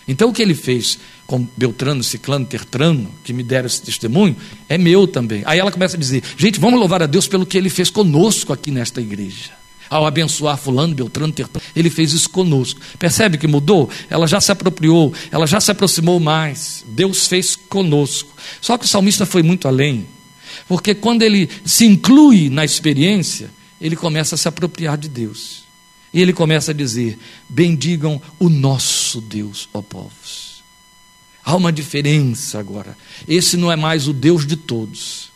Então 0.07 0.31
o 0.31 0.33
que 0.33 0.43
ele 0.43 0.55
fez 0.55 0.99
com 1.27 1.47
Beltrano, 1.57 2.03
Ciclano, 2.03 2.45
Tertrano, 2.45 3.11
que 3.23 3.33
me 3.33 3.43
deram 3.43 3.67
esse 3.67 3.81
testemunho, 3.83 4.37
é 4.69 4.77
meu 4.77 5.07
também. 5.07 5.43
Aí 5.47 5.59
ela 5.59 5.71
começa 5.71 5.97
a 5.97 6.01
dizer, 6.01 6.23
gente, 6.37 6.59
vamos 6.59 6.79
louvar 6.79 7.03
a 7.03 7.07
Deus 7.07 7.29
pelo 7.29 7.47
que 7.47 7.57
ele 7.57 7.71
fez 7.71 7.89
conosco 7.89 8.53
aqui 8.53 8.71
nesta 8.71 9.01
igreja 9.01 9.62
ao 9.93 10.07
abençoar 10.07 10.57
Fulano, 10.57 10.95
Beltrano, 10.95 11.33
Tertrano. 11.33 11.65
Ele 11.77 11.91
fez 11.91 12.15
isso 12.15 12.31
conosco. 12.31 12.81
Percebe 12.99 13.37
que 13.37 13.47
mudou? 13.47 13.91
Ela 14.09 14.27
já 14.27 14.41
se 14.41 14.51
apropriou, 14.51 15.13
ela 15.31 15.47
já 15.47 15.61
se 15.61 15.71
aproximou 15.71 16.19
mais. 16.19 16.83
Deus 16.89 17.27
fez 17.27 17.55
conosco. 17.55 18.35
Só 18.61 18.79
que 18.79 18.87
o 18.87 18.89
salmista 18.89 19.27
foi 19.27 19.43
muito 19.43 19.69
além, 19.69 20.07
porque 20.67 20.95
quando 20.95 21.23
ele 21.23 21.49
se 21.65 21.85
inclui 21.85 22.49
na 22.49 22.65
experiência, 22.65 23.51
ele 23.79 23.95
começa 23.95 24.35
a 24.35 24.39
se 24.39 24.49
apropriar 24.49 24.97
de 24.97 25.11
Deus. 25.11 25.65
E 26.13 26.23
ele 26.23 26.33
começa 26.33 26.71
a 26.71 26.75
dizer: 26.75 27.19
Bendigam 27.47 28.21
o 28.39 28.49
nosso 28.49 29.21
Deus, 29.21 29.69
ó 29.75 29.83
povos. 29.83 30.63
Há 31.45 31.55
uma 31.55 31.73
diferença 31.73 32.59
agora. 32.59 32.97
Esse 33.29 33.59
não 33.59 33.71
é 33.71 33.77
mais 33.77 34.09
o 34.09 34.13
Deus 34.13 34.47
de 34.47 34.57
todos 34.57 35.32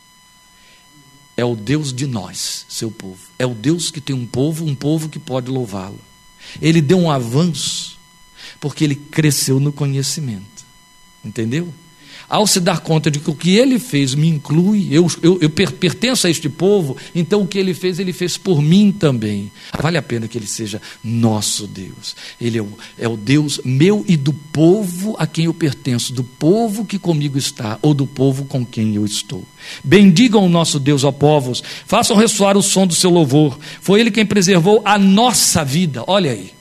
é 1.36 1.44
o 1.44 1.54
Deus 1.54 1.92
de 1.92 2.06
nós, 2.06 2.64
seu 2.68 2.90
povo. 2.90 3.18
É 3.38 3.44
o 3.44 3.54
Deus 3.54 3.90
que 3.90 4.00
tem 4.00 4.16
um 4.16 4.26
povo, 4.26 4.64
um 4.64 4.74
povo 4.74 5.08
que 5.08 5.18
pode 5.18 5.50
louvá-lo. 5.50 6.00
Ele 6.60 6.80
deu 6.80 6.98
um 6.98 7.10
avanço, 7.10 7.98
porque 8.60 8.84
ele 8.84 8.96
cresceu 8.96 9.60
no 9.60 9.72
conhecimento. 9.72 10.64
Entendeu? 11.24 11.72
Ao 12.28 12.46
se 12.46 12.60
dar 12.60 12.80
conta 12.80 13.10
de 13.10 13.18
que 13.20 13.30
o 13.30 13.34
que 13.34 13.56
ele 13.56 13.78
fez 13.78 14.14
me 14.14 14.28
inclui, 14.28 14.88
eu, 14.90 15.06
eu, 15.22 15.38
eu 15.40 15.50
pertenço 15.50 16.26
a 16.26 16.30
este 16.30 16.48
povo, 16.48 16.96
então 17.14 17.42
o 17.42 17.46
que 17.46 17.58
ele 17.58 17.74
fez, 17.74 17.98
ele 17.98 18.12
fez 18.12 18.36
por 18.36 18.60
mim 18.60 18.90
também. 18.92 19.50
Vale 19.78 19.96
a 19.96 20.02
pena 20.02 20.26
que 20.26 20.36
ele 20.36 20.46
seja 20.46 20.80
nosso 21.02 21.66
Deus. 21.66 22.16
Ele 22.40 22.58
é 22.58 22.62
o, 22.62 22.68
é 22.98 23.08
o 23.08 23.16
Deus 23.16 23.60
meu 23.64 24.04
e 24.08 24.16
do 24.16 24.32
povo 24.32 25.14
a 25.18 25.26
quem 25.26 25.44
eu 25.44 25.54
pertenço, 25.54 26.12
do 26.12 26.24
povo 26.24 26.84
que 26.84 26.98
comigo 26.98 27.38
está, 27.38 27.78
ou 27.82 27.94
do 27.94 28.06
povo 28.06 28.44
com 28.44 28.64
quem 28.64 28.94
eu 28.94 29.04
estou. 29.04 29.44
Bendigam 29.84 30.44
o 30.44 30.48
nosso 30.48 30.78
Deus, 30.78 31.04
ó 31.04 31.12
povos, 31.12 31.62
façam 31.86 32.16
ressoar 32.16 32.56
o 32.56 32.62
som 32.62 32.86
do 32.86 32.94
seu 32.94 33.10
louvor. 33.10 33.58
Foi 33.80 34.00
ele 34.00 34.10
quem 34.10 34.26
preservou 34.26 34.82
a 34.84 34.98
nossa 34.98 35.64
vida. 35.64 36.02
Olha 36.06 36.32
aí 36.32 36.55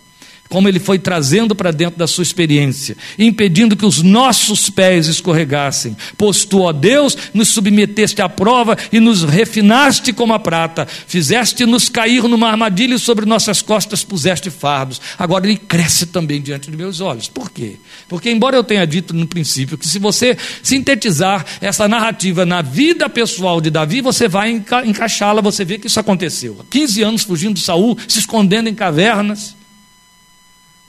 como 0.55 0.69
ele 0.69 0.79
foi 0.79 0.97
trazendo 0.97 1.53
para 1.53 1.69
dentro 1.69 1.99
da 1.99 2.07
sua 2.07 2.21
experiência, 2.21 2.95
impedindo 3.19 3.75
que 3.75 3.85
os 3.85 4.01
nossos 4.01 4.69
pés 4.69 5.05
escorregassem. 5.05 5.97
Pois 6.17 6.45
tu, 6.45 6.61
ó 6.61 6.71
Deus, 6.71 7.17
nos 7.33 7.49
submeteste 7.49 8.21
à 8.21 8.29
prova 8.29 8.77
e 8.89 9.01
nos 9.01 9.21
refinaste 9.21 10.13
como 10.13 10.31
a 10.31 10.39
prata, 10.39 10.87
fizeste-nos 11.07 11.89
cair 11.89 12.23
numa 12.23 12.47
armadilha 12.47 12.95
e 12.95 12.99
sobre 12.99 13.25
nossas 13.25 13.61
costas 13.61 14.01
puseste 14.01 14.49
fardos. 14.49 15.01
Agora 15.19 15.45
ele 15.45 15.57
cresce 15.57 16.05
também 16.05 16.41
diante 16.41 16.71
de 16.71 16.77
meus 16.77 17.01
olhos. 17.01 17.27
Por 17.27 17.51
quê? 17.51 17.75
Porque, 18.07 18.31
embora 18.31 18.55
eu 18.55 18.63
tenha 18.63 18.87
dito 18.87 19.13
no 19.13 19.27
princípio 19.27 19.77
que 19.77 19.85
se 19.85 19.99
você 19.99 20.37
sintetizar 20.63 21.45
essa 21.59 21.85
narrativa 21.85 22.45
na 22.45 22.61
vida 22.61 23.09
pessoal 23.09 23.59
de 23.59 23.69
Davi, 23.69 23.99
você 23.99 24.29
vai 24.29 24.51
enca 24.51 24.85
encaixá-la, 24.85 25.41
você 25.41 25.65
vê 25.65 25.77
que 25.77 25.87
isso 25.87 25.99
aconteceu. 25.99 26.65
15 26.69 27.03
anos 27.03 27.23
fugindo 27.23 27.55
de 27.55 27.59
Saul, 27.59 27.97
se 28.07 28.19
escondendo 28.19 28.69
em 28.69 28.73
cavernas 28.73 29.53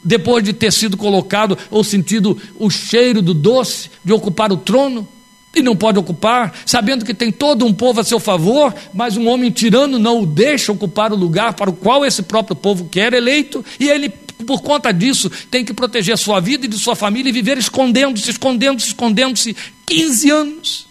depois 0.07 0.45
de 0.45 0.53
ter 0.53 0.73
sido 0.73 0.97
colocado 0.97 1.59
ou 1.69 1.83
sentido 1.83 2.41
o 2.59 2.71
cheiro 2.71 3.21
do 3.21 3.35
doce 3.35 3.91
de 4.05 4.13
ocupar 4.13 4.53
o 4.53 4.57
trono, 4.57 5.07
e 5.55 5.63
não 5.63 5.75
pode 5.75 5.99
ocupar, 5.99 6.55
sabendo 6.67 7.05
que 7.05 7.15
tem 7.15 7.33
todo 7.33 7.65
um 7.65 7.73
povo 7.73 8.01
a 8.01 8.05
seu 8.05 8.21
favor, 8.21 8.75
mas 8.93 9.17
um 9.17 9.27
homem 9.27 9.51
tirano 9.51 9.99
não 9.99 10.21
o 10.21 10.27
deixa 10.27 10.71
ocupar 10.71 11.13
o 11.13 11.17
lugar 11.17 11.55
para 11.55 11.71
o 11.71 11.73
qual 11.73 12.05
esse 12.05 12.23
próprio 12.23 12.55
povo 12.55 12.89
quer 12.91 13.15
eleito, 13.15 13.65
e 13.81 13.89
ele, 13.89 14.11
por 14.47 14.61
conta 14.61 14.93
disso, 14.93 15.31
tem 15.51 15.65
que 15.65 15.73
proteger 15.73 16.15
a 16.15 16.19
sua 16.19 16.41
vida 16.41 16.67
e 16.67 16.69
de 16.69 16.79
sua 16.79 16.95
família 16.95 17.31
e 17.31 17.33
viver 17.33 17.57
escondendo-se, 17.57 18.31
escondendo-se, 18.31 18.89
escondendo-se 18.89 19.57
15 19.87 20.31
anos. 20.31 20.87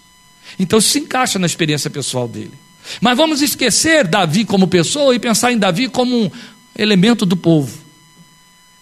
Então 0.57 0.79
isso 0.79 0.89
se 0.89 0.99
encaixa 0.99 1.37
na 1.37 1.45
experiência 1.45 1.89
pessoal 1.89 2.27
dele. 2.27 2.53
Mas 2.99 3.15
vamos 3.15 3.41
esquecer 3.41 4.07
Davi 4.07 4.45
como 4.45 4.67
pessoa 4.67 5.15
e 5.15 5.19
pensar 5.19 5.51
em 5.51 5.57
Davi 5.57 5.87
como 5.87 6.23
um 6.23 6.31
elemento 6.75 7.25
do 7.25 7.37
povo. 7.37 7.84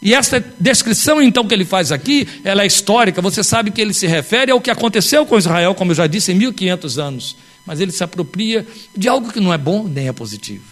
E 0.04 0.14
essa 0.14 0.44
descrição 0.60 1.22
então 1.22 1.48
que 1.48 1.54
ele 1.54 1.64
faz 1.64 1.90
aqui, 1.90 2.28
ela 2.44 2.64
é 2.64 2.68
histórica, 2.68 3.22
você 3.22 3.42
sabe 3.42 3.72
que 3.72 3.80
ele 3.80 3.94
se 3.94 4.06
refere 4.06 4.52
ao 4.52 4.60
que 4.60 4.70
aconteceu 4.70 5.26
com 5.26 5.38
Israel, 5.38 5.74
como 5.74 5.92
eu 5.92 5.96
já 5.96 6.08
disse, 6.08 6.34
em 6.34 6.36
1500 6.36 7.00
anos. 7.00 7.38
Mas 7.66 7.80
ele 7.80 7.94
se 7.94 8.04
apropria 8.04 8.68
de 8.96 9.08
algo 9.08 9.32
que 9.32 9.40
não 9.40 9.54
é 9.54 9.58
bom 9.58 9.88
nem 9.88 10.10
é 10.10 10.12
positivo. 10.12 10.66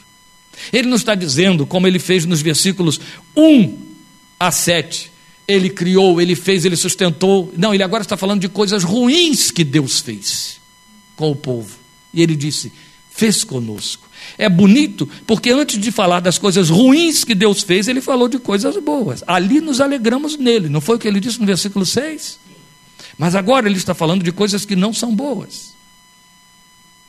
Ele 0.74 0.90
não 0.90 0.98
está 0.98 1.16
dizendo, 1.16 1.66
como 1.66 1.88
ele 1.88 1.98
fez 1.98 2.26
nos 2.26 2.42
versículos 2.42 3.00
1 3.34 3.78
a 4.38 4.52
7, 4.52 5.10
ele 5.48 5.70
criou, 5.70 6.20
ele 6.20 6.36
fez, 6.36 6.66
ele 6.66 6.76
sustentou. 6.76 7.54
Não, 7.56 7.74
ele 7.74 7.84
agora 7.84 8.04
está 8.04 8.18
falando 8.18 8.42
de 8.42 8.50
coisas 8.50 8.84
ruins 8.84 9.50
que 9.50 9.64
Deus 9.64 10.02
fez 10.02 10.60
com 11.16 11.32
o 11.32 11.36
povo. 11.36 11.78
E 12.14 12.22
ele 12.22 12.36
disse: 12.36 12.70
fez 13.10 13.46
conosco. 13.46 14.10
É 14.38 14.50
bonito 14.50 15.08
porque 15.26 15.52
antes 15.52 15.80
de 15.80 15.92
falar 15.92 16.20
das 16.20 16.38
coisas 16.38 16.70
ruins 16.70 17.24
que 17.24 17.36
Deus 17.36 17.62
fez, 17.62 17.88
ele 17.88 18.02
falou 18.02 18.28
de 18.28 18.40
coisas 18.40 18.78
boas. 18.78 19.24
Ali 19.28 19.60
nos 19.60 19.82
alegramos 19.82 20.38
nele, 20.38 20.70
não 20.70 20.82
foi 20.82 20.96
o 20.96 21.00
que 21.00 21.08
ele 21.08 21.20
disse 21.20 21.40
no 21.40 21.46
versículo 21.46 21.86
6? 21.86 22.40
Mas 23.18 23.36
agora 23.36 23.68
ele 23.68 23.78
está 23.78 23.94
falando 23.94 24.24
de 24.24 24.32
coisas 24.32 24.66
que 24.66 24.76
não 24.76 24.94
são 24.94 25.16
boas. 25.16 25.72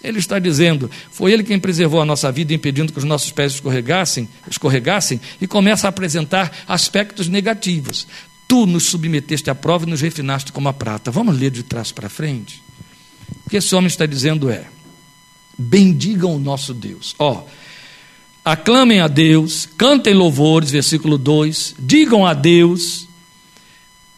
Ele 0.03 0.19
está 0.19 0.39
dizendo: 0.39 0.91
foi 1.11 1.33
ele 1.33 1.45
quem 1.45 1.59
preservou 1.59 2.01
a 2.01 2.05
nossa 2.05 2.31
vida, 2.33 2.53
impedindo 2.53 2.93
que 2.93 2.99
os 2.99 3.05
nossos 3.05 3.31
pés 3.31 3.55
escorregassem, 3.55 4.29
escorregassem, 4.51 5.21
e 5.41 5.47
começa 5.47 5.87
a 5.87 5.91
apresentar 5.91 6.51
aspectos 6.67 7.29
negativos. 7.29 8.07
Tu 8.49 8.67
nos 8.67 8.85
submeteste 8.85 9.49
à 9.49 9.55
prova 9.55 9.87
e 9.87 9.91
nos 9.91 10.01
refinaste 10.01 10.53
como 10.53 10.69
a 10.69 10.73
prata. 10.73 11.11
Vamos 11.11 11.39
ler 11.39 11.51
de 11.51 11.63
trás 11.63 11.93
para 11.93 12.09
frente? 12.09 12.63
O 13.47 13.51
que 13.51 13.57
esse 13.57 13.75
homem 13.75 13.87
está 13.87 14.05
dizendo 14.05 14.51
é: 14.51 14.67
bendigam 15.57 16.37
o 16.37 16.39
nosso 16.39 16.73
Deus. 16.75 17.15
Ó, 17.19 17.45
aclamem 18.45 19.01
a 19.01 19.09
Deus, 19.09 19.69
cantem 19.77 20.15
louvores, 20.15 20.71
versículo 20.71 21.17
2, 21.17 21.77
digam 21.79 22.27
a 22.27 22.35
Deus, 22.35 23.09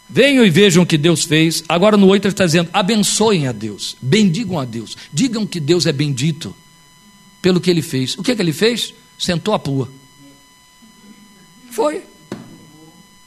venham 0.08 0.44
e 0.44 0.50
vejam 0.50 0.82
o 0.82 0.86
que 0.86 0.98
Deus 0.98 1.24
fez. 1.24 1.62
Agora 1.68 1.96
no 1.96 2.06
8 2.06 2.26
ele 2.26 2.32
está 2.32 2.46
dizendo: 2.46 2.70
abençoem 2.72 3.46
a 3.46 3.52
Deus, 3.52 3.96
bendigam 4.00 4.58
a 4.58 4.64
Deus, 4.64 4.96
digam 5.12 5.46
que 5.46 5.60
Deus 5.60 5.86
é 5.86 5.92
bendito 5.92 6.54
pelo 7.42 7.60
que 7.60 7.70
ele 7.70 7.82
fez. 7.82 8.16
O 8.16 8.22
que, 8.22 8.32
é 8.32 8.34
que 8.34 8.42
ele 8.42 8.52
fez? 8.52 8.94
Sentou 9.18 9.54
a 9.54 9.58
pua. 9.58 9.90
Foi. 11.70 12.02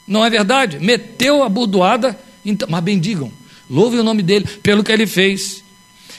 Não 0.06 0.24
é 0.24 0.30
verdade? 0.30 0.78
Meteu 0.80 1.42
a 1.42 1.48
burdoada, 1.48 2.18
então, 2.44 2.66
mas 2.70 2.82
bendigam, 2.82 3.30
louvem 3.68 4.00
o 4.00 4.02
nome 4.02 4.22
dele 4.22 4.46
pelo 4.62 4.82
que 4.82 4.90
ele 4.90 5.06
fez. 5.06 5.62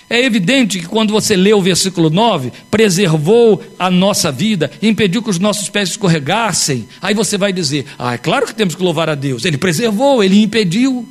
É 0.10 0.26
evidente 0.26 0.80
que 0.80 0.88
quando 0.88 1.12
você 1.12 1.36
lê 1.36 1.54
o 1.54 1.62
versículo 1.62 2.10
9, 2.10 2.52
preservou 2.72 3.64
a 3.78 3.92
nossa 3.92 4.32
vida, 4.32 4.72
impediu 4.82 5.22
que 5.22 5.30
os 5.30 5.38
nossos 5.38 5.70
pés 5.70 5.90
escorregassem. 5.90 6.88
Aí 7.00 7.14
você 7.14 7.38
vai 7.38 7.54
dizer: 7.54 7.86
Ah, 7.98 8.16
é 8.16 8.18
claro 8.18 8.48
que 8.48 8.56
temos 8.56 8.74
que 8.74 8.82
louvar 8.82 9.08
a 9.08 9.14
Deus. 9.14 9.46
Ele 9.46 9.58
preservou, 9.58 10.24
ele 10.24 10.42
impediu. 10.42 11.08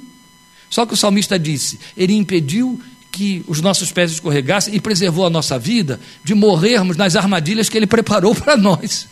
Só 0.68 0.84
que 0.84 0.94
o 0.94 0.96
salmista 0.96 1.38
disse: 1.38 1.78
Ele 1.96 2.12
impediu 2.14 2.80
que 3.12 3.44
os 3.46 3.61
nossos 3.61 3.92
pés 3.92 4.11
escorregassem 4.11 4.74
e 4.74 4.80
preservou 4.80 5.24
a 5.24 5.30
nossa 5.30 5.58
vida 5.58 6.00
de 6.24 6.34
morrermos 6.34 6.96
nas 6.96 7.14
armadilhas 7.14 7.68
que 7.68 7.76
ele 7.76 7.87
preparou 7.87 8.34
para 8.34 8.56
nós. 8.56 9.06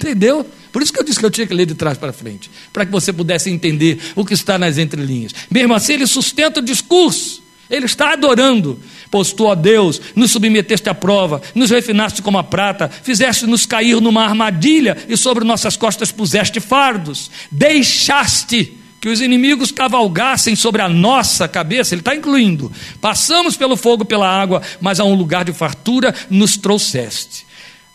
Entendeu? 0.00 0.44
Por 0.72 0.82
isso 0.82 0.92
que 0.92 0.98
eu 0.98 1.04
disse 1.04 1.18
que 1.18 1.26
eu 1.26 1.30
tinha 1.30 1.46
que 1.46 1.54
ler 1.54 1.66
de 1.66 1.74
trás 1.74 1.96
para 1.96 2.12
frente, 2.12 2.50
para 2.72 2.84
que 2.84 2.90
você 2.90 3.12
pudesse 3.12 3.50
entender 3.50 4.00
o 4.16 4.24
que 4.24 4.34
está 4.34 4.58
nas 4.58 4.78
entrelinhas. 4.78 5.32
Mesmo 5.50 5.74
assim, 5.74 5.92
ele 5.92 6.06
sustenta 6.06 6.58
o 6.58 6.62
discurso 6.62 7.42
ele 7.70 7.86
está 7.86 8.12
adorando. 8.12 8.80
Pois 9.10 9.32
tu, 9.32 9.44
ó 9.44 9.54
Deus, 9.54 10.00
nos 10.16 10.32
submeteste 10.32 10.88
à 10.88 10.94
prova, 10.94 11.40
nos 11.54 11.70
refinaste 11.70 12.20
como 12.20 12.36
a 12.36 12.44
prata, 12.44 12.88
fizeste-nos 12.88 13.64
cair 13.64 14.00
numa 14.00 14.24
armadilha 14.24 14.96
e 15.08 15.16
sobre 15.16 15.44
nossas 15.44 15.76
costas 15.76 16.10
puseste 16.10 16.58
fardos. 16.58 17.30
Deixaste 17.50 18.76
que 19.00 19.08
os 19.08 19.20
inimigos 19.20 19.70
cavalgassem 19.70 20.54
sobre 20.54 20.82
a 20.82 20.88
nossa 20.88 21.48
cabeça, 21.48 21.94
ele 21.94 22.02
está 22.02 22.14
incluindo. 22.14 22.70
Passamos 23.00 23.56
pelo 23.56 23.76
fogo, 23.76 24.04
pela 24.04 24.28
água, 24.28 24.60
mas 24.80 25.00
a 25.00 25.04
um 25.04 25.14
lugar 25.14 25.44
de 25.44 25.52
fartura 25.52 26.14
nos 26.28 26.56
trouxeste. 26.56 27.46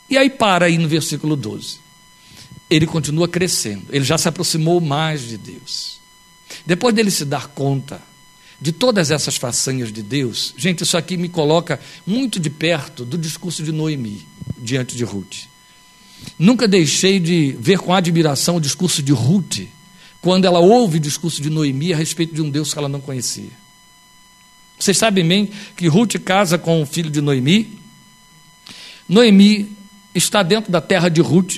E 0.09 0.17
aí 0.17 0.29
para 0.29 0.65
aí 0.65 0.77
no 0.77 0.87
versículo 0.87 1.35
12. 1.35 1.83
Ele 2.67 2.87
continua 2.87 3.27
crescendo, 3.27 3.85
ele 3.91 4.03
já 4.03 4.17
se 4.17 4.27
aproximou 4.27 4.81
mais 4.81 5.21
de 5.27 5.37
Deus. 5.37 5.99
Depois 6.65 6.95
dele 6.95 7.11
se 7.11 7.25
dar 7.25 7.47
conta 7.47 8.01
de 8.65 8.71
todas 8.71 9.11
essas 9.11 9.35
façanhas 9.35 9.93
de 9.93 10.01
Deus, 10.01 10.51
gente, 10.57 10.81
isso 10.81 10.97
aqui 10.97 11.17
me 11.17 11.29
coloca 11.29 11.79
muito 12.03 12.39
de 12.39 12.49
perto 12.49 13.05
do 13.05 13.15
discurso 13.15 13.61
de 13.61 13.71
Noemi 13.71 14.25
diante 14.57 14.97
de 14.97 15.03
Ruth. 15.03 15.43
Nunca 16.39 16.67
deixei 16.67 17.19
de 17.19 17.55
ver 17.59 17.77
com 17.77 17.93
admiração 17.93 18.55
o 18.55 18.59
discurso 18.59 19.03
de 19.03 19.11
Ruth, 19.11 19.67
quando 20.19 20.45
ela 20.45 20.57
ouve 20.57 20.97
o 20.97 20.99
discurso 20.99 21.43
de 21.43 21.49
Noemi 21.51 21.93
a 21.93 21.95
respeito 21.95 22.33
de 22.33 22.41
um 22.41 22.49
Deus 22.49 22.73
que 22.73 22.79
ela 22.79 22.89
não 22.89 22.99
conhecia. 22.99 23.51
Vocês 24.79 24.97
sabem 24.97 25.27
bem 25.27 25.51
que 25.77 25.87
Ruth 25.87 26.15
casa 26.25 26.57
com 26.57 26.81
o 26.81 26.87
filho 26.87 27.11
de 27.11 27.21
Noemi. 27.21 27.77
Noemi 29.07 29.77
está 30.15 30.41
dentro 30.41 30.71
da 30.71 30.81
terra 30.81 31.07
de 31.07 31.21
Ruth, 31.21 31.57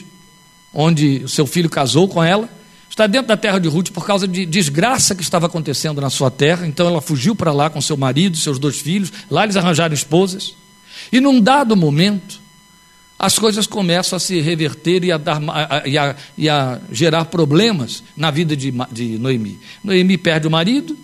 onde 0.74 1.22
o 1.24 1.30
seu 1.30 1.48
filho 1.48 1.70
casou 1.70 2.10
com 2.10 2.22
ela 2.22 2.57
está 2.98 3.06
dentro 3.06 3.28
da 3.28 3.38
terra 3.38 3.60
de 3.60 3.68
Ruth 3.70 3.92
por 3.92 4.08
causa 4.08 4.28
de 4.28 4.44
desgraça 4.44 5.14
que 5.14 5.22
estava 5.22 5.46
acontecendo 5.46 6.02
na 6.02 6.10
sua 6.10 6.32
terra. 6.32 6.66
Então 6.66 6.88
ela 6.88 7.00
fugiu 7.00 7.36
para 7.36 7.54
lá 7.54 7.70
com 7.70 7.80
seu 7.80 7.96
marido, 7.96 8.36
seus 8.36 8.58
dois 8.58 8.80
filhos. 8.80 9.14
Lá 9.30 9.44
eles 9.44 9.56
arranjaram 9.56 9.94
esposas. 9.94 10.56
E 11.12 11.22
num 11.22 11.40
dado 11.40 11.78
momento, 11.78 12.42
as 13.20 13.38
coisas 13.38 13.68
começam 13.68 14.18
a 14.18 14.20
se 14.20 14.42
reverter 14.42 15.04
e 15.04 15.12
a, 15.12 15.20
dar, 15.20 15.40
a, 15.48 15.78
a, 15.78 16.16
e 16.36 16.50
a 16.50 16.82
gerar 16.92 17.26
problemas 17.26 18.04
na 18.16 18.32
vida 18.32 18.56
de, 18.56 18.74
de 18.92 19.20
Noemi. 19.20 19.60
Noemi 19.84 20.18
perde 20.18 20.48
o 20.48 20.52
marido 20.52 20.98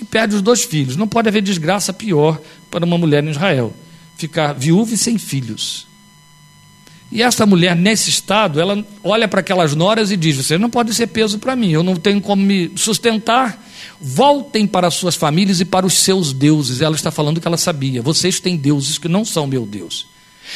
e 0.00 0.04
perde 0.04 0.36
os 0.36 0.40
dois 0.40 0.64
filhos. 0.64 0.96
Não 0.96 1.06
pode 1.06 1.28
haver 1.28 1.42
desgraça 1.42 1.92
pior 1.92 2.40
para 2.70 2.86
uma 2.86 2.96
mulher 2.96 3.22
em 3.22 3.28
Israel 3.28 3.74
ficar 4.16 4.54
viúva 4.54 4.94
e 4.94 4.96
sem 4.96 5.18
filhos. 5.18 5.86
E 7.14 7.22
essa 7.22 7.46
mulher, 7.46 7.76
nesse 7.76 8.10
estado, 8.10 8.60
ela 8.60 8.84
olha 9.04 9.28
para 9.28 9.38
aquelas 9.38 9.72
noras 9.72 10.10
e 10.10 10.16
diz: 10.16 10.36
Você 10.36 10.58
não 10.58 10.68
pode 10.68 10.92
ser 10.92 11.06
peso 11.06 11.38
para 11.38 11.54
mim, 11.54 11.70
eu 11.70 11.84
não 11.84 11.94
tenho 11.94 12.20
como 12.20 12.42
me 12.42 12.72
sustentar. 12.74 13.62
Voltem 14.00 14.66
para 14.66 14.90
suas 14.90 15.14
famílias 15.14 15.60
e 15.60 15.64
para 15.64 15.86
os 15.86 15.94
seus 15.94 16.32
deuses. 16.32 16.80
Ela 16.80 16.96
está 16.96 17.12
falando 17.12 17.40
que 17.40 17.46
ela 17.46 17.56
sabia. 17.56 18.02
Vocês 18.02 18.40
têm 18.40 18.56
deuses 18.56 18.98
que 18.98 19.06
não 19.06 19.24
são 19.24 19.46
meu 19.46 19.64
Deus. 19.64 20.08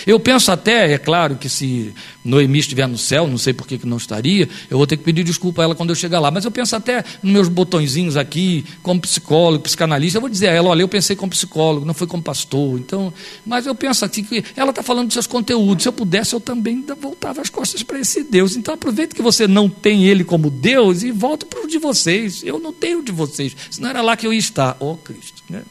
Eu 0.06 0.18
penso 0.20 0.50
até, 0.50 0.92
é 0.92 0.98
claro, 0.98 1.36
que 1.36 1.48
se 1.48 1.94
Noemi 2.24 2.58
estiver 2.58 2.86
no 2.86 2.98
céu, 2.98 3.26
não 3.26 3.38
sei 3.38 3.52
por 3.52 3.66
que 3.66 3.78
não 3.86 3.96
estaria, 3.96 4.48
eu 4.70 4.76
vou 4.76 4.86
ter 4.86 4.96
que 4.96 5.04
pedir 5.04 5.24
desculpa 5.24 5.62
a 5.62 5.64
ela 5.64 5.74
quando 5.74 5.90
eu 5.90 5.96
chegar 5.96 6.20
lá. 6.20 6.30
Mas 6.30 6.44
eu 6.44 6.50
penso 6.50 6.76
até 6.76 7.04
nos 7.22 7.32
meus 7.32 7.48
botõezinhos 7.48 8.16
aqui, 8.16 8.64
como 8.82 9.00
psicólogo, 9.00 9.64
psicanalista, 9.64 10.18
eu 10.18 10.20
vou 10.20 10.30
dizer 10.30 10.48
a 10.48 10.52
ela, 10.52 10.68
olha, 10.68 10.82
eu 10.82 10.88
pensei 10.88 11.16
como 11.16 11.30
psicólogo, 11.30 11.86
não 11.86 11.94
foi 11.94 12.06
como 12.06 12.22
pastor. 12.22 12.78
Então, 12.78 13.12
mas 13.44 13.66
eu 13.66 13.74
penso 13.74 14.04
assim 14.04 14.22
que 14.22 14.44
ela 14.56 14.70
está 14.70 14.82
falando 14.82 15.06
dos 15.06 15.14
seus 15.14 15.26
conteúdos. 15.26 15.82
Se 15.82 15.88
eu 15.88 15.92
pudesse, 15.92 16.34
eu 16.34 16.40
também 16.40 16.84
voltava 17.00 17.40
as 17.40 17.50
costas 17.50 17.82
para 17.82 17.98
esse 17.98 18.22
Deus. 18.22 18.56
Então 18.56 18.74
aproveite 18.74 19.14
que 19.14 19.22
você 19.22 19.46
não 19.46 19.68
tem 19.68 20.04
ele 20.04 20.24
como 20.24 20.50
Deus 20.50 21.02
e 21.02 21.10
volta 21.10 21.46
para 21.46 21.62
o 21.62 21.66
de 21.66 21.78
vocês. 21.78 22.42
Eu 22.42 22.58
não 22.58 22.72
tenho 22.72 23.00
o 23.00 23.02
de 23.02 23.12
vocês. 23.12 23.56
Senão 23.70 23.90
era 23.90 24.02
lá 24.02 24.16
que 24.16 24.26
eu 24.26 24.32
ia 24.32 24.38
estar. 24.38 24.76
Oh, 24.80 24.96
Cristo. 24.96 25.42
Né? 25.48 25.62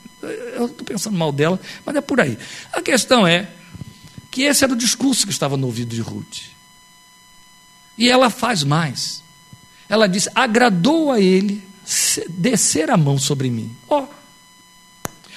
Eu 0.56 0.66
estou 0.66 0.86
pensando 0.86 1.18
mal 1.18 1.32
dela, 1.32 1.60
mas 1.86 1.96
é 1.96 2.02
por 2.02 2.20
aí. 2.20 2.38
A 2.74 2.82
questão 2.82 3.26
é 3.26 3.48
que 4.38 4.44
esse 4.44 4.64
era 4.64 4.72
o 4.72 4.78
discurso 4.78 5.26
que 5.26 5.32
estava 5.32 5.58
no 5.58 5.66
ouvido 5.66 5.96
de 5.96 6.00
Ruth. 6.00 6.42
E 7.98 8.08
ela 8.08 8.30
faz 8.30 8.64
mais. 8.64 9.24
Ela 9.90 10.06
diz: 10.06 10.30
agradou 10.36 11.12
a 11.12 11.20
ele 11.20 11.64
descer 12.30 12.92
a 12.92 12.96
mão 12.96 13.18
sobre 13.18 13.50
mim. 13.50 13.76
Ó, 13.90 14.06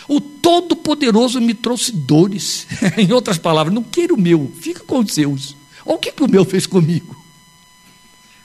oh, 0.07 0.17
o 0.17 0.21
Todo-Poderoso 0.21 1.41
me 1.41 1.55
trouxe 1.55 1.93
dores. 1.93 2.67
em 2.99 3.11
outras 3.11 3.39
palavras, 3.39 3.75
não 3.75 3.83
queira 3.83 4.13
o 4.13 4.21
meu, 4.21 4.53
fica 4.61 4.85
com 4.85 4.99
os 4.99 5.15
seus. 5.15 5.57
Olha 5.87 5.97
o 5.97 5.99
que, 5.99 6.13
que 6.13 6.23
o 6.23 6.29
meu 6.29 6.45
fez 6.45 6.67
comigo. 6.67 7.25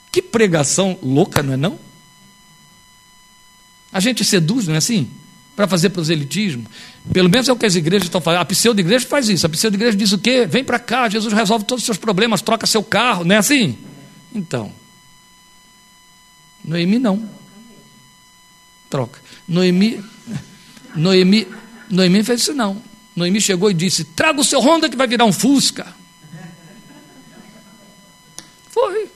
Que 0.09 0.21
pregação 0.21 0.97
louca, 1.03 1.43
não 1.43 1.51
é 1.51 1.57
não? 1.57 1.77
A 3.91 3.99
gente 3.99 4.23
seduz, 4.23 4.67
não 4.67 4.75
é 4.75 4.77
assim? 4.77 5.11
Para 5.55 5.67
fazer 5.67 5.89
proselitismo. 5.89 6.65
Pelo 7.11 7.29
menos 7.29 7.47
é 7.47 7.53
o 7.53 7.55
que 7.55 7.65
as 7.65 7.75
igrejas 7.75 8.07
estão 8.07 8.19
fazendo. 8.19 8.41
A 8.41 8.45
pseudo-igreja 8.45 9.07
faz 9.07 9.29
isso. 9.29 9.45
A 9.45 9.49
pseudo-igreja 9.49 9.95
diz 9.95 10.11
o 10.11 10.17
quê? 10.17 10.45
Vem 10.45 10.63
para 10.63 10.79
cá, 10.79 11.07
Jesus 11.07 11.33
resolve 11.33 11.65
todos 11.65 11.83
os 11.83 11.85
seus 11.85 11.97
problemas, 11.97 12.41
troca 12.41 12.67
seu 12.67 12.83
carro, 12.83 13.23
não 13.23 13.35
é 13.35 13.37
assim? 13.37 13.77
Então, 14.33 14.71
Noemi 16.63 16.99
não. 16.99 17.29
Troca. 18.89 19.19
Noemi, 19.47 20.03
Noemi, 20.95 21.47
Noemi 21.89 22.23
fez 22.23 22.41
isso 22.41 22.53
não. 22.53 22.81
Noemi 23.15 23.39
chegou 23.39 23.71
e 23.71 23.73
disse: 23.73 24.03
Traga 24.03 24.41
o 24.41 24.43
seu 24.43 24.59
Honda 24.59 24.89
que 24.89 24.97
vai 24.97 25.07
virar 25.07 25.25
um 25.25 25.31
Fusca. 25.31 25.87
Foi. 28.69 29.09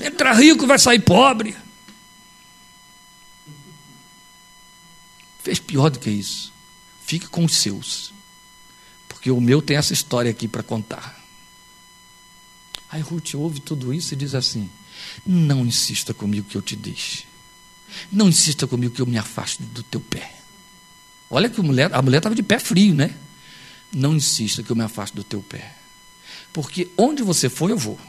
Entra 0.00 0.32
rico, 0.32 0.66
vai 0.66 0.78
sair 0.78 0.98
pobre. 0.98 1.54
Fez 5.46 5.60
pior 5.60 5.90
do 5.90 6.00
que 6.00 6.10
isso. 6.10 6.52
Fique 7.04 7.28
com 7.28 7.44
os 7.44 7.54
seus. 7.54 8.12
Porque 9.06 9.30
o 9.30 9.40
meu 9.40 9.62
tem 9.62 9.76
essa 9.76 9.92
história 9.92 10.28
aqui 10.28 10.48
para 10.48 10.60
contar. 10.60 11.24
Aí 12.90 13.00
Ruth 13.00 13.32
ouve 13.36 13.60
tudo 13.60 13.94
isso 13.94 14.12
e 14.12 14.16
diz 14.16 14.34
assim: 14.34 14.68
Não 15.24 15.64
insista 15.64 16.12
comigo 16.12 16.48
que 16.48 16.56
eu 16.56 16.62
te 16.62 16.74
deixe. 16.74 17.26
Não 18.10 18.28
insista 18.28 18.66
comigo 18.66 18.92
que 18.92 19.00
eu 19.00 19.06
me 19.06 19.16
afaste 19.16 19.62
do 19.62 19.84
teu 19.84 20.00
pé. 20.00 20.34
Olha 21.30 21.48
que 21.48 21.60
a 21.60 21.62
mulher 21.62 21.92
estava 22.16 22.34
de 22.34 22.42
pé 22.42 22.58
frio, 22.58 22.92
né? 22.92 23.14
Não 23.92 24.16
insista 24.16 24.64
que 24.64 24.70
eu 24.72 24.74
me 24.74 24.82
afaste 24.82 25.14
do 25.14 25.22
teu 25.22 25.44
pé. 25.44 25.76
Porque 26.52 26.90
onde 26.98 27.22
você 27.22 27.48
for, 27.48 27.70
eu 27.70 27.78
vou. 27.78 28.00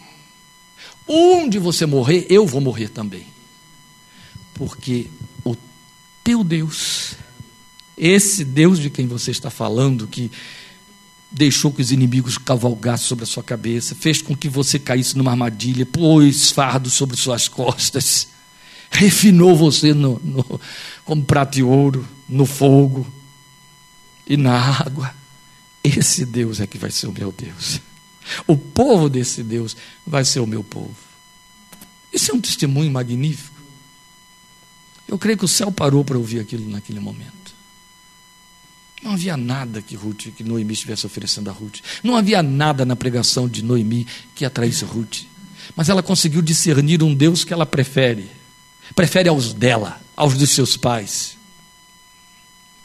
Onde 1.08 1.60
você 1.60 1.86
morrer, 1.86 2.26
eu 2.32 2.48
vou 2.48 2.62
morrer 2.62 2.90
também. 2.90 3.28
Porque 4.56 5.12
o 5.46 5.56
teu 6.24 6.44
Deus 6.44 7.16
esse 7.98 8.46
Deus 8.46 8.80
de 8.80 8.90
quem 8.90 9.08
você 9.08 9.32
está 9.32 9.50
falando, 9.50 10.08
que 10.08 10.32
deixou 11.32 11.72
que 11.72 11.82
os 11.82 11.92
inimigos 11.92 12.38
cavalgassem 12.38 13.08
sobre 13.08 13.24
a 13.24 13.28
sua 13.28 13.44
cabeça, 13.44 13.96
fez 13.96 14.22
com 14.22 14.36
que 14.36 14.48
você 14.48 14.78
caísse 14.78 15.18
numa 15.18 15.32
armadilha, 15.32 15.86
pôs 15.86 16.52
fardo 16.52 16.90
sobre 16.90 17.18
suas 17.18 17.48
costas, 17.48 18.28
refinou 18.90 19.56
você 19.56 19.94
no, 19.94 20.20
no, 20.24 20.62
como 21.04 21.24
prato 21.24 21.56
de 21.56 21.64
ouro, 21.64 22.08
no 22.30 22.46
fogo 22.46 23.06
e 24.28 24.38
na 24.38 24.54
água. 24.54 25.14
Esse 25.84 26.26
Deus 26.26 26.60
é 26.60 26.68
que 26.68 26.78
vai 26.78 26.92
ser 26.92 27.08
o 27.08 27.14
meu 27.14 27.32
Deus. 27.32 27.82
O 28.46 28.58
povo 28.58 29.10
desse 29.10 29.42
Deus 29.42 29.76
vai 30.06 30.26
ser 30.26 30.40
o 30.40 30.48
meu 30.48 30.64
povo. 30.64 30.96
Isso 32.12 32.32
é 32.32 32.34
um 32.34 32.42
testemunho 32.42 32.92
magnífico. 32.92 33.56
Eu 35.08 35.18
creio 35.18 35.38
que 35.38 35.46
o 35.46 35.48
céu 35.48 35.72
parou 35.72 36.04
para 36.04 36.18
ouvir 36.18 36.40
aquilo 36.40 36.70
naquele 36.70 37.00
momento. 37.00 37.47
Não 39.02 39.14
havia 39.14 39.38
nada 39.38 39.82
que 39.82 39.96
Ruth, 39.96 40.28
que 40.36 40.44
Noemi 40.44 40.74
estivesse 40.74 41.06
oferecendo 41.06 41.50
a 41.50 41.54
Ruth. 41.54 41.80
Não 42.04 42.16
havia 42.16 42.42
nada 42.42 42.86
na 42.86 42.96
pregação 42.96 43.48
de 43.48 43.64
Noemi 43.64 44.08
que 44.36 44.44
atraísse 44.44 44.86
Ruth. 44.86 45.20
Mas 45.76 45.90
ela 45.90 46.02
conseguiu 46.02 46.42
discernir 46.42 47.04
um 47.04 47.14
Deus 47.14 47.44
que 47.44 47.54
ela 47.54 47.66
prefere. 47.66 48.30
Prefere 48.96 49.30
aos 49.30 49.54
dela, 49.54 50.02
aos 50.16 50.36
dos 50.36 50.50
seus 50.50 50.76
pais. 50.76 51.38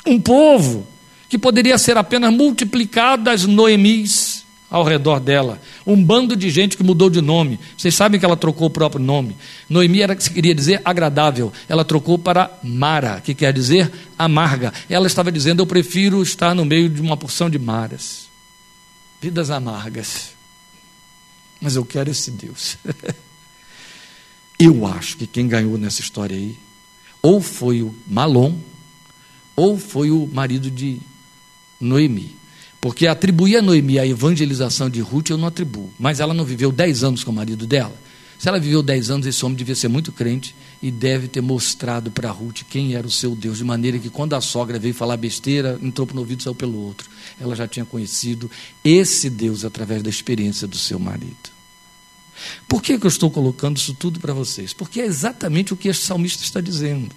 Um 0.06 0.20
povo 0.20 0.86
que 1.28 1.38
poderia 1.38 1.78
ser 1.78 1.96
apenas 1.96 2.32
multiplicado 2.32 3.24
das 3.24 3.46
Noemis 3.46 4.31
ao 4.72 4.82
redor 4.82 5.20
dela. 5.20 5.60
Um 5.86 6.02
bando 6.02 6.34
de 6.34 6.48
gente 6.48 6.78
que 6.78 6.82
mudou 6.82 7.10
de 7.10 7.20
nome. 7.20 7.60
Vocês 7.76 7.94
sabem 7.94 8.18
que 8.18 8.24
ela 8.24 8.38
trocou 8.38 8.68
o 8.68 8.70
próprio 8.70 9.04
nome. 9.04 9.36
Noemi 9.68 10.00
era 10.00 10.16
que 10.16 10.24
se 10.24 10.30
queria 10.30 10.54
dizer 10.54 10.80
agradável. 10.82 11.52
Ela 11.68 11.84
trocou 11.84 12.18
para 12.18 12.58
Mara, 12.62 13.20
que 13.20 13.34
quer 13.34 13.52
dizer 13.52 13.92
amarga. 14.18 14.72
Ela 14.88 15.06
estava 15.06 15.30
dizendo: 15.30 15.60
Eu 15.60 15.66
prefiro 15.66 16.22
estar 16.22 16.54
no 16.54 16.64
meio 16.64 16.88
de 16.88 17.02
uma 17.02 17.18
porção 17.18 17.50
de 17.50 17.58
maras. 17.58 18.28
Vidas 19.20 19.50
amargas. 19.50 20.30
Mas 21.60 21.76
eu 21.76 21.84
quero 21.84 22.10
esse 22.10 22.30
Deus. 22.30 22.78
eu 24.58 24.86
acho 24.86 25.18
que 25.18 25.26
quem 25.26 25.46
ganhou 25.46 25.76
nessa 25.76 26.00
história 26.00 26.34
aí, 26.34 26.56
ou 27.20 27.42
foi 27.42 27.82
o 27.82 27.94
Malom, 28.06 28.56
ou 29.54 29.78
foi 29.78 30.10
o 30.10 30.26
marido 30.32 30.70
de 30.70 30.98
Noemi. 31.78 32.41
Porque 32.82 33.06
atribuir 33.06 33.58
a 33.58 33.62
Noemi 33.62 34.00
a 34.00 34.04
evangelização 34.04 34.90
de 34.90 35.00
Ruth 35.00 35.30
eu 35.30 35.38
não 35.38 35.46
atribuo. 35.46 35.88
Mas 36.00 36.18
ela 36.18 36.34
não 36.34 36.44
viveu 36.44 36.72
10 36.72 37.04
anos 37.04 37.22
com 37.22 37.30
o 37.30 37.34
marido 37.34 37.64
dela. 37.64 37.94
Se 38.40 38.48
ela 38.48 38.58
viveu 38.58 38.82
10 38.82 39.08
anos, 39.08 39.26
esse 39.28 39.44
homem 39.44 39.56
devia 39.56 39.76
ser 39.76 39.86
muito 39.86 40.10
crente 40.10 40.52
e 40.82 40.90
deve 40.90 41.28
ter 41.28 41.40
mostrado 41.40 42.10
para 42.10 42.28
Ruth 42.28 42.62
quem 42.68 42.94
era 42.96 43.06
o 43.06 43.10
seu 43.10 43.36
Deus, 43.36 43.58
de 43.58 43.64
maneira 43.64 44.00
que 44.00 44.10
quando 44.10 44.34
a 44.34 44.40
sogra 44.40 44.80
veio 44.80 44.92
falar 44.92 45.16
besteira, 45.16 45.78
entrou 45.80 46.08
para 46.08 46.16
um 46.16 46.18
ouvido 46.18 46.40
e 46.40 46.42
saiu 46.42 46.56
pelo 46.56 46.76
outro. 46.76 47.08
Ela 47.40 47.54
já 47.54 47.68
tinha 47.68 47.84
conhecido 47.84 48.50
esse 48.82 49.30
Deus 49.30 49.64
através 49.64 50.02
da 50.02 50.10
experiência 50.10 50.66
do 50.66 50.76
seu 50.76 50.98
marido. 50.98 51.52
Por 52.66 52.82
que, 52.82 52.98
que 52.98 53.06
eu 53.06 53.08
estou 53.08 53.30
colocando 53.30 53.76
isso 53.76 53.94
tudo 53.94 54.18
para 54.18 54.34
vocês? 54.34 54.72
Porque 54.72 55.00
é 55.00 55.06
exatamente 55.06 55.72
o 55.72 55.76
que 55.76 55.86
este 55.86 56.04
salmista 56.04 56.42
está 56.42 56.60
dizendo. 56.60 57.14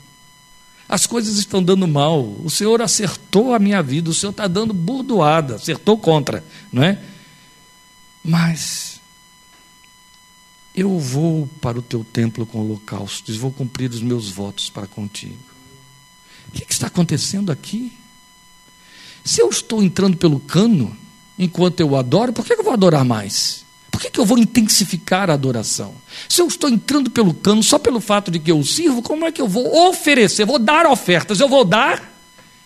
As 0.88 1.08
coisas 1.08 1.38
estão 1.38 1.64
dando 1.64 1.88
mal. 1.88 2.22
O 2.44 2.50
Senhor 2.50 2.82
acertou 2.82 3.54
a 3.54 3.60
minha 3.60 3.82
vida. 3.82 4.10
O 4.10 4.14
Senhor 4.14 4.32
está 4.32 4.48
dando 4.48 4.74
burdoada. 4.74 5.56
Acertou 5.56 5.98
contra, 5.98 6.44
não 6.72 6.84
é? 6.84 7.02
Mas 8.24 9.02
eu 10.76 11.00
vou 11.00 11.50
para 11.60 11.80
o 11.80 11.82
teu 11.82 12.04
templo 12.04 12.46
com 12.46 12.60
holocaustos. 12.60 13.38
Vou 13.38 13.52
cumprir 13.52 13.90
os 13.90 14.02
meus 14.02 14.30
votos 14.30 14.70
para 14.70 14.86
contigo. 14.86 15.38
O 16.50 16.52
que, 16.52 16.66
que 16.66 16.74
está 16.74 16.88
acontecendo 16.88 17.52
aqui? 17.52 17.92
Se 19.24 19.42
eu 19.42 19.50
estou 19.50 19.82
entrando 19.82 20.16
pelo 20.18 20.40
cano 20.40 20.96
enquanto 21.38 21.80
eu 21.80 21.96
adoro, 21.96 22.32
por 22.32 22.46
que 22.46 22.54
eu 22.54 22.64
vou 22.64 22.74
adorar 22.74 23.04
mais? 23.04 23.65
Por 23.96 24.02
que, 24.02 24.10
que 24.10 24.20
eu 24.20 24.26
vou 24.26 24.38
intensificar 24.38 25.30
a 25.30 25.36
adoração? 25.36 25.96
Se 26.28 26.42
eu 26.42 26.48
estou 26.48 26.70
entrando 26.70 27.10
pelo 27.10 27.34
cano 27.34 27.64
só 27.64 27.80
pelo 27.80 28.02
fato 28.02 28.30
de 28.30 28.40
que 28.40 28.52
eu 28.52 28.62
sirvo, 28.62 29.02
como 29.02 29.26
é 29.26 29.32
que 29.32 29.42
eu 29.42 29.48
vou 29.48 29.88
oferecer? 29.88 30.44
Vou 30.46 30.60
dar 30.60 30.86
ofertas, 30.86 31.40
eu 31.40 31.48
vou 31.48 31.64
dar. 31.64 32.14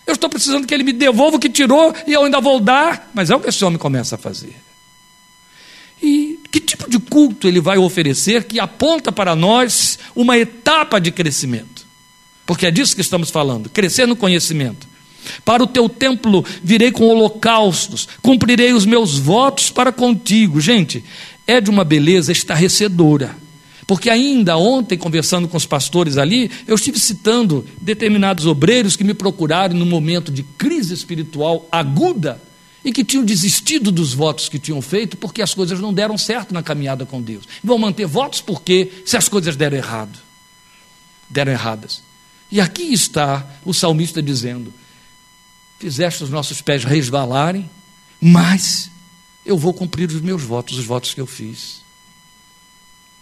Eu 0.08 0.16
estou 0.16 0.28
precisando 0.28 0.66
que 0.66 0.74
ele 0.74 0.84
me 0.84 0.92
devolva 0.92 1.38
o 1.38 1.40
que 1.40 1.48
tirou 1.48 1.94
e 2.08 2.14
eu 2.14 2.24
ainda 2.24 2.42
vou 2.42 2.60
dar. 2.60 3.12
Mas 3.14 3.30
é 3.30 3.36
o 3.36 3.40
que 3.40 3.48
esse 3.48 3.64
homem 3.64 3.78
começa 3.78 4.16
a 4.16 4.18
fazer. 4.18 4.56
E 6.02 6.40
que 6.50 6.60
tipo 6.60 6.90
de 6.90 6.98
culto 6.98 7.48
ele 7.48 7.62
vai 7.62 7.78
oferecer 7.78 8.46
que 8.46 8.60
aponta 8.60 9.12
para 9.12 9.36
nós 9.36 10.00
uma 10.16 10.36
etapa 10.36 11.00
de 11.00 11.12
crescimento? 11.12 11.86
Porque 12.44 12.66
é 12.66 12.72
disso 12.72 12.96
que 12.96 13.02
estamos 13.02 13.30
falando, 13.30 13.70
crescer 13.70 14.08
no 14.08 14.16
conhecimento. 14.16 14.89
Para 15.44 15.64
o 15.64 15.68
teu 15.68 15.88
templo 15.90 16.46
virei 16.64 16.92
com 16.92 17.08
holocaustos, 17.08 18.08
cumprirei 18.22 18.74
os 18.74 18.86
meus 18.86 19.18
votos 19.18 19.70
para 19.70 19.92
contigo. 19.92 20.60
Gente, 20.62 21.04
é 21.46 21.60
de 21.60 21.70
uma 21.70 21.84
beleza 21.84 22.32
estarrecedora. 22.32 23.36
Porque 23.88 24.10
ainda 24.10 24.56
ontem, 24.56 24.96
conversando 24.96 25.48
com 25.48 25.58
os 25.58 25.66
pastores 25.66 26.16
ali, 26.16 26.52
eu 26.68 26.76
estive 26.76 27.00
citando 27.00 27.66
determinados 27.82 28.46
obreiros 28.46 28.96
que 28.96 29.04
me 29.04 29.16
procuraram 29.16 29.76
num 29.76 29.86
momento 29.86 30.32
de 30.32 30.44
crise 30.44 30.94
espiritual 30.94 31.68
aguda 31.72 32.40
e 32.86 32.92
que 32.92 33.04
tinham 33.04 33.26
desistido 33.26 33.92
dos 33.92 34.14
votos 34.14 34.48
que 34.48 34.60
tinham 34.60 34.80
feito 34.80 35.18
porque 35.18 35.42
as 35.42 35.56
coisas 35.56 35.80
não 35.80 35.92
deram 35.92 36.20
certo 36.20 36.54
na 36.54 36.62
caminhada 36.62 37.04
com 37.04 37.20
Deus. 37.20 37.46
Vão 37.64 37.80
manter 37.80 38.06
votos 38.06 38.42
porque 38.42 38.92
se 39.06 39.18
as 39.18 39.28
coisas 39.28 39.56
deram 39.56 39.78
errado, 39.78 40.20
deram 41.28 41.52
erradas. 41.52 42.04
E 42.52 42.62
aqui 42.62 42.94
está 42.94 43.46
o 43.66 43.74
salmista 43.74 44.22
dizendo: 44.22 44.74
fizeste 45.80 46.24
os 46.24 46.30
nossos 46.30 46.62
pés 46.62 46.84
resvalarem, 46.84 47.70
mas 48.22 48.92
eu 49.46 49.58
vou 49.58 49.74
cumprir 49.74 50.10
os 50.10 50.22
meus 50.22 50.44
votos, 50.44 50.78
os 50.78 50.86
votos 50.86 51.14
que 51.14 51.22
eu 51.22 51.26
fiz. 51.26 51.82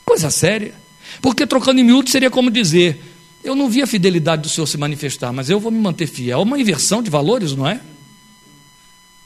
Coisa 0.03 0.29
séria. 0.29 0.73
Porque 1.21 1.45
trocando 1.45 1.79
em 1.79 1.83
miúdo 1.83 2.09
seria 2.09 2.29
como 2.29 2.49
dizer: 2.51 3.01
eu 3.43 3.55
não 3.55 3.69
vi 3.69 3.81
a 3.81 3.87
fidelidade 3.87 4.41
do 4.41 4.49
Senhor 4.49 4.67
se 4.67 4.77
manifestar, 4.77 5.31
mas 5.31 5.49
eu 5.49 5.59
vou 5.59 5.71
me 5.71 5.79
manter 5.79 6.07
fiel. 6.07 6.39
É 6.39 6.43
uma 6.43 6.59
inversão 6.59 7.01
de 7.01 7.09
valores, 7.09 7.53
não 7.53 7.67
é? 7.67 7.79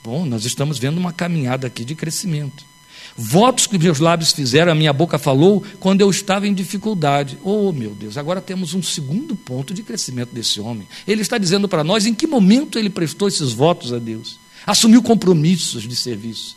Bom, 0.03 0.25
nós 0.25 0.45
estamos 0.45 0.77
vendo 0.77 0.97
uma 0.97 1.13
caminhada 1.13 1.67
aqui 1.67 1.85
de 1.85 1.95
crescimento. 1.95 2.65
Votos 3.15 3.67
que 3.67 3.77
meus 3.77 3.99
lábios 3.99 4.31
fizeram, 4.31 4.71
a 4.71 4.75
minha 4.75 4.93
boca 4.93 5.19
falou 5.19 5.63
quando 5.79 6.01
eu 6.01 6.09
estava 6.09 6.47
em 6.47 6.53
dificuldade. 6.53 7.37
Oh, 7.43 7.71
meu 7.71 7.91
Deus, 7.91 8.17
agora 8.17 8.39
temos 8.39 8.73
um 8.73 8.81
segundo 8.81 9.35
ponto 9.35 9.73
de 9.73 9.83
crescimento 9.83 10.33
desse 10.33 10.59
homem. 10.59 10.87
Ele 11.07 11.21
está 11.21 11.37
dizendo 11.37 11.67
para 11.67 11.83
nós 11.83 12.05
em 12.05 12.13
que 12.13 12.25
momento 12.25 12.79
ele 12.79 12.89
prestou 12.89 13.27
esses 13.27 13.51
votos 13.51 13.91
a 13.91 13.99
Deus. 13.99 14.39
Assumiu 14.65 15.03
compromissos 15.03 15.83
de 15.83 15.95
serviço. 15.95 16.55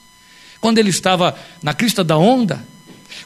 Quando 0.61 0.78
ele 0.78 0.90
estava 0.90 1.36
na 1.62 1.74
crista 1.74 2.05
da 2.05 2.16
onda, 2.16 2.64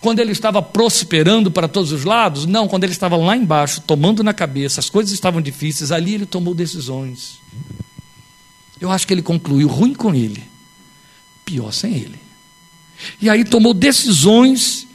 quando 0.00 0.20
ele 0.20 0.32
estava 0.32 0.62
prosperando 0.62 1.50
para 1.50 1.68
todos 1.68 1.92
os 1.92 2.04
lados, 2.04 2.46
não, 2.46 2.66
quando 2.66 2.84
ele 2.84 2.92
estava 2.92 3.16
lá 3.16 3.36
embaixo, 3.36 3.80
tomando 3.80 4.22
na 4.22 4.32
cabeça, 4.32 4.80
as 4.80 4.88
coisas 4.88 5.12
estavam 5.12 5.40
difíceis, 5.40 5.92
ali 5.92 6.14
ele 6.14 6.26
tomou 6.26 6.54
decisões. 6.54 7.38
Eu 8.80 8.90
acho 8.90 9.06
que 9.06 9.12
ele 9.12 9.22
concluiu 9.22 9.68
ruim 9.68 9.94
com 9.94 10.14
ele, 10.14 10.42
pior 11.44 11.72
sem 11.72 11.94
ele. 11.94 12.27
E 13.20 13.28
aí 13.28 13.44
tomou 13.44 13.74
decisões 13.74 14.86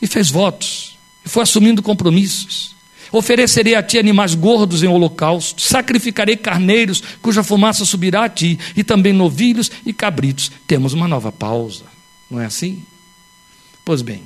e 0.00 0.06
fez 0.06 0.30
votos, 0.30 0.98
e 1.24 1.28
foi 1.28 1.42
assumindo 1.42 1.82
compromissos. 1.82 2.74
Oferecerei 3.12 3.74
a 3.74 3.82
ti 3.82 3.98
animais 3.98 4.34
gordos 4.34 4.82
em 4.82 4.86
holocausto, 4.86 5.60
sacrificarei 5.60 6.36
carneiros 6.36 7.02
cuja 7.20 7.42
fumaça 7.42 7.84
subirá 7.84 8.24
a 8.24 8.28
ti, 8.28 8.58
e 8.76 8.84
também 8.84 9.12
novilhos 9.12 9.70
e 9.84 9.92
cabritos. 9.92 10.50
Temos 10.66 10.92
uma 10.92 11.08
nova 11.08 11.32
pausa, 11.32 11.84
não 12.30 12.40
é 12.40 12.46
assim? 12.46 12.84
Pois 13.84 14.00
bem, 14.02 14.22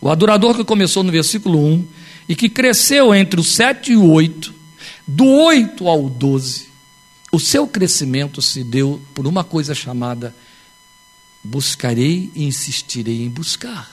o 0.00 0.08
adorador 0.08 0.56
que 0.56 0.64
começou 0.64 1.02
no 1.02 1.12
versículo 1.12 1.58
1 1.58 1.84
e 2.28 2.34
que 2.34 2.48
cresceu 2.48 3.14
entre 3.14 3.38
o 3.38 3.44
7 3.44 3.92
e 3.92 3.96
o 3.96 4.10
8, 4.10 4.54
do 5.06 5.26
8 5.26 5.86
ao 5.86 6.08
12, 6.08 6.68
o 7.30 7.40
seu 7.40 7.66
crescimento 7.66 8.40
se 8.40 8.64
deu 8.64 9.00
por 9.12 9.26
uma 9.26 9.44
coisa 9.44 9.74
chamada 9.74 10.34
buscarei 11.44 12.30
e 12.34 12.44
insistirei 12.44 13.22
em 13.22 13.28
buscar. 13.28 13.92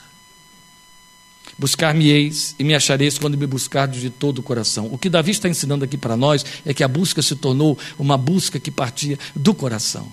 Buscar-me-eis 1.57 2.55
e 2.57 2.63
me 2.63 2.73
achareis 2.73 3.19
quando 3.19 3.37
me 3.37 3.45
buscardes 3.45 4.01
de 4.01 4.09
todo 4.09 4.39
o 4.39 4.43
coração. 4.43 4.87
O 4.91 4.97
que 4.97 5.09
Davi 5.09 5.31
está 5.31 5.49
ensinando 5.49 5.83
aqui 5.83 5.97
para 5.97 6.15
nós 6.15 6.45
é 6.65 6.73
que 6.73 6.83
a 6.83 6.87
busca 6.87 7.21
se 7.21 7.35
tornou 7.35 7.77
uma 7.99 8.17
busca 8.17 8.59
que 8.59 8.71
partia 8.71 9.19
do 9.35 9.53
coração. 9.53 10.07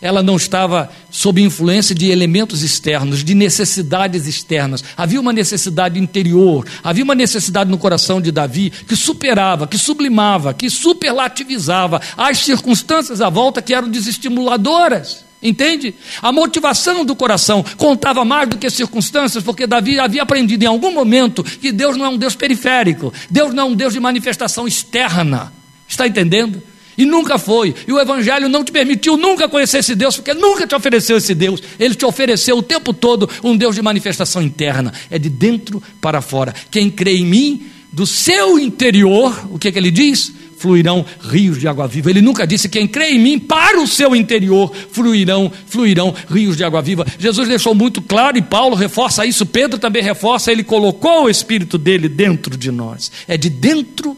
Ela 0.00 0.22
não 0.22 0.36
estava 0.36 0.90
sob 1.10 1.42
influência 1.42 1.94
de 1.94 2.10
elementos 2.10 2.62
externos, 2.62 3.22
de 3.22 3.34
necessidades 3.34 4.26
externas. 4.26 4.82
Havia 4.96 5.20
uma 5.20 5.32
necessidade 5.32 5.98
interior, 5.98 6.66
havia 6.82 7.04
uma 7.04 7.14
necessidade 7.14 7.70
no 7.70 7.78
coração 7.78 8.20
de 8.20 8.32
Davi 8.32 8.70
que 8.70 8.96
superava, 8.96 9.66
que 9.66 9.78
sublimava, 9.78 10.54
que 10.54 10.70
superlativizava 10.70 12.00
as 12.16 12.38
circunstâncias 12.38 13.20
à 13.20 13.28
volta 13.28 13.62
que 13.62 13.74
eram 13.74 13.90
desestimuladoras. 13.90 15.24
Entende? 15.44 15.94
A 16.22 16.32
motivação 16.32 17.04
do 17.04 17.14
coração 17.14 17.62
contava 17.76 18.24
mais 18.24 18.48
do 18.48 18.56
que 18.56 18.70
circunstâncias, 18.70 19.44
porque 19.44 19.66
Davi 19.66 20.00
havia 20.00 20.22
aprendido 20.22 20.62
em 20.62 20.66
algum 20.66 20.90
momento 20.90 21.44
que 21.44 21.70
Deus 21.70 21.98
não 21.98 22.06
é 22.06 22.08
um 22.08 22.16
Deus 22.16 22.34
periférico, 22.34 23.12
Deus 23.30 23.52
não 23.52 23.64
é 23.64 23.66
um 23.66 23.74
Deus 23.74 23.92
de 23.92 24.00
manifestação 24.00 24.66
externa. 24.66 25.52
Está 25.86 26.06
entendendo? 26.06 26.62
E 26.96 27.04
nunca 27.04 27.36
foi. 27.36 27.74
E 27.86 27.92
o 27.92 28.00
Evangelho 28.00 28.48
não 28.48 28.64
te 28.64 28.72
permitiu 28.72 29.18
nunca 29.18 29.46
conhecer 29.46 29.78
esse 29.78 29.94
Deus, 29.94 30.16
porque 30.16 30.32
nunca 30.32 30.66
te 30.66 30.74
ofereceu 30.74 31.18
esse 31.18 31.34
Deus. 31.34 31.62
Ele 31.78 31.94
te 31.94 32.06
ofereceu 32.06 32.56
o 32.56 32.62
tempo 32.62 32.94
todo 32.94 33.28
um 33.42 33.54
Deus 33.54 33.74
de 33.74 33.82
manifestação 33.82 34.40
interna. 34.40 34.94
É 35.10 35.18
de 35.18 35.28
dentro 35.28 35.82
para 36.00 36.22
fora. 36.22 36.54
Quem 36.70 36.88
crê 36.88 37.18
em 37.18 37.26
mim, 37.26 37.66
do 37.92 38.06
seu 38.06 38.58
interior, 38.58 39.46
o 39.50 39.58
que, 39.58 39.68
é 39.68 39.72
que 39.72 39.78
ele 39.78 39.90
diz? 39.90 40.32
Fluirão 40.64 41.04
rios 41.20 41.60
de 41.60 41.68
água 41.68 41.86
viva. 41.86 42.08
Ele 42.08 42.22
nunca 42.22 42.46
disse: 42.46 42.70
quem 42.70 42.88
crê 42.88 43.10
em 43.10 43.18
mim, 43.18 43.38
para 43.38 43.78
o 43.78 43.86
seu 43.86 44.16
interior, 44.16 44.74
fluirão, 44.90 45.52
fluirão 45.66 46.14
rios 46.30 46.56
de 46.56 46.64
água 46.64 46.80
viva. 46.80 47.04
Jesus 47.18 47.46
deixou 47.46 47.74
muito 47.74 48.00
claro, 48.00 48.38
e 48.38 48.42
Paulo 48.42 48.74
reforça 48.74 49.26
isso, 49.26 49.44
Pedro 49.44 49.78
também 49.78 50.02
reforça, 50.02 50.50
ele 50.50 50.64
colocou 50.64 51.24
o 51.24 51.28
Espírito 51.28 51.76
dele 51.76 52.08
dentro 52.08 52.56
de 52.56 52.70
nós. 52.70 53.12
É 53.28 53.36
de 53.36 53.50
dentro 53.50 54.16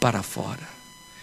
para 0.00 0.24
fora. 0.24 0.74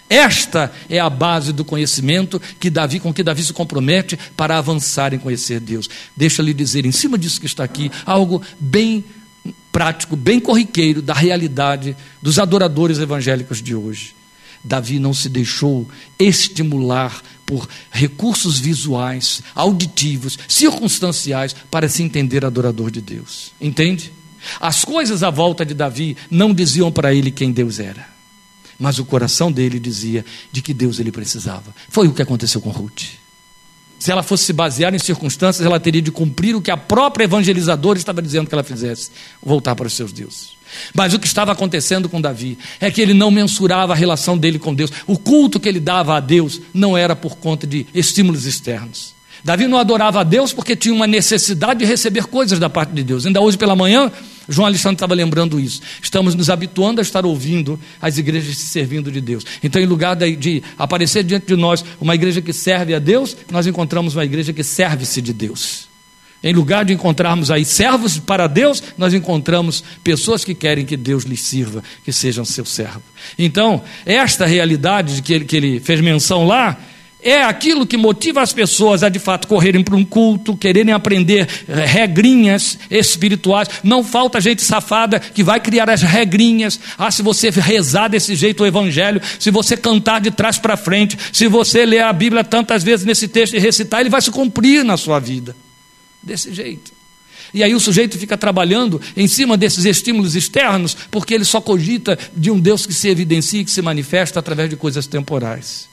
Esta 0.10 0.72
é 0.90 0.98
a 0.98 1.10
base 1.10 1.52
do 1.52 1.66
conhecimento 1.66 2.42
que 2.58 2.70
Davi, 2.70 3.02
com 3.02 3.14
que 3.14 3.22
Davi 3.22 3.44
se 3.44 3.52
compromete 3.52 4.18
para 4.38 4.58
avançar 4.58 5.14
em 5.14 5.20
conhecer 5.20 5.60
Deus. 5.60 5.90
Deixa-lhe 6.16 6.54
dizer, 6.54 6.86
em 6.86 6.92
cima 6.94 7.18
disso 7.18 7.42
que 7.42 7.48
está 7.48 7.66
aqui, 7.66 7.92
algo 8.06 8.42
bem 8.58 9.04
prático, 9.74 10.16
bem 10.16 10.40
corriqueiro 10.40 11.02
da 11.02 11.14
realidade 11.14 11.98
dos 12.22 12.40
adoradores 12.40 13.00
evangélicos 13.00 13.62
de 13.62 13.76
hoje. 13.76 14.23
Davi 14.64 15.00
não 15.00 15.14
se 15.14 15.28
deixou 15.28 15.88
estimular 16.18 17.22
por 17.46 17.68
recursos 17.92 18.60
visuais, 18.60 19.42
auditivos, 19.54 20.40
circunstanciais 20.48 21.56
para 21.70 21.90
se 21.90 22.02
entender 22.02 22.46
adorador 22.46 22.90
de 22.90 23.02
Deus. 23.02 23.52
Entende? 23.60 24.14
As 24.60 24.84
coisas 24.84 25.24
à 25.24 25.30
volta 25.30 25.66
de 25.66 25.74
Davi 25.74 26.16
não 26.30 26.54
diziam 26.54 26.92
para 26.92 27.14
ele 27.14 27.32
quem 27.32 27.52
Deus 27.52 27.80
era 27.80 28.14
mas 28.80 29.00
o 29.00 29.06
coração 29.06 29.52
dele 29.52 29.80
dizia 29.80 30.26
de 30.52 30.62
que 30.62 30.74
Deus 30.74 31.00
ele 31.00 31.12
precisava. 31.12 31.74
Foi 31.90 32.08
o 32.08 32.14
que 32.14 32.22
aconteceu 32.22 32.60
com 32.60 32.70
Ruth. 32.70 33.04
Se 33.98 34.12
ela 34.12 34.22
fosse 34.22 34.44
se 34.44 34.52
basear 34.52 34.94
em 34.94 35.00
circunstâncias, 35.00 35.66
ela 35.66 35.80
teria 35.80 36.02
de 36.02 36.12
cumprir 36.12 36.54
o 36.56 36.62
que 36.62 36.70
a 36.70 36.76
própria 36.76 37.24
evangelizadora 37.24 37.98
estava 37.98 38.22
dizendo 38.22 38.48
que 38.48 38.54
ela 38.54 38.64
fizesse: 38.64 39.12
voltar 39.42 39.76
para 39.76 39.88
os 39.88 39.94
seus 39.94 40.12
deuses. 40.12 40.50
Mas 40.94 41.14
o 41.14 41.20
que 41.20 41.28
estava 41.28 41.52
acontecendo 41.52 42.10
com 42.10 42.22
Davi 42.22 42.58
é 42.80 42.90
que 42.92 43.02
ele 43.02 43.14
não 43.14 43.32
mensurava 43.32 43.94
a 43.94 43.96
relação 43.96 44.38
dele 44.38 44.60
com 44.60 44.74
Deus. 44.74 44.92
O 45.08 45.18
culto 45.18 45.60
que 45.60 45.70
ele 45.70 45.80
dava 45.80 46.16
a 46.16 46.20
Deus 46.20 46.62
não 46.74 46.98
era 46.98 47.16
por 47.16 47.38
conta 47.38 47.66
de 47.66 47.86
estímulos 47.94 48.46
externos. 48.46 49.14
Davi 49.44 49.68
não 49.68 49.78
adorava 49.78 50.22
a 50.22 50.24
Deus 50.24 50.54
porque 50.54 50.76
tinha 50.76 50.94
uma 50.94 51.06
necessidade 51.06 51.82
de 51.82 51.86
receber 51.86 52.26
coisas 52.26 52.60
da 52.60 52.70
parte 52.70 52.94
de 52.94 53.04
Deus. 53.04 53.26
Ainda 53.26 53.42
hoje 53.42 53.58
pela 53.58 53.76
manhã, 53.76 54.10
João 54.48 54.66
Alexandre 54.66 54.96
estava 54.96 55.14
lembrando 55.14 55.60
isso. 55.60 55.82
Estamos 56.02 56.34
nos 56.34 56.50
habituando 56.50 57.02
a 57.02 57.04
estar 57.04 57.26
ouvindo 57.26 57.78
as 58.02 58.18
igrejas 58.18 58.58
se 58.58 58.68
servindo 58.68 59.12
de 59.12 59.20
Deus. 59.20 59.46
Então, 59.62 59.82
em 59.82 59.86
lugar 59.86 60.16
de 60.16 60.64
aparecer 60.78 61.24
diante 61.24 61.48
de 61.48 61.56
nós 61.58 61.84
uma 62.00 62.16
igreja 62.16 62.42
que 62.42 62.54
serve 62.54 62.94
a 62.94 63.00
Deus, 63.00 63.36
nós 63.52 63.68
encontramos 63.68 64.16
uma 64.16 64.24
igreja 64.24 64.54
que 64.54 64.64
serve-se 64.64 65.22
de 65.22 65.34
Deus. 65.34 65.93
Em 66.44 66.54
lugar 66.54 66.84
de 66.84 66.92
encontrarmos 66.92 67.50
aí 67.50 67.64
servos 67.64 68.20
para 68.20 68.48
Deus, 68.48 68.84
nós 68.98 69.14
encontramos 69.14 69.82
pessoas 70.04 70.44
que 70.44 70.54
querem 70.54 70.86
que 70.86 70.98
Deus 70.98 71.24
lhes 71.24 71.40
sirva, 71.40 71.82
que 72.04 72.12
sejam 72.12 72.44
seu 72.44 72.66
servo. 72.66 73.02
Então, 73.40 73.82
esta 74.06 74.46
realidade 74.46 75.16
de 75.16 75.22
que 75.22 75.34
ele, 75.34 75.46
que 75.46 75.56
ele 75.56 75.80
fez 75.80 76.02
menção 76.02 76.46
lá, 76.46 76.78
é 77.22 77.42
aquilo 77.42 77.88
que 77.88 77.96
motiva 77.96 78.42
as 78.42 78.52
pessoas 78.52 79.02
a 79.02 79.08
de 79.08 79.18
fato 79.18 79.48
correrem 79.48 79.82
para 79.82 79.96
um 79.96 80.04
culto, 80.04 80.58
quererem 80.58 80.94
aprender 80.94 81.48
eh, 81.70 81.86
regrinhas 81.86 82.78
espirituais. 82.92 83.70
Não 83.82 84.04
falta 84.04 84.42
gente 84.42 84.62
safada 84.62 85.20
que 85.20 85.42
vai 85.42 85.62
criar 85.62 85.90
as 85.90 86.02
regrinhas. 86.02 86.78
Ah, 86.98 87.10
se 87.10 87.22
você 87.22 87.50
rezar 87.50 88.10
desse 88.10 88.36
jeito 88.36 88.64
o 88.64 88.68
evangelho, 88.68 89.22
se 89.40 89.50
você 89.50 89.78
cantar 89.78 90.20
de 90.20 90.32
trás 90.32 90.58
para 90.58 90.76
frente, 90.76 91.18
se 91.32 91.48
você 91.48 91.86
ler 91.86 92.04
a 92.04 92.12
Bíblia 92.12 92.44
tantas 92.44 92.84
vezes 92.84 93.06
nesse 93.06 93.30
texto 93.30 93.54
e 93.54 93.60
recitar, 93.60 94.02
ele 94.02 94.10
vai 94.10 94.22
se 94.22 94.30
cumprir 94.30 94.84
na 94.84 94.98
sua 94.98 95.18
vida. 95.20 95.56
Desse 96.24 96.54
jeito. 96.54 96.92
E 97.54 97.64
aí 97.64 97.76
o 97.76 97.80
sujeito 97.80 98.18
fica 98.18 98.38
trabalhando 98.38 99.02
em 99.16 99.28
cima 99.28 99.58
desses 99.58 99.86
estímulos 99.86 100.36
externos, 100.36 100.96
porque 101.12 101.34
ele 101.34 101.46
só 101.46 101.62
cogita 101.62 102.18
de 102.36 102.50
um 102.50 102.60
Deus 102.60 102.86
que 102.86 102.94
se 102.94 103.10
evidencia 103.10 103.62
e 103.62 103.66
que 103.66 103.72
se 103.72 103.82
manifesta 103.82 104.40
através 104.40 104.70
de 104.70 104.76
coisas 104.76 105.06
temporais. 105.06 105.88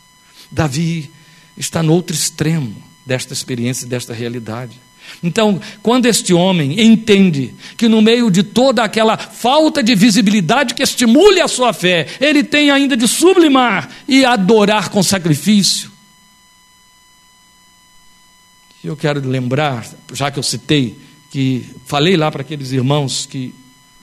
Davi 0.51 1.11
está 1.57 1.83
no 1.83 1.93
outro 1.93 2.14
extremo 2.14 2.83
desta 3.05 3.33
experiência, 3.33 3.87
desta 3.87 4.14
realidade. 4.14 4.81
Então, 5.22 5.61
quando 5.83 6.07
este 6.07 6.33
homem 6.33 6.81
entende 6.81 7.53
que 7.76 7.89
no 7.89 8.01
meio 8.01 8.31
de 8.31 8.43
toda 8.43 8.85
aquela 8.85 9.16
falta 9.18 9.83
de 9.83 9.95
visibilidade 9.95 10.74
que 10.74 10.83
estimule 10.83 11.41
a 11.41 11.49
sua 11.49 11.72
fé, 11.72 12.07
ele 12.20 12.45
tem 12.45 12.70
ainda 12.70 12.97
de 12.97 13.09
sublimar 13.09 13.91
e 14.07 14.24
adorar 14.24 14.89
com 14.89 15.03
sacrifício. 15.03 15.89
Eu 18.83 18.97
quero 18.97 19.20
lembrar, 19.26 19.87
já 20.12 20.31
que 20.31 20.39
eu 20.39 20.43
citei, 20.43 20.99
que 21.31 21.66
falei 21.87 22.16
lá 22.16 22.31
para 22.31 22.41
aqueles 22.41 22.72
irmãos 22.72 23.26
que 23.26 23.55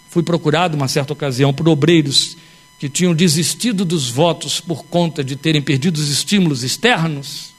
fui 0.09 0.23
procurado 0.23 0.78
uma 0.78 0.88
certa 0.88 1.13
ocasião 1.13 1.53
por 1.53 1.67
obreiros 1.67 2.38
que 2.80 2.88
tinham 2.88 3.15
desistido 3.15 3.84
dos 3.84 4.09
votos 4.09 4.59
por 4.59 4.86
conta 4.86 5.23
de 5.23 5.36
terem 5.36 5.61
perdido 5.61 5.97
os 5.97 6.09
estímulos 6.09 6.63
externos, 6.63 7.53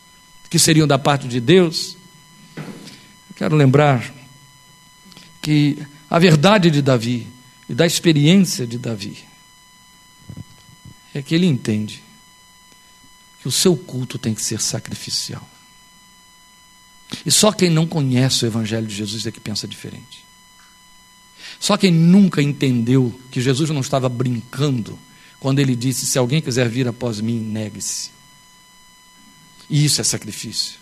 que 0.48 0.58
seriam 0.58 0.86
da 0.86 0.98
parte 0.98 1.26
de 1.26 1.40
Deus. 1.40 1.96
Quero 3.34 3.56
lembrar 3.56 4.14
que 5.42 5.78
a 6.08 6.18
verdade 6.18 6.70
de 6.70 6.80
Davi 6.80 7.26
e 7.68 7.74
da 7.74 7.84
experiência 7.84 8.66
de 8.66 8.78
Davi 8.78 9.18
é 11.12 11.20
que 11.20 11.34
ele 11.34 11.46
entende 11.46 12.02
que 13.40 13.48
o 13.48 13.52
seu 13.52 13.76
culto 13.76 14.18
tem 14.18 14.34
que 14.34 14.42
ser 14.42 14.60
sacrificial. 14.60 15.57
E 17.24 17.30
só 17.30 17.52
quem 17.52 17.70
não 17.70 17.86
conhece 17.86 18.44
o 18.44 18.46
Evangelho 18.46 18.86
de 18.86 18.94
Jesus 18.94 19.26
é 19.26 19.30
que 19.30 19.40
pensa 19.40 19.66
diferente. 19.66 20.24
Só 21.58 21.76
quem 21.76 21.90
nunca 21.90 22.42
entendeu 22.42 23.18
que 23.30 23.40
Jesus 23.40 23.70
não 23.70 23.80
estava 23.80 24.08
brincando 24.08 24.98
quando 25.40 25.58
ele 25.58 25.74
disse: 25.74 26.06
Se 26.06 26.18
alguém 26.18 26.40
quiser 26.40 26.68
vir 26.68 26.86
após 26.86 27.20
mim, 27.20 27.40
negue-se. 27.40 28.10
E 29.68 29.84
isso 29.84 30.00
é 30.00 30.04
sacrifício. 30.04 30.78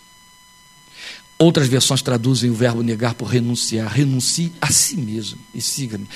Outras 1.39 1.67
versões 1.67 2.01
traduzem 2.01 2.49
o 2.49 2.55
verbo 2.55 2.81
negar 2.81 3.13
por 3.13 3.25
renunciar. 3.25 3.91
Renuncie 3.91 4.51
a 4.59 4.71
si 4.71 4.97
mesmo 4.97 5.39
e 5.53 5.61
siga-me. 5.61 6.07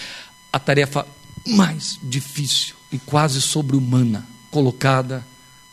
A 0.52 0.60
tarefa 0.60 1.08
mais 1.48 2.00
difícil 2.02 2.76
e 2.92 3.00
quase 3.00 3.42
sobre-humana 3.42 4.28
colocada 4.50 5.26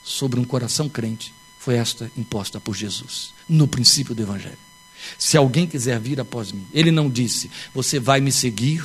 sobre 0.03 0.39
um 0.39 0.45
coração 0.45 0.89
crente 0.89 1.33
foi 1.59 1.75
esta 1.75 2.11
imposta 2.17 2.61
por 2.61 2.75
Jesus, 2.75 3.35
no 3.49 3.67
princípio 3.67 4.15
do 4.15 4.23
Evangelho. 4.23 4.59
Se 5.19 5.37
alguém 5.37 5.67
quiser 5.67 5.99
vir 6.01 6.21
após 6.21 6.53
mim, 6.53 6.67
ele 6.73 6.91
não 6.91 7.09
disse, 7.09 7.51
você 7.75 7.99
vai 8.01 8.21
me 8.21 8.33
seguir, 8.33 8.85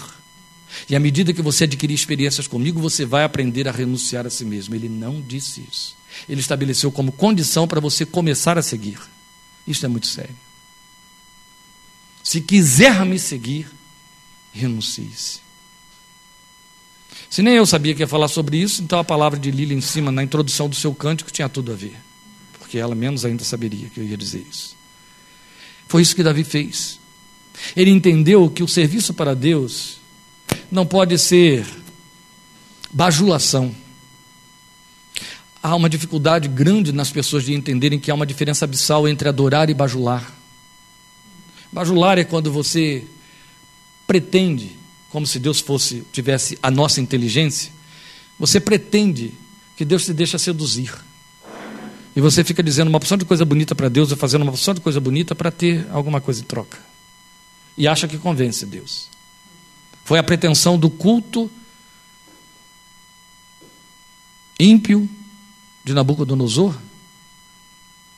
e 0.90 0.96
à 0.96 1.00
medida 1.00 1.34
que 1.34 1.42
você 1.42 1.66
adquirir 1.66 1.94
experiências 1.94 2.48
comigo, 2.48 2.82
você 2.82 3.06
vai 3.06 3.24
aprender 3.24 3.68
a 3.68 3.72
renunciar 3.72 4.26
a 4.26 4.30
si 4.30 4.44
mesmo. 4.44 4.74
Ele 4.74 4.90
não 4.90 5.22
disse 5.22 5.64
isso. 5.72 5.96
Ele 6.28 6.42
estabeleceu 6.42 6.92
como 6.92 7.12
condição 7.12 7.68
para 7.68 7.80
você 7.80 8.06
começar 8.06 8.58
a 8.58 8.62
seguir. 8.62 9.00
Isso 9.68 9.86
é 9.86 9.90
muito 9.90 10.08
sério. 10.08 10.36
Se 12.24 12.42
quiser 12.42 13.06
me 13.06 13.20
seguir, 13.20 13.68
renuncie-se. 14.52 15.42
Se 17.30 17.42
nem 17.42 17.56
eu 17.56 17.66
sabia 17.66 17.94
que 17.94 18.02
ia 18.02 18.08
falar 18.08 18.28
sobre 18.28 18.58
isso, 18.58 18.82
então 18.82 19.00
a 19.00 19.04
palavra 19.04 19.40
de 19.40 19.52
Lília 19.52 19.76
em 19.76 19.82
cima, 19.82 20.12
na 20.12 20.24
introdução 20.24 20.70
do 20.70 20.76
seu 20.76 20.94
cântico, 20.94 21.32
tinha 21.32 21.50
tudo 21.50 21.72
a 21.72 21.76
ver. 21.76 21.96
Porque 22.74 22.82
ela 22.82 22.96
menos 22.96 23.24
ainda 23.24 23.44
saberia 23.44 23.88
que 23.88 24.00
eu 24.00 24.04
ia 24.04 24.18
dizer 24.18 24.44
isso. 24.50 24.76
Foi 25.88 26.02
isso 26.02 26.16
que 26.16 26.24
Davi 26.24 26.44
fez. 26.44 27.00
Ele 27.76 27.92
entendeu 27.92 28.50
que 28.50 28.64
o 28.64 28.68
serviço 28.68 29.14
para 29.14 29.36
Deus 29.36 30.00
não 30.72 30.84
pode 30.84 31.16
ser 31.20 31.68
bajulação. 32.92 33.76
Há 35.62 35.76
uma 35.76 35.88
dificuldade 35.88 36.48
grande 36.48 36.92
nas 36.92 37.12
pessoas 37.12 37.44
de 37.44 37.54
entenderem 37.54 38.00
que 38.00 38.10
há 38.10 38.16
uma 38.16 38.26
diferença 38.26 38.66
abissal 38.66 39.08
entre 39.08 39.30
adorar 39.30 39.70
e 39.70 39.76
bajular. 39.76 40.34
Bajular 41.72 42.18
é 42.18 42.24
quando 42.24 42.52
você 42.52 43.06
pretende, 44.08 44.72
como 45.12 45.28
se 45.28 45.38
Deus 45.38 45.60
fosse 45.60 46.04
tivesse 46.12 46.58
a 46.60 46.72
nossa 46.72 47.00
inteligência, 47.00 47.72
você 48.40 48.60
pretende 48.60 49.32
que 49.78 49.86
Deus 49.86 50.06
te 50.06 50.12
deixa 50.12 50.40
seduzir. 50.40 50.92
E 52.16 52.22
você 52.22 52.44
fica 52.44 52.62
dizendo 52.62 52.90
uma 52.90 53.00
porção 53.00 53.18
de 53.18 53.26
coisa 53.26 53.44
bonita 53.44 53.74
para 53.74 53.90
Deus, 53.90 54.12
ou 54.12 54.18
fazendo 54.18 54.44
uma 54.44 54.52
porção 54.52 54.74
de 54.74 54.82
coisa 54.82 55.00
bonita 55.00 55.34
para 55.34 55.52
ter 55.52 55.88
alguma 55.92 56.22
coisa 56.22 56.42
em 56.42 56.44
troca. 56.44 56.78
E 57.78 57.88
acha 57.88 58.08
que 58.08 58.18
convence 58.18 58.66
Deus. 58.66 59.10
Foi 60.06 60.20
a 60.20 60.24
pretensão 60.24 60.78
do 60.78 60.90
culto 60.90 61.50
ímpio 64.60 65.10
de 65.84 65.94
Nabucodonosor. 65.94 66.76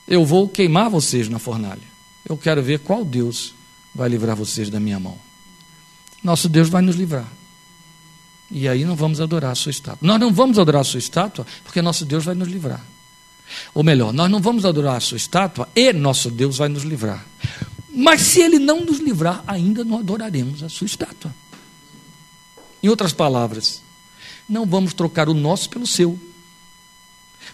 Eu 0.07 0.25
vou 0.25 0.49
queimar 0.49 0.89
vocês 0.89 1.29
na 1.29 1.39
fornalha. 1.39 1.95
Eu 2.27 2.37
quero 2.37 2.61
ver 2.61 2.79
qual 2.79 3.05
Deus 3.05 3.53
vai 3.93 4.09
livrar 4.09 4.35
vocês 4.35 4.69
da 4.69 4.79
minha 4.79 4.99
mão. 4.99 5.17
Nosso 6.23 6.49
Deus 6.49 6.69
vai 6.69 6.81
nos 6.81 6.95
livrar. 6.95 7.27
E 8.51 8.67
aí 8.67 8.83
não 8.83 8.95
vamos 8.95 9.21
adorar 9.21 9.51
a 9.51 9.55
sua 9.55 9.69
estátua. 9.69 9.99
Nós 10.01 10.19
não 10.19 10.33
vamos 10.33 10.59
adorar 10.59 10.81
a 10.81 10.83
sua 10.83 10.97
estátua 10.97 11.45
porque 11.63 11.81
nosso 11.81 12.05
Deus 12.05 12.25
vai 12.25 12.35
nos 12.35 12.47
livrar. 12.47 12.83
Ou 13.73 13.83
melhor, 13.83 14.11
nós 14.11 14.29
não 14.29 14.41
vamos 14.41 14.65
adorar 14.65 14.97
a 14.97 14.99
sua 14.99 15.17
estátua 15.17 15.69
e 15.75 15.93
nosso 15.93 16.31
Deus 16.31 16.57
vai 16.57 16.69
nos 16.69 16.83
livrar. 16.83 17.25
Mas 17.93 18.21
se 18.21 18.41
ele 18.41 18.59
não 18.59 18.83
nos 18.83 18.99
livrar, 18.99 19.43
ainda 19.47 19.83
não 19.83 19.99
adoraremos 19.99 20.63
a 20.63 20.69
sua 20.69 20.85
estátua. 20.85 21.33
Em 22.83 22.89
outras 22.89 23.13
palavras, 23.13 23.81
não 24.47 24.65
vamos 24.65 24.93
trocar 24.93 25.29
o 25.29 25.33
nosso 25.33 25.69
pelo 25.69 25.87
seu. 25.87 26.19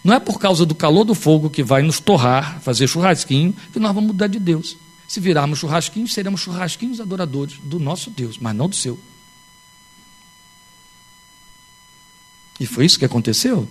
Não 0.02 0.14
é 0.14 0.20
por 0.20 0.38
causa 0.38 0.66
do 0.66 0.74
calor 0.74 1.04
do 1.04 1.14
fogo 1.14 1.48
que 1.48 1.62
vai 1.62 1.82
nos 1.82 2.00
torrar, 2.00 2.60
fazer 2.60 2.88
churrasquinho, 2.88 3.54
que 3.72 3.78
nós 3.78 3.94
vamos 3.94 4.08
mudar 4.08 4.26
de 4.26 4.38
Deus. 4.38 4.76
Se 5.06 5.20
virarmos 5.20 5.58
churrasquinhos, 5.58 6.12
seremos 6.12 6.40
churrasquinhos 6.40 7.00
adoradores 7.00 7.58
do 7.62 7.78
nosso 7.78 8.10
Deus, 8.10 8.38
mas 8.38 8.56
não 8.56 8.68
do 8.68 8.74
seu. 8.74 8.98
E 12.58 12.66
foi 12.66 12.86
isso 12.86 12.98
que 12.98 13.04
aconteceu. 13.04 13.68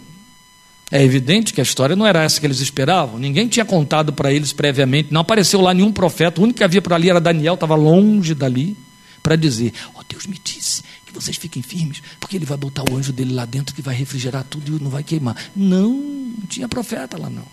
É 0.92 1.02
evidente 1.02 1.54
que 1.54 1.62
a 1.62 1.64
história 1.64 1.96
não 1.96 2.06
era 2.06 2.22
essa 2.22 2.40
que 2.40 2.46
eles 2.46 2.60
esperavam. 2.60 3.18
Ninguém 3.18 3.48
tinha 3.48 3.64
contado 3.64 4.12
para 4.12 4.34
eles 4.34 4.52
previamente. 4.52 5.14
Não 5.14 5.22
apareceu 5.22 5.62
lá 5.62 5.74
nenhum 5.74 5.92
profeta. 5.92 6.42
O 6.42 6.44
único 6.44 6.58
que 6.58 6.64
havia 6.66 6.82
por 6.82 6.92
ali 6.92 7.10
era 7.10 7.22
Daniel, 7.22 7.54
estava 7.54 7.76
longe 7.76 8.36
dali, 8.36 8.76
para 9.24 9.38
dizer: 9.38 9.74
Ó 9.96 10.02
oh, 10.02 10.04
Deus 10.08 10.28
me 10.28 10.38
disse 10.44 10.84
que 11.06 11.14
vocês 11.14 11.38
fiquem 11.38 11.62
firmes, 11.62 12.04
porque 12.20 12.36
ele 12.36 12.46
vai 12.46 12.58
botar 12.58 12.84
o 12.92 12.98
anjo 12.98 13.14
dele 13.14 13.34
lá 13.34 13.46
dentro 13.46 13.74
que 13.74 13.82
vai 13.82 13.96
refrigerar 13.96 14.44
tudo 14.44 14.78
e 14.78 14.84
não 14.84 14.92
vai 14.92 15.02
queimar. 15.02 15.38
Não, 15.56 15.94
não 15.94 16.46
tinha 16.50 16.68
profeta 16.68 17.18
lá 17.18 17.30
não. 17.30 17.48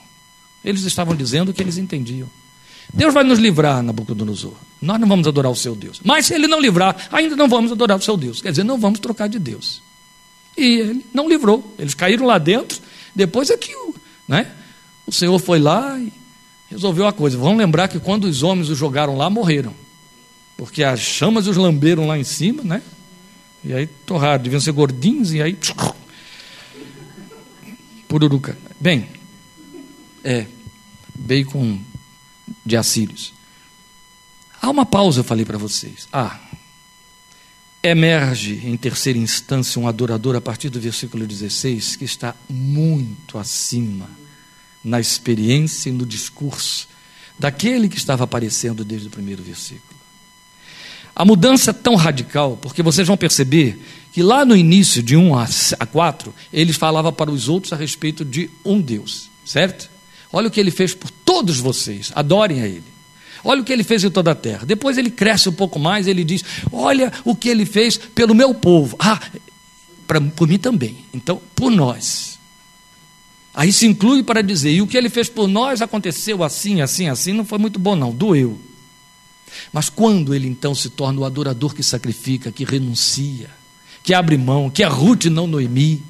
Eles 0.64 0.82
estavam 0.82 1.14
dizendo 1.14 1.50
o 1.50 1.54
que 1.54 1.62
eles 1.62 1.78
entendiam. 1.78 2.28
Deus 2.92 3.14
vai 3.14 3.22
nos 3.22 3.38
livrar, 3.38 3.82
Nabucodonosor. 3.82 4.54
Nós 4.82 4.98
não 4.98 5.06
vamos 5.06 5.28
adorar 5.28 5.52
o 5.52 5.56
seu 5.56 5.76
Deus. 5.76 6.00
Mas 6.02 6.26
se 6.26 6.34
ele 6.34 6.48
não 6.48 6.60
livrar, 6.60 7.08
ainda 7.12 7.36
não 7.36 7.48
vamos 7.48 7.70
adorar 7.70 7.98
o 7.98 8.02
seu 8.02 8.16
Deus. 8.16 8.40
Quer 8.40 8.50
dizer, 8.50 8.64
não 8.64 8.78
vamos 8.78 8.98
trocar 8.98 9.28
de 9.28 9.38
Deus. 9.38 9.82
E 10.56 10.80
ele 10.80 11.06
não 11.12 11.28
livrou. 11.28 11.74
Eles 11.78 11.94
caíram 11.94 12.26
lá 12.26 12.38
dentro 12.38 12.80
depois 13.18 13.50
é 13.50 13.56
que 13.56 13.74
o, 13.74 13.96
né, 14.28 14.48
o 15.04 15.10
Senhor 15.10 15.36
foi 15.40 15.58
lá 15.58 15.98
e 15.98 16.12
resolveu 16.70 17.04
a 17.04 17.12
coisa. 17.12 17.36
Vamos 17.36 17.58
lembrar 17.58 17.88
que 17.88 17.98
quando 17.98 18.24
os 18.24 18.44
homens 18.44 18.68
os 18.68 18.78
jogaram 18.78 19.16
lá, 19.16 19.28
morreram. 19.28 19.74
Porque 20.56 20.84
as 20.84 21.00
chamas 21.00 21.48
os 21.48 21.56
lamberam 21.56 22.06
lá 22.06 22.16
em 22.16 22.22
cima, 22.22 22.62
né? 22.62 22.80
E 23.64 23.74
aí 23.74 23.88
torraram, 24.06 24.40
deviam 24.40 24.60
ser 24.60 24.70
gordinhos, 24.70 25.34
e 25.34 25.42
aí. 25.42 25.58
Pururuca. 28.06 28.56
Bem, 28.78 29.08
é, 30.22 30.46
bacon 31.12 31.80
de 32.64 32.76
assírios. 32.76 33.34
Há 34.62 34.70
uma 34.70 34.86
pausa, 34.86 35.20
eu 35.20 35.24
falei 35.24 35.44
para 35.44 35.58
vocês. 35.58 36.06
Ah, 36.12 36.38
emerge 37.82 38.60
em 38.64 38.76
terceira 38.76 39.18
instância 39.18 39.80
um 39.80 39.86
adorador 39.86 40.34
a 40.36 40.40
partir 40.40 40.68
do 40.68 40.80
versículo 40.80 41.26
16 41.26 41.96
que 41.96 42.04
está 42.04 42.34
muito 42.48 43.38
acima 43.38 44.10
na 44.82 45.00
experiência 45.00 45.88
e 45.88 45.92
no 45.92 46.04
discurso 46.04 46.88
daquele 47.38 47.88
que 47.88 47.96
estava 47.96 48.24
aparecendo 48.24 48.84
desde 48.84 49.08
o 49.08 49.10
primeiro 49.10 49.42
versículo. 49.42 49.98
A 51.14 51.24
mudança 51.24 51.70
é 51.70 51.74
tão 51.74 51.96
radical, 51.96 52.56
porque 52.60 52.82
vocês 52.82 53.06
vão 53.06 53.16
perceber 53.16 53.80
que 54.12 54.22
lá 54.22 54.44
no 54.44 54.56
início, 54.56 55.02
de 55.02 55.16
1 55.16 55.34
a 55.36 55.86
4, 55.86 56.34
ele 56.52 56.72
falava 56.72 57.10
para 57.10 57.30
os 57.30 57.48
outros 57.48 57.72
a 57.72 57.76
respeito 57.76 58.24
de 58.24 58.48
um 58.64 58.80
Deus, 58.80 59.28
certo? 59.44 59.90
Olha 60.32 60.46
o 60.46 60.50
que 60.50 60.60
ele 60.60 60.70
fez 60.70 60.94
por 60.94 61.10
todos 61.10 61.58
vocês, 61.58 62.12
adorem 62.14 62.60
a 62.60 62.66
ele. 62.66 62.84
Olha 63.44 63.60
o 63.60 63.64
que 63.64 63.72
ele 63.72 63.84
fez 63.84 64.04
em 64.04 64.10
toda 64.10 64.32
a 64.32 64.34
terra. 64.34 64.64
Depois 64.66 64.98
ele 64.98 65.10
cresce 65.10 65.48
um 65.48 65.52
pouco 65.52 65.78
mais, 65.78 66.06
ele 66.06 66.24
diz: 66.24 66.44
Olha 66.72 67.12
o 67.24 67.34
que 67.34 67.48
ele 67.48 67.64
fez 67.64 67.96
pelo 67.96 68.34
meu 68.34 68.54
povo. 68.54 68.96
Ah, 68.98 69.20
pra, 70.06 70.20
por 70.20 70.48
mim 70.48 70.58
também. 70.58 70.98
Então, 71.12 71.40
por 71.54 71.70
nós. 71.70 72.38
Aí 73.54 73.72
se 73.72 73.86
inclui 73.86 74.22
para 74.22 74.42
dizer: 74.42 74.72
E 74.72 74.82
o 74.82 74.86
que 74.86 74.96
ele 74.96 75.08
fez 75.08 75.28
por 75.28 75.48
nós 75.48 75.82
aconteceu 75.82 76.42
assim, 76.42 76.80
assim, 76.80 77.08
assim. 77.08 77.32
Não 77.32 77.44
foi 77.44 77.58
muito 77.58 77.78
bom, 77.78 77.94
não. 77.94 78.12
Doeu. 78.12 78.58
Mas 79.72 79.88
quando 79.88 80.34
ele 80.34 80.46
então 80.46 80.74
se 80.74 80.90
torna 80.90 81.20
o 81.20 81.24
adorador 81.24 81.74
que 81.74 81.82
sacrifica, 81.82 82.52
que 82.52 82.64
renuncia, 82.64 83.50
que 84.02 84.14
abre 84.14 84.36
mão, 84.36 84.70
que 84.70 84.82
é 84.82 84.86
Ruth 84.86 85.26
não 85.26 85.46
Noemi 85.46 86.02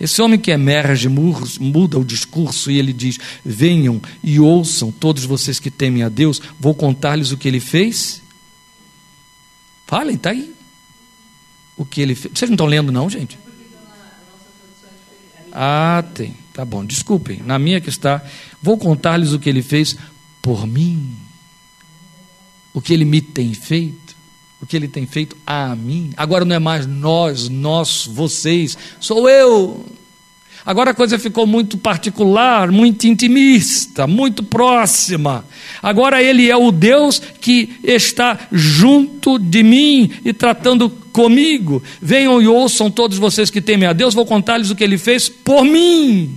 esse 0.00 0.22
homem 0.22 0.38
que 0.38 0.50
emerge 0.50 1.08
muda 1.08 1.98
o 1.98 2.04
discurso 2.04 2.70
e 2.70 2.78
ele 2.78 2.92
diz: 2.92 3.18
Venham 3.44 4.00
e 4.22 4.38
ouçam, 4.38 4.92
todos 4.92 5.24
vocês 5.24 5.58
que 5.58 5.70
temem 5.70 6.02
a 6.02 6.08
Deus, 6.08 6.40
vou 6.58 6.74
contar-lhes 6.74 7.32
o 7.32 7.36
que 7.36 7.48
ele 7.48 7.60
fez. 7.60 8.22
Falem, 9.86 10.14
está 10.14 10.30
aí. 10.30 10.54
O 11.76 11.84
que 11.84 12.00
ele 12.00 12.14
fez. 12.14 12.32
Vocês 12.34 12.48
não 12.48 12.54
estão 12.54 12.66
lendo, 12.66 12.92
não, 12.92 13.10
gente? 13.10 13.38
Ah, 15.50 16.04
tem. 16.14 16.36
Tá 16.52 16.64
bom, 16.64 16.84
desculpem. 16.84 17.40
Na 17.44 17.58
minha 17.58 17.80
que 17.80 17.88
está. 17.88 18.24
Vou 18.62 18.78
contar-lhes 18.78 19.32
o 19.32 19.38
que 19.38 19.48
ele 19.48 19.62
fez 19.62 19.96
por 20.40 20.66
mim. 20.66 21.16
O 22.72 22.80
que 22.80 22.92
ele 22.92 23.04
me 23.04 23.20
tem 23.20 23.52
feito. 23.54 24.07
O 24.60 24.66
que 24.66 24.76
ele 24.76 24.88
tem 24.88 25.06
feito 25.06 25.36
a 25.46 25.74
mim. 25.76 26.10
Agora 26.16 26.44
não 26.44 26.56
é 26.56 26.58
mais 26.58 26.86
nós, 26.86 27.48
nós, 27.48 28.06
vocês. 28.06 28.76
Sou 28.98 29.28
eu. 29.28 29.86
Agora 30.68 30.90
a 30.90 30.94
coisa 30.94 31.18
ficou 31.18 31.46
muito 31.46 31.78
particular, 31.78 32.70
muito 32.70 33.06
intimista, 33.06 34.06
muito 34.06 34.42
próxima. 34.42 35.44
Agora 35.82 36.22
ele 36.22 36.50
é 36.50 36.56
o 36.56 36.70
Deus 36.70 37.22
que 37.40 37.78
está 37.82 38.38
junto 38.52 39.38
de 39.38 39.62
mim 39.62 40.10
e 40.24 40.32
tratando 40.32 40.90
comigo. 41.12 41.82
Venham 42.02 42.42
e 42.42 42.46
ouçam 42.46 42.90
todos 42.90 43.16
vocês 43.16 43.48
que 43.48 43.62
temem 43.62 43.88
a 43.88 43.92
Deus, 43.92 44.12
vou 44.12 44.26
contar-lhes 44.26 44.70
o 44.70 44.76
que 44.76 44.84
ele 44.84 44.98
fez 44.98 45.28
por 45.28 45.64
mim. 45.64 46.36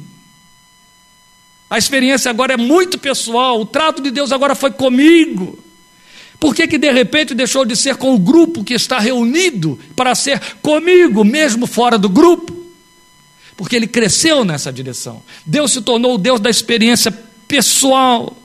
A 1.70 1.78
experiência 1.78 2.30
agora 2.30 2.54
é 2.54 2.58
muito 2.58 2.98
pessoal. 2.98 3.60
O 3.60 3.66
trato 3.66 4.02
de 4.02 4.12
Deus 4.12 4.32
agora 4.32 4.56
foi 4.56 4.72
comigo. 4.72 5.58
Por 6.42 6.56
que, 6.56 6.68
que 6.68 6.80
de 6.80 6.92
repente 6.92 7.36
deixou 7.36 7.64
de 7.64 7.76
ser 7.76 7.98
com 7.98 8.16
o 8.16 8.18
grupo 8.18 8.64
que 8.64 8.74
está 8.74 8.98
reunido 8.98 9.80
para 9.96 10.16
ser 10.16 10.42
comigo, 10.60 11.24
mesmo 11.24 11.68
fora 11.68 12.00
do 12.00 12.10
grupo? 12.10 12.66
Porque 13.56 13.76
ele 13.76 13.86
cresceu 13.86 14.44
nessa 14.44 14.74
direção. 14.74 15.22
Deus 15.46 15.72
se 15.72 15.84
tornou 15.84 16.16
o 16.16 16.18
Deus 16.18 16.40
da 16.40 16.50
experiência 16.50 17.12
pessoal. 17.48 18.36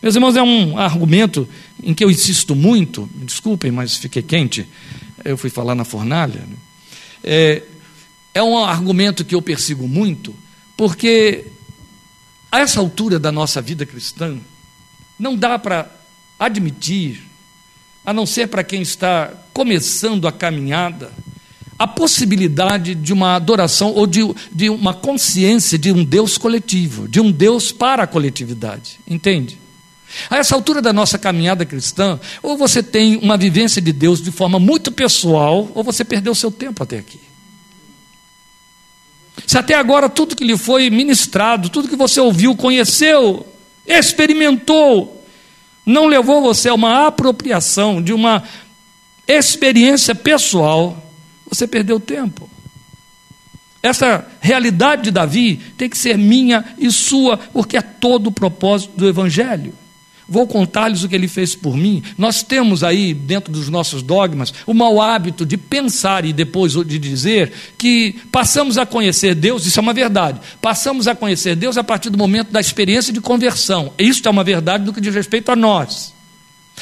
Meus 0.00 0.14
irmãos, 0.14 0.36
é 0.36 0.42
um 0.44 0.78
argumento 0.78 1.48
em 1.82 1.92
que 1.92 2.04
eu 2.04 2.10
insisto 2.10 2.54
muito, 2.54 3.10
desculpem, 3.16 3.72
mas 3.72 3.96
fiquei 3.96 4.22
quente, 4.22 4.64
eu 5.24 5.36
fui 5.36 5.50
falar 5.50 5.74
na 5.74 5.84
fornalha. 5.84 6.38
Né? 6.38 6.56
É, 7.24 7.62
é 8.32 8.42
um 8.44 8.56
argumento 8.58 9.24
que 9.24 9.34
eu 9.34 9.42
persigo 9.42 9.88
muito, 9.88 10.32
porque 10.76 11.46
a 12.52 12.60
essa 12.60 12.78
altura 12.78 13.18
da 13.18 13.32
nossa 13.32 13.60
vida 13.60 13.84
cristã, 13.84 14.38
não 15.18 15.34
dá 15.34 15.58
para 15.58 15.95
admitir, 16.38 17.22
a 18.04 18.12
não 18.12 18.26
ser 18.26 18.48
para 18.48 18.62
quem 18.62 18.82
está 18.82 19.32
começando 19.52 20.28
a 20.28 20.32
caminhada, 20.32 21.10
a 21.78 21.86
possibilidade 21.86 22.94
de 22.94 23.12
uma 23.12 23.34
adoração 23.34 23.92
ou 23.92 24.06
de, 24.06 24.20
de 24.52 24.70
uma 24.70 24.94
consciência 24.94 25.78
de 25.78 25.92
um 25.92 26.04
Deus 26.04 26.38
coletivo, 26.38 27.06
de 27.08 27.20
um 27.20 27.30
Deus 27.30 27.72
para 27.72 28.04
a 28.04 28.06
coletividade. 28.06 28.98
Entende? 29.06 29.58
A 30.30 30.38
essa 30.38 30.54
altura 30.54 30.80
da 30.80 30.92
nossa 30.92 31.18
caminhada 31.18 31.66
cristã, 31.66 32.18
ou 32.42 32.56
você 32.56 32.82
tem 32.82 33.16
uma 33.16 33.36
vivência 33.36 33.82
de 33.82 33.92
Deus 33.92 34.22
de 34.22 34.30
forma 34.30 34.58
muito 34.58 34.90
pessoal, 34.92 35.70
ou 35.74 35.82
você 35.82 36.04
perdeu 36.04 36.34
seu 36.34 36.50
tempo 36.50 36.82
até 36.82 36.98
aqui. 36.98 37.20
Se 39.46 39.58
até 39.58 39.74
agora 39.74 40.08
tudo 40.08 40.36
que 40.36 40.44
lhe 40.44 40.56
foi 40.56 40.88
ministrado, 40.88 41.68
tudo 41.68 41.88
que 41.88 41.96
você 41.96 42.20
ouviu, 42.20 42.56
conheceu, 42.56 43.46
experimentou, 43.86 45.15
não 45.86 46.06
levou 46.06 46.42
você 46.42 46.68
a 46.68 46.74
uma 46.74 47.06
apropriação 47.06 48.02
de 48.02 48.12
uma 48.12 48.42
experiência 49.26 50.14
pessoal, 50.14 51.00
você 51.48 51.66
perdeu 51.66 52.00
tempo. 52.00 52.50
Essa 53.80 54.26
realidade 54.40 55.04
de 55.04 55.10
Davi 55.12 55.60
tem 55.76 55.88
que 55.88 55.96
ser 55.96 56.18
minha 56.18 56.64
e 56.76 56.90
sua, 56.90 57.38
porque 57.38 57.76
é 57.76 57.82
todo 57.82 58.26
o 58.26 58.32
propósito 58.32 58.96
do 58.96 59.08
Evangelho. 59.08 59.72
Vou 60.28 60.44
contar-lhes 60.46 61.04
o 61.04 61.08
que 61.08 61.14
ele 61.14 61.28
fez 61.28 61.54
por 61.54 61.76
mim. 61.76 62.02
Nós 62.18 62.42
temos 62.42 62.82
aí, 62.82 63.14
dentro 63.14 63.52
dos 63.52 63.68
nossos 63.68 64.02
dogmas, 64.02 64.52
o 64.66 64.74
mau 64.74 65.00
hábito 65.00 65.46
de 65.46 65.56
pensar 65.56 66.24
e 66.24 66.32
depois 66.32 66.72
de 66.72 66.98
dizer 66.98 67.52
que 67.78 68.16
passamos 68.32 68.76
a 68.76 68.84
conhecer 68.84 69.36
Deus, 69.36 69.64
isso 69.66 69.78
é 69.78 69.82
uma 69.82 69.92
verdade. 69.92 70.40
Passamos 70.60 71.06
a 71.06 71.14
conhecer 71.14 71.54
Deus 71.54 71.78
a 71.78 71.84
partir 71.84 72.10
do 72.10 72.18
momento 72.18 72.50
da 72.50 72.60
experiência 72.60 73.12
de 73.12 73.20
conversão. 73.20 73.92
Isso 73.96 74.26
é 74.26 74.30
uma 74.30 74.42
verdade 74.42 74.84
no 74.84 74.92
que 74.92 75.00
diz 75.00 75.14
respeito 75.14 75.52
a 75.52 75.56
nós. 75.56 76.12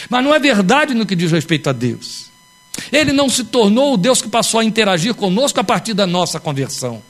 Mas 0.09 0.25
não 0.25 0.35
é 0.35 0.39
verdade 0.39 0.95
no 0.95 1.05
que 1.05 1.15
diz 1.15 1.31
respeito 1.31 1.69
a 1.69 1.73
Deus. 1.73 2.33
Ele 2.91 3.13
não 3.13 3.29
se 3.29 3.45
tornou 3.45 3.93
o 3.93 3.97
Deus 3.99 4.23
que 4.23 4.29
passou 4.29 4.61
a 4.61 4.65
interagir 4.65 5.15
conosco 5.15 5.61
a 5.61 5.65
partir 5.65 5.93
da 5.93 6.07
nossa 6.07 6.41
conversão. 6.41 7.03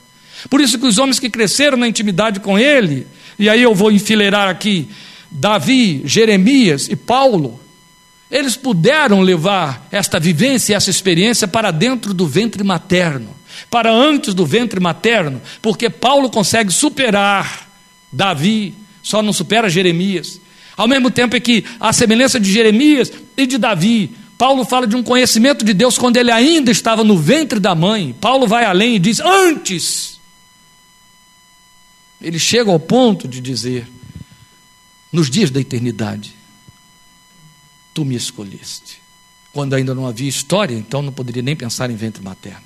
Por 0.50 0.60
isso 0.60 0.78
que 0.80 0.86
os 0.86 0.98
homens 0.98 1.20
que 1.20 1.30
cresceram 1.30 1.78
na 1.78 1.86
intimidade 1.86 2.40
com 2.40 2.58
Ele, 2.58 3.06
e 3.38 3.48
aí 3.48 3.62
eu 3.62 3.72
vou 3.72 3.92
enfileirar 3.92 4.48
aqui 4.48 4.88
Davi, 5.34 6.02
Jeremias 6.04 6.88
e 6.88 6.94
Paulo, 6.94 7.58
eles 8.30 8.56
puderam 8.56 9.20
levar 9.20 9.88
esta 9.90 10.20
vivência 10.20 10.72
e 10.72 10.76
essa 10.76 10.90
experiência 10.90 11.48
para 11.48 11.72
dentro 11.72 12.14
do 12.14 12.26
ventre 12.26 12.62
materno, 12.62 13.34
para 13.68 13.92
antes 13.92 14.32
do 14.32 14.46
ventre 14.46 14.78
materno, 14.78 15.42
porque 15.60 15.90
Paulo 15.90 16.30
consegue 16.30 16.72
superar 16.72 17.68
Davi, 18.12 18.74
só 19.02 19.20
não 19.22 19.32
supera 19.32 19.68
Jeremias. 19.68 20.40
Ao 20.76 20.86
mesmo 20.86 21.10
tempo 21.10 21.34
é 21.34 21.40
que, 21.40 21.64
a 21.80 21.92
semelhança 21.92 22.38
de 22.38 22.50
Jeremias 22.50 23.12
e 23.36 23.44
de 23.44 23.58
Davi, 23.58 24.16
Paulo 24.38 24.64
fala 24.64 24.86
de 24.86 24.94
um 24.94 25.02
conhecimento 25.02 25.64
de 25.64 25.74
Deus 25.74 25.98
quando 25.98 26.16
ele 26.16 26.30
ainda 26.30 26.70
estava 26.70 27.02
no 27.02 27.16
ventre 27.18 27.58
da 27.58 27.74
mãe. 27.74 28.14
Paulo 28.20 28.46
vai 28.46 28.64
além 28.64 28.96
e 28.96 28.98
diz: 28.98 29.20
antes. 29.20 30.14
Ele 32.20 32.38
chega 32.38 32.70
ao 32.70 32.80
ponto 32.80 33.28
de 33.28 33.40
dizer: 33.40 33.86
nos 35.14 35.30
dias 35.30 35.48
da 35.48 35.60
eternidade, 35.60 36.34
tu 37.94 38.04
me 38.04 38.16
escolheste. 38.16 39.00
Quando 39.52 39.74
ainda 39.74 39.94
não 39.94 40.08
havia 40.08 40.28
história, 40.28 40.74
então 40.74 41.02
não 41.02 41.12
poderia 41.12 41.40
nem 41.40 41.54
pensar 41.54 41.88
em 41.88 41.94
ventre 41.94 42.20
materno. 42.20 42.64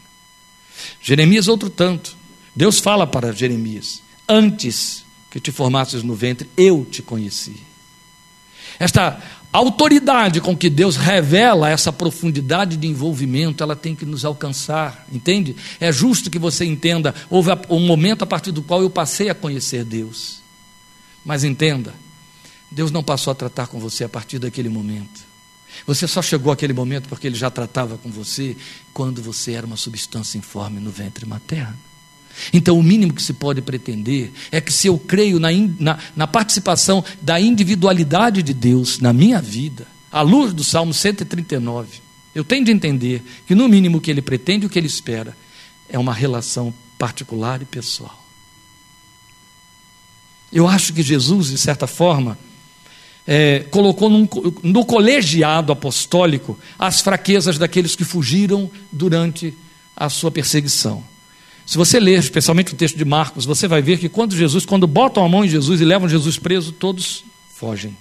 Jeremias, 0.99 1.47
outro 1.47 1.69
tanto. 1.69 2.17
Deus 2.57 2.81
fala 2.81 3.07
para 3.07 3.33
Jeremias: 3.33 4.03
Antes 4.27 5.05
que 5.31 5.39
te 5.39 5.53
formasses 5.53 6.03
no 6.03 6.15
ventre, 6.15 6.49
eu 6.57 6.87
te 6.91 7.03
conheci. 7.03 7.57
Esta 8.79 9.23
autoridade 9.53 10.41
com 10.41 10.57
que 10.57 10.71
Deus 10.71 10.97
revela 10.97 11.69
essa 11.69 11.93
profundidade 11.93 12.79
de 12.79 12.87
envolvimento, 12.87 13.63
ela 13.63 13.77
tem 13.77 13.95
que 13.95 14.07
nos 14.07 14.25
alcançar, 14.25 15.07
entende? 15.13 15.55
É 15.79 15.93
justo 15.93 16.31
que 16.31 16.39
você 16.39 16.65
entenda, 16.65 17.15
houve 17.29 17.51
um 17.69 17.81
momento 17.81 18.23
a 18.23 18.27
partir 18.27 18.53
do 18.53 18.63
qual 18.63 18.81
eu 18.81 18.89
passei 18.89 19.29
a 19.29 19.35
conhecer 19.35 19.85
Deus. 19.85 20.41
Mas 21.23 21.45
entenda, 21.45 21.93
Deus 22.71 22.91
não 22.91 23.03
passou 23.03 23.31
a 23.31 23.35
tratar 23.35 23.67
com 23.67 23.79
você 23.79 24.05
a 24.05 24.09
partir 24.09 24.39
daquele 24.39 24.69
momento. 24.69 25.27
Você 25.87 26.07
só 26.07 26.21
chegou 26.21 26.53
àquele 26.53 26.73
momento 26.73 27.09
porque 27.09 27.27
Ele 27.27 27.37
já 27.37 27.51
tratava 27.51 27.99
com 27.99 28.11
você 28.11 28.57
quando 28.93 29.23
você 29.23 29.53
era 29.53 29.67
uma 29.67 29.77
substância 29.77 30.39
informe 30.39 30.81
no 30.81 30.91
ventre 30.91 31.27
materno. 31.27 31.77
Então, 32.53 32.79
o 32.79 32.83
mínimo 32.83 33.13
que 33.13 33.23
se 33.23 33.33
pode 33.33 33.61
pretender 33.61 34.31
é 34.53 34.61
que, 34.61 34.73
se 34.73 34.87
eu 34.87 34.99
creio 34.99 35.41
na, 35.41 35.49
na, 35.79 35.99
na 36.15 36.27
participação 36.27 37.05
da 37.21 37.41
individualidade 37.41 38.43
de 38.43 38.55
Deus 38.55 39.01
na 39.01 39.13
minha 39.13 39.41
vida, 39.41 39.87
à 40.11 40.21
luz 40.21 40.53
do 40.53 40.63
Salmo 40.63 40.95
139, 40.95 42.01
eu 42.35 42.45
tenho 42.45 42.65
de 42.65 42.71
entender 42.71 43.23
que, 43.47 43.55
no 43.55 43.69
mínimo, 43.69 43.99
o 43.99 44.01
que 44.01 44.11
Ele 44.11 44.23
pretende 44.23 44.65
e 44.65 44.67
o 44.67 44.71
que 44.71 44.79
Ele 44.79 44.87
espera 44.87 45.37
é 45.89 45.99
uma 45.99 46.13
relação 46.13 46.73
particular 46.97 47.61
e 47.61 47.65
pessoal. 47.65 48.25
Eu 50.53 50.67
acho 50.67 50.93
que 50.93 51.03
Jesus, 51.03 51.49
de 51.49 51.59
certa 51.59 51.87
forma, 51.87 52.39
é, 53.31 53.67
colocou 53.71 54.09
num, 54.09 54.27
no 54.63 54.87
colegiado 54.87 55.71
apostólico 55.71 56.59
as 56.79 57.03
fraquezas 57.03 57.59
daqueles 57.59 57.95
que 57.95 58.03
fugiram 58.03 58.71
durante 58.91 59.53
a 59.95 60.09
sua 60.09 60.31
perseguição. 60.31 61.05
Se 61.67 61.77
você 61.77 62.01
ler, 62.01 62.19
especialmente 62.19 62.73
o 62.73 62.77
texto 62.77 62.97
de 62.97 63.05
Marcos, 63.05 63.45
você 63.45 63.69
vai 63.69 63.83
ver 63.83 63.99
que 63.99 64.09
quando 64.09 64.35
Jesus, 64.35 64.65
quando 64.65 64.87
botam 64.87 65.23
a 65.23 65.29
mão 65.29 65.45
em 65.45 65.49
Jesus 65.49 65.83
e 65.83 65.85
levam 65.85 66.09
Jesus 66.09 66.39
preso, 66.39 66.73
todos 66.73 67.23
fogem. 67.55 67.95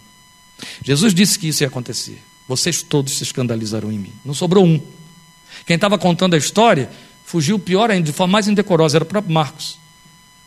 Jesus 0.81 1.13
disse 1.13 1.37
que 1.37 1.49
isso 1.49 1.61
ia 1.61 1.67
acontecer. 1.67 2.23
Vocês 2.47 2.81
todos 2.81 3.17
se 3.17 3.23
escandalizarão 3.23 3.91
em 3.91 3.99
mim. 3.99 4.13
Não 4.23 4.33
sobrou 4.33 4.65
um. 4.65 4.81
Quem 5.65 5.75
estava 5.75 5.97
contando 5.97 6.35
a 6.35 6.37
história 6.37 6.89
fugiu 7.25 7.59
pior 7.59 7.91
ainda, 7.91 8.05
de 8.05 8.13
forma 8.13 8.31
mais 8.31 8.47
indecorosa, 8.47 8.97
era 8.97 9.03
o 9.03 9.07
próprio 9.07 9.33
Marcos. 9.33 9.77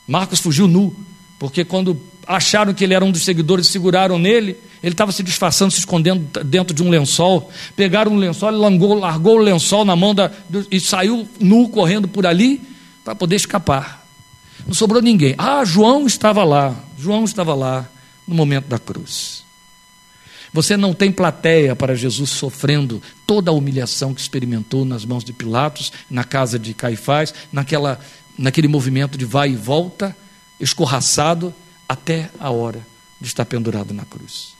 Marcos 0.08 0.40
fugiu 0.40 0.66
nu, 0.66 0.96
porque 1.40 1.64
quando 1.64 1.98
acharam 2.26 2.74
que 2.74 2.84
ele 2.84 2.92
era 2.92 3.02
um 3.02 3.10
dos 3.10 3.24
seguidores, 3.24 3.66
seguraram 3.68 4.18
nele, 4.18 4.58
ele 4.82 4.92
estava 4.92 5.10
se 5.10 5.22
disfarçando, 5.22 5.72
se 5.72 5.78
escondendo 5.78 6.44
dentro 6.44 6.74
de 6.74 6.82
um 6.82 6.90
lençol. 6.90 7.50
Pegaram 7.74 8.12
um 8.12 8.16
lençol, 8.16 8.50
largou, 8.50 9.38
o 9.38 9.42
lençol 9.42 9.86
na 9.86 9.96
mão 9.96 10.14
da, 10.14 10.30
e 10.70 10.78
saiu 10.78 11.26
nu 11.40 11.70
correndo 11.70 12.06
por 12.06 12.26
ali 12.26 12.60
para 13.02 13.14
poder 13.14 13.36
escapar. 13.36 14.06
Não 14.66 14.74
sobrou 14.74 15.00
ninguém. 15.00 15.34
Ah, 15.38 15.64
João 15.64 16.06
estava 16.06 16.44
lá. 16.44 16.76
João 16.98 17.24
estava 17.24 17.54
lá 17.54 17.88
no 18.28 18.34
momento 18.34 18.66
da 18.66 18.78
cruz. 18.78 19.42
Você 20.52 20.76
não 20.76 20.92
tem 20.92 21.10
plateia 21.10 21.74
para 21.74 21.94
Jesus 21.94 22.28
sofrendo 22.28 23.02
toda 23.26 23.50
a 23.50 23.54
humilhação 23.54 24.12
que 24.12 24.20
experimentou 24.20 24.84
nas 24.84 25.06
mãos 25.06 25.24
de 25.24 25.32
Pilatos, 25.32 25.90
na 26.10 26.22
casa 26.22 26.58
de 26.58 26.74
Caifás, 26.74 27.32
naquela, 27.50 27.98
naquele 28.36 28.68
movimento 28.68 29.16
de 29.16 29.24
vai 29.24 29.52
e 29.52 29.56
volta, 29.56 30.14
escorraçado, 30.60 31.54
até 31.88 32.30
a 32.38 32.50
hora 32.50 32.86
de 33.20 33.26
estar 33.26 33.44
pendurado 33.44 33.92
na 33.92 34.04
cruz. 34.04 34.54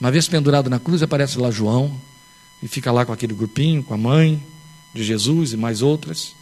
Uma 0.00 0.10
vez 0.10 0.26
pendurado 0.26 0.70
na 0.70 0.78
cruz, 0.78 1.02
aparece 1.02 1.38
lá 1.38 1.50
João 1.50 2.00
e 2.62 2.68
fica 2.68 2.90
lá 2.90 3.04
com 3.04 3.12
aquele 3.12 3.34
grupinho, 3.34 3.82
com 3.82 3.94
a 3.94 3.98
mãe 3.98 4.42
de 4.94 5.04
Jesus 5.04 5.52
e 5.52 5.56
mais 5.56 5.82
outras. 5.82 6.34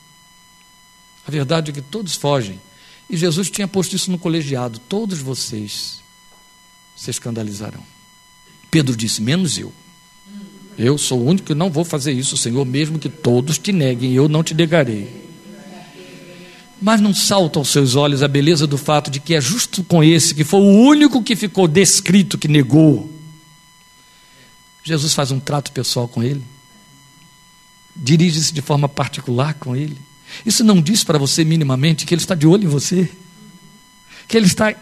A 1.26 1.30
verdade 1.30 1.70
é 1.70 1.74
que 1.74 1.82
todos 1.82 2.14
fogem. 2.14 2.60
E 3.08 3.16
Jesus 3.16 3.50
tinha 3.50 3.66
posto 3.66 3.96
isso 3.96 4.10
no 4.10 4.18
colegiado: 4.18 4.78
todos 4.78 5.18
vocês 5.18 6.00
se 6.96 7.10
escandalizarão. 7.10 7.82
Pedro 8.70 8.96
disse: 8.96 9.20
menos 9.20 9.58
eu. 9.58 9.72
Eu 10.78 10.96
sou 10.96 11.20
o 11.20 11.26
único 11.26 11.48
que 11.48 11.54
não 11.54 11.70
vou 11.70 11.84
fazer 11.84 12.12
isso, 12.12 12.36
Senhor, 12.36 12.64
mesmo 12.64 12.98
que 12.98 13.08
todos 13.08 13.58
te 13.58 13.72
neguem, 13.72 14.12
eu 14.12 14.28
não 14.28 14.42
te 14.42 14.54
negarei. 14.54 15.29
Mas 16.80 17.00
não 17.00 17.12
salta 17.12 17.58
aos 17.58 17.68
seus 17.68 17.94
olhos 17.94 18.22
a 18.22 18.28
beleza 18.28 18.66
do 18.66 18.78
fato 18.78 19.10
de 19.10 19.20
que 19.20 19.34
é 19.34 19.40
justo 19.40 19.84
com 19.84 20.02
esse, 20.02 20.34
que 20.34 20.44
foi 20.44 20.60
o 20.60 20.64
único 20.64 21.22
que 21.22 21.36
ficou 21.36 21.68
descrito, 21.68 22.38
que 22.38 22.48
negou, 22.48 23.10
Jesus 24.82 25.14
faz 25.14 25.30
um 25.30 25.38
trato 25.38 25.72
pessoal 25.72 26.08
com 26.08 26.22
ele, 26.22 26.42
dirige-se 27.94 28.52
de 28.52 28.62
forma 28.62 28.88
particular 28.88 29.54
com 29.54 29.76
ele. 29.76 29.96
Isso 30.46 30.64
não 30.64 30.80
diz 30.80 31.04
para 31.04 31.18
você 31.18 31.44
minimamente 31.44 32.06
que 32.06 32.14
ele 32.14 32.22
está 32.22 32.34
de 32.34 32.46
olho 32.46 32.64
em 32.64 32.68
você, 32.68 33.10
que 34.26 34.36
ele 34.36 34.46
está 34.46 34.74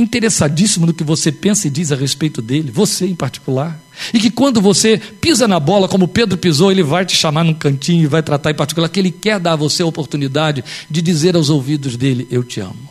interessadíssimo 0.00 0.86
no 0.86 0.94
que 0.94 1.04
você 1.04 1.30
pensa 1.30 1.66
e 1.66 1.70
diz 1.70 1.92
a 1.92 1.96
respeito 1.96 2.40
dele, 2.42 2.70
você 2.70 3.06
em 3.06 3.14
particular. 3.14 3.80
E 4.12 4.18
que 4.18 4.30
quando 4.30 4.60
você 4.60 4.98
pisa 4.98 5.46
na 5.46 5.60
bola, 5.60 5.88
como 5.88 6.08
Pedro 6.08 6.38
pisou, 6.38 6.70
ele 6.70 6.82
vai 6.82 7.04
te 7.04 7.16
chamar 7.16 7.44
num 7.44 7.54
cantinho 7.54 8.04
e 8.04 8.06
vai 8.06 8.22
tratar 8.22 8.50
em 8.50 8.54
particular, 8.54 8.88
que 8.88 8.98
ele 8.98 9.10
quer 9.10 9.38
dar 9.38 9.52
a 9.52 9.56
você 9.56 9.82
a 9.82 9.86
oportunidade 9.86 10.64
de 10.90 11.02
dizer 11.02 11.36
aos 11.36 11.50
ouvidos 11.50 11.96
dele: 11.96 12.26
Eu 12.30 12.42
te 12.42 12.60
amo. 12.60 12.88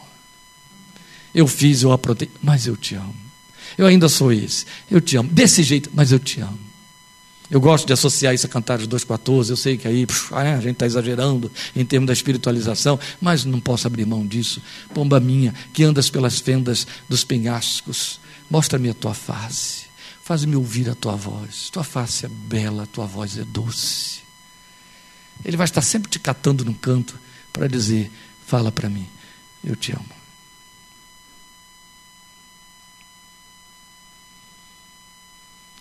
Eu 1.34 1.48
fiz, 1.48 1.82
eu 1.82 1.92
aprontei, 1.92 2.30
mas 2.42 2.66
eu 2.66 2.76
te 2.76 2.96
amo. 2.96 3.16
Eu 3.78 3.86
ainda 3.86 4.10
sou 4.10 4.32
esse. 4.32 4.66
Eu 4.90 5.00
te 5.00 5.16
amo. 5.16 5.30
Desse 5.30 5.64
jeito, 5.64 5.90
mas 5.94 6.12
eu 6.12 6.20
te 6.20 6.42
amo. 6.42 6.69
Eu 7.50 7.60
gosto 7.60 7.88
de 7.88 7.94
associar 7.94 8.34
isso 8.34 8.46
a 8.46 8.50
Cantares 8.50 8.88
2,14. 8.88 9.50
Eu 9.50 9.58
sei 9.58 9.76
que 9.76 9.88
aí 9.88 10.06
a 10.32 10.62
gente 10.62 10.74
está 10.74 10.86
exagerando 10.86 11.52
em 11.76 11.84
termos 11.84 12.08
da 12.08 12.14
espiritualização, 12.14 13.00
mas 13.20 13.44
não 13.44 13.60
posso 13.60 13.88
abrir 13.88 14.06
mão 14.06 14.26
disso. 14.26 14.62
Pomba 14.94 15.20
minha, 15.20 15.54
que 15.74 15.84
andas 15.84 16.10
pelas 16.10 16.40
fendas 16.40 16.86
dos 17.08 17.24
penhascos, 17.24 18.20
mostra-me 18.50 18.90
a 18.90 18.94
tua 18.94 19.16
face, 19.16 19.88
faz-me 20.24 20.56
ouvir 20.56 20.90
a 20.90 20.96
tua 20.96 21.16
voz. 21.16 21.72
Tua 21.72 21.84
face 21.84 22.28
é 22.28 22.30
bela, 22.30 22.86
tua 22.86 23.08
voz 23.08 23.36
é 23.38 23.44
doce. 23.44 24.20
Ele 25.44 25.58
vai 25.58 25.66
estar 25.66 25.82
sempre 25.82 26.10
te 26.10 26.20
catando 26.20 26.64
no 26.64 26.76
canto 26.76 27.18
para 27.52 27.68
dizer: 27.68 28.12
Fala 28.46 28.72
para 28.72 28.90
mim, 28.90 29.08
eu 29.64 29.76
te 29.76 29.92
amo. 29.92 30.20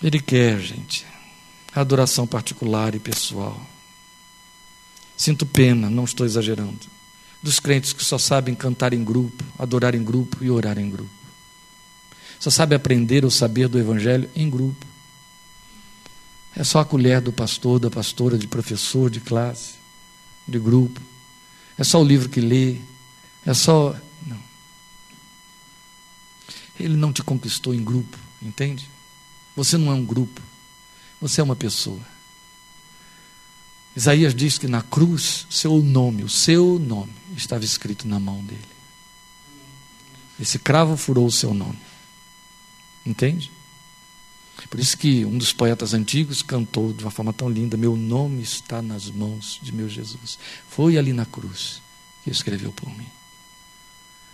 Ele 0.03 0.21
quer, 0.21 0.61
gente 0.61 1.18
adoração 1.75 2.27
particular 2.27 2.95
e 2.95 2.99
pessoal. 2.99 3.61
Sinto 5.17 5.45
pena, 5.45 5.91
não 5.91 6.05
estou 6.05 6.25
exagerando, 6.25 6.87
dos 7.43 7.59
crentes 7.59 7.93
que 7.93 8.05
só 8.05 8.19
sabem 8.19 8.55
cantar 8.55 8.93
em 8.93 9.03
grupo, 9.03 9.45
adorar 9.59 9.95
em 9.95 10.03
grupo 10.03 10.43
e 10.43 10.51
orar 10.51 10.79
em 10.79 10.89
grupo. 10.89 11.11
Só 12.39 12.51
sabe 12.51 12.75
aprender 12.75 13.25
ou 13.25 13.31
saber 13.31 13.69
do 13.69 13.79
Evangelho 13.79 14.31
em 14.35 14.49
grupo. 14.49 14.87
É 16.55 16.63
só 16.63 16.81
a 16.81 16.85
colher 16.85 17.21
do 17.21 17.33
pastor, 17.33 17.79
da 17.79 17.91
pastora, 17.91 18.39
de 18.39 18.47
professor, 18.47 19.11
de 19.11 19.21
classe, 19.21 19.75
de 20.47 20.59
grupo. 20.59 21.01
É 21.77 21.85
só 21.85 22.01
o 22.01 22.05
livro 22.05 22.29
que 22.29 22.41
lê. 22.41 22.79
É 23.45 23.55
só. 23.55 23.95
Não. 24.27 24.39
Ele 26.79 26.97
não 26.97 27.13
te 27.13 27.23
conquistou 27.23 27.75
em 27.75 27.83
grupo, 27.83 28.17
entende? 28.41 28.89
Você 29.57 29.77
não 29.77 29.91
é 29.91 29.95
um 29.95 30.05
grupo. 30.05 30.41
Você 31.21 31.41
é 31.41 31.45
uma 31.45 31.57
pessoa. 31.57 32.01
Isaías 33.97 34.35
diz 34.35 34.59
que 34.59 34.69
na 34.69 34.83
cruz, 34.83 35.47
seu 35.51 35.83
nome, 35.83 36.23
o 36.23 36.29
seu 36.29 36.79
nome, 36.79 37.13
estava 37.37 37.65
escrito 37.65 38.07
na 38.07 38.21
mão 38.21 38.43
dele. 38.45 38.61
Esse 40.39 40.59
cravo 40.59 40.97
furou 40.97 41.27
o 41.27 41.33
seu 41.33 41.53
nome. 41.53 41.79
Entende? 43.05 43.51
Por 44.71 44.79
isso 44.79 44.99
que 44.99 45.25
um 45.25 45.39
dos 45.39 45.53
poetas 45.53 45.95
antigos 45.95 46.43
cantou 46.43 46.93
de 46.93 47.05
uma 47.05 47.11
forma 47.11 47.33
tão 47.33 47.49
linda: 47.49 47.77
Meu 47.77 47.97
nome 47.97 48.43
está 48.43 48.83
nas 48.83 49.11
mãos 49.11 49.59
de 49.63 49.73
meu 49.73 49.89
Jesus. 49.89 50.39
Foi 50.69 50.99
ali 50.99 51.13
na 51.13 51.25
cruz 51.25 51.81
que 52.23 52.31
escreveu 52.31 52.73
por 52.73 52.89
mim. 52.97 53.07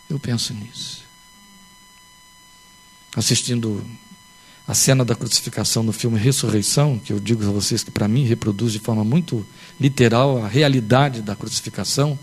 Eu 0.09 0.19
penso 0.19 0.53
nisso. 0.53 1.05
Assistindo 3.15 3.85
a 4.67 4.73
cena 4.73 5.05
da 5.05 5.15
crucificação 5.15 5.83
no 5.83 5.93
filme 5.93 6.19
Ressurreição, 6.19 6.99
que 6.99 7.13
eu 7.13 7.21
digo 7.21 7.47
a 7.47 7.53
vocês 7.53 7.85
que 7.85 7.91
para 7.91 8.09
mim 8.09 8.25
reproduz 8.25 8.73
de 8.73 8.79
forma 8.79 9.05
muito 9.05 9.47
literal 9.79 10.43
a 10.43 10.49
realidade 10.49 11.21
da 11.21 11.37
crucificação. 11.37 12.19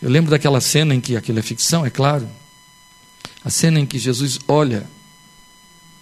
Eu 0.00 0.08
lembro 0.08 0.30
daquela 0.30 0.60
cena 0.60 0.94
em 0.94 1.00
que 1.00 1.16
aquilo 1.16 1.40
é 1.40 1.42
ficção, 1.42 1.84
é 1.84 1.90
claro. 1.90 2.28
A 3.44 3.50
cena 3.50 3.80
em 3.80 3.86
que 3.86 3.98
Jesus 3.98 4.38
olha, 4.46 4.86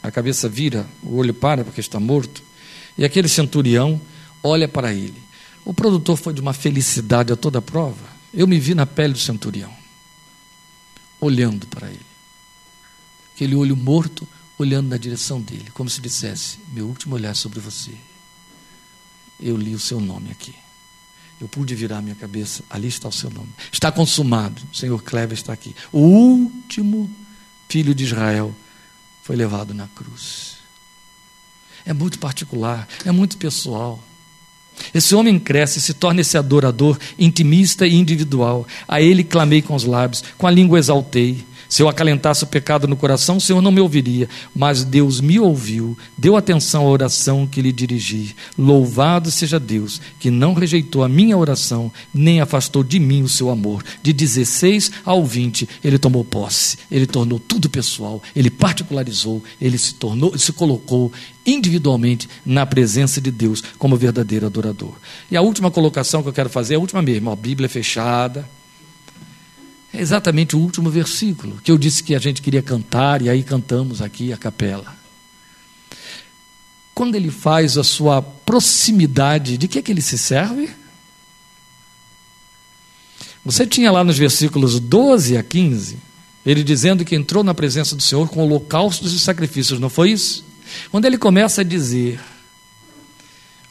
a 0.02 0.10
cabeça 0.10 0.46
vira, 0.46 0.86
o 1.02 1.16
olho 1.16 1.32
para 1.32 1.64
porque 1.64 1.80
está 1.80 1.98
morto, 1.98 2.42
e 2.96 3.04
aquele 3.06 3.28
centurião 3.28 3.98
olha 4.42 4.68
para 4.68 4.92
ele. 4.92 5.22
O 5.64 5.72
produtor 5.72 6.18
foi 6.18 6.34
de 6.34 6.42
uma 6.42 6.52
felicidade 6.52 7.32
a 7.32 7.36
toda 7.36 7.62
prova. 7.62 8.10
Eu 8.34 8.46
me 8.46 8.58
vi 8.58 8.74
na 8.74 8.84
pele 8.84 9.14
do 9.14 9.18
centurião, 9.18 9.72
olhando 11.20 11.66
para 11.66 11.88
ele 11.88 12.09
aquele 13.40 13.54
olho 13.54 13.74
morto 13.74 14.28
olhando 14.58 14.88
na 14.88 14.98
direção 14.98 15.40
dele, 15.40 15.70
como 15.72 15.88
se 15.88 16.02
dissesse: 16.02 16.58
Meu 16.74 16.86
último 16.86 17.14
olhar 17.14 17.34
sobre 17.34 17.58
você. 17.58 17.92
Eu 19.40 19.56
li 19.56 19.74
o 19.74 19.78
seu 19.78 19.98
nome 19.98 20.30
aqui. 20.30 20.54
Eu 21.40 21.48
pude 21.48 21.74
virar 21.74 22.02
minha 22.02 22.14
cabeça, 22.14 22.62
ali 22.68 22.88
está 22.88 23.08
o 23.08 23.12
seu 23.12 23.30
nome. 23.30 23.48
Está 23.72 23.90
consumado. 23.90 24.60
O 24.70 24.76
Senhor 24.76 25.02
Kleber 25.02 25.32
está 25.32 25.54
aqui. 25.54 25.74
O 25.90 26.00
último 26.00 27.10
filho 27.66 27.94
de 27.94 28.04
Israel 28.04 28.54
foi 29.22 29.36
levado 29.36 29.72
na 29.72 29.88
cruz. 29.88 30.58
É 31.86 31.94
muito 31.94 32.18
particular, 32.18 32.86
é 33.06 33.10
muito 33.10 33.38
pessoal. 33.38 34.04
Esse 34.92 35.14
homem 35.14 35.38
cresce 35.38 35.80
se 35.80 35.94
torna 35.94 36.20
esse 36.20 36.36
adorador 36.36 36.98
intimista 37.18 37.86
e 37.86 37.94
individual. 37.94 38.66
A 38.86 39.00
ele 39.00 39.24
clamei 39.24 39.62
com 39.62 39.74
os 39.74 39.84
lábios, 39.84 40.22
com 40.36 40.46
a 40.46 40.50
língua 40.50 40.78
exaltei. 40.78 41.46
Se 41.70 41.82
eu 41.84 41.88
acalentasse 41.88 42.42
o 42.42 42.48
pecado 42.48 42.88
no 42.88 42.96
coração, 42.96 43.36
o 43.36 43.40
Senhor 43.40 43.62
não 43.62 43.70
me 43.70 43.80
ouviria. 43.80 44.28
Mas 44.52 44.82
Deus 44.82 45.20
me 45.20 45.38
ouviu, 45.38 45.96
deu 46.18 46.36
atenção 46.36 46.84
à 46.84 46.90
oração 46.90 47.46
que 47.46 47.62
lhe 47.62 47.70
dirigi. 47.70 48.34
Louvado 48.58 49.30
seja 49.30 49.60
Deus, 49.60 50.00
que 50.18 50.32
não 50.32 50.52
rejeitou 50.52 51.04
a 51.04 51.08
minha 51.08 51.38
oração, 51.38 51.92
nem 52.12 52.40
afastou 52.40 52.82
de 52.82 52.98
mim 52.98 53.22
o 53.22 53.28
seu 53.28 53.50
amor. 53.50 53.84
De 54.02 54.12
16 54.12 54.90
ao 55.04 55.24
20, 55.24 55.68
ele 55.84 55.96
tomou 55.96 56.24
posse, 56.24 56.76
ele 56.90 57.06
tornou 57.06 57.38
tudo 57.38 57.70
pessoal, 57.70 58.20
ele 58.34 58.50
particularizou, 58.50 59.40
ele 59.60 59.78
se 59.78 59.94
tornou, 59.94 60.36
se 60.36 60.52
colocou 60.52 61.12
individualmente 61.46 62.28
na 62.44 62.66
presença 62.66 63.20
de 63.20 63.30
Deus 63.30 63.62
como 63.78 63.96
verdadeiro 63.96 64.44
adorador. 64.44 64.94
E 65.30 65.36
a 65.36 65.40
última 65.40 65.70
colocação 65.70 66.20
que 66.20 66.28
eu 66.28 66.32
quero 66.32 66.50
fazer 66.50 66.74
é 66.74 66.76
a 66.76 66.80
última 66.80 67.00
mesmo, 67.00 67.30
a 67.30 67.36
Bíblia 67.36 67.68
fechada. 67.68 68.44
É 69.92 70.00
exatamente 70.00 70.54
o 70.54 70.58
último 70.58 70.88
versículo 70.88 71.60
que 71.62 71.70
eu 71.70 71.76
disse 71.76 72.02
que 72.02 72.14
a 72.14 72.18
gente 72.18 72.40
queria 72.40 72.62
cantar 72.62 73.22
e 73.22 73.28
aí 73.28 73.42
cantamos 73.42 74.00
aqui 74.00 74.32
a 74.32 74.36
capela. 74.36 74.96
Quando 76.94 77.14
ele 77.14 77.30
faz 77.30 77.76
a 77.76 77.84
sua 77.84 78.22
proximidade, 78.22 79.56
de 79.56 79.66
que 79.66 79.78
é 79.78 79.82
que 79.82 79.90
ele 79.90 80.02
se 80.02 80.18
serve? 80.18 80.70
Você 83.44 83.66
tinha 83.66 83.90
lá 83.90 84.04
nos 84.04 84.18
versículos 84.18 84.78
12 84.78 85.36
a 85.36 85.42
15, 85.42 85.98
ele 86.44 86.62
dizendo 86.62 87.04
que 87.04 87.16
entrou 87.16 87.42
na 87.42 87.54
presença 87.54 87.96
do 87.96 88.02
Senhor 88.02 88.28
com 88.28 88.42
holocaustos 88.42 89.12
e 89.14 89.18
sacrifícios, 89.18 89.80
não 89.80 89.88
foi 89.88 90.12
isso? 90.12 90.44
Quando 90.90 91.06
ele 91.06 91.18
começa 91.18 91.62
a 91.62 91.64
dizer 91.64 92.20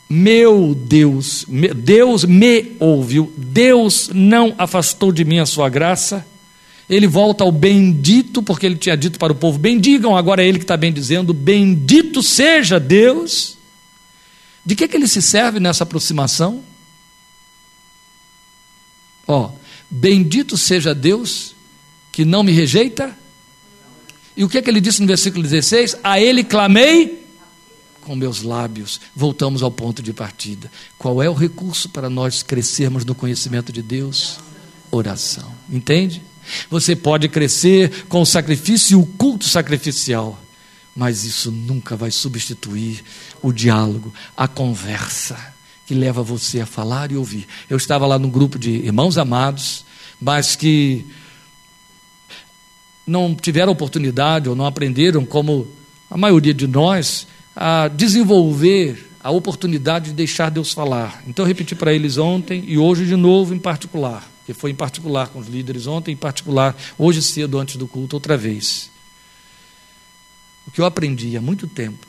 meu 0.09 0.73
Deus, 0.73 1.45
Deus 1.75 2.25
me 2.25 2.75
ouviu, 2.79 3.31
Deus 3.37 4.09
não 4.11 4.55
afastou 4.57 5.11
de 5.11 5.23
mim 5.23 5.37
a 5.37 5.45
sua 5.45 5.69
graça. 5.69 6.25
Ele 6.89 7.05
volta 7.05 7.43
ao 7.43 7.51
bendito, 7.51 8.41
porque 8.41 8.65
ele 8.65 8.75
tinha 8.75 8.97
dito 8.97 9.19
para 9.19 9.31
o 9.31 9.35
povo: 9.35 9.59
bendigam, 9.59 10.17
agora 10.17 10.43
é 10.43 10.47
ele 10.47 10.57
que 10.57 10.63
está 10.63 10.75
bem 10.75 10.91
dizendo: 10.91 11.31
bendito 11.31 12.23
seja 12.23 12.79
Deus. 12.79 13.55
De 14.65 14.75
que, 14.75 14.87
que 14.87 14.97
ele 14.97 15.07
se 15.07 15.21
serve 15.21 15.59
nessa 15.59 15.83
aproximação? 15.83 16.63
Ó, 19.27 19.51
bendito 19.89 20.57
seja 20.57 20.95
Deus 20.95 21.55
que 22.11 22.25
não 22.25 22.41
me 22.41 22.51
rejeita. 22.51 23.15
E 24.35 24.43
o 24.43 24.49
que, 24.49 24.59
que 24.59 24.69
ele 24.69 24.81
disse 24.81 25.01
no 25.01 25.07
versículo 25.07 25.43
16? 25.43 25.97
A 26.03 26.19
ele 26.19 26.43
clamei 26.43 27.28
com 28.09 28.15
meus 28.15 28.41
lábios. 28.41 28.99
Voltamos 29.15 29.61
ao 29.61 29.69
ponto 29.69 30.01
de 30.01 30.11
partida. 30.11 30.71
Qual 30.97 31.21
é 31.21 31.29
o 31.29 31.33
recurso 31.35 31.87
para 31.89 32.09
nós 32.09 32.41
crescermos 32.41 33.05
no 33.05 33.13
conhecimento 33.13 33.71
de 33.71 33.83
Deus? 33.83 34.39
Oração. 34.89 35.53
Entende? 35.69 36.19
Você 36.71 36.95
pode 36.95 37.29
crescer 37.29 38.05
com 38.05 38.23
o 38.23 38.25
sacrifício 38.25 38.93
e 38.93 38.99
o 38.99 39.05
culto 39.05 39.45
sacrificial, 39.47 40.41
mas 40.95 41.23
isso 41.23 41.51
nunca 41.51 41.95
vai 41.95 42.09
substituir 42.09 43.03
o 43.43 43.51
diálogo, 43.51 44.11
a 44.35 44.47
conversa 44.47 45.37
que 45.85 45.93
leva 45.93 46.23
você 46.23 46.61
a 46.61 46.65
falar 46.65 47.11
e 47.11 47.15
ouvir. 47.15 47.47
Eu 47.69 47.77
estava 47.77 48.07
lá 48.07 48.17
num 48.17 48.31
grupo 48.31 48.57
de 48.57 48.71
irmãos 48.71 49.19
amados, 49.19 49.85
mas 50.19 50.55
que 50.55 51.05
não 53.05 53.35
tiveram 53.35 53.71
oportunidade 53.71 54.49
ou 54.49 54.55
não 54.55 54.65
aprenderam 54.65 55.23
como 55.23 55.67
a 56.09 56.17
maioria 56.17 56.55
de 56.55 56.65
nós 56.65 57.27
a 57.61 57.89
desenvolver 57.89 59.11
a 59.21 59.31
oportunidade 59.31 60.11
de 60.11 60.13
deixar 60.13 60.49
Deus 60.49 60.71
falar. 60.71 61.21
Então 61.27 61.43
eu 61.43 61.47
repeti 61.47 61.75
para 61.75 61.93
eles 61.93 62.17
ontem 62.17 62.63
e 62.65 62.77
hoje 62.77 63.05
de 63.05 63.17
novo 63.17 63.53
em 63.53 63.59
particular, 63.59 64.25
que 64.45 64.53
foi 64.53 64.71
em 64.71 64.75
particular 64.75 65.27
com 65.27 65.39
os 65.39 65.49
líderes 65.49 65.85
ontem, 65.85 66.13
em 66.13 66.17
particular 66.17 66.73
hoje 66.97 67.21
cedo 67.21 67.59
antes 67.59 67.75
do 67.75 67.85
culto 67.85 68.15
outra 68.15 68.37
vez. 68.37 68.89
O 70.65 70.71
que 70.71 70.79
eu 70.79 70.85
aprendi 70.85 71.35
há 71.35 71.41
muito 71.41 71.67
tempo 71.67 72.07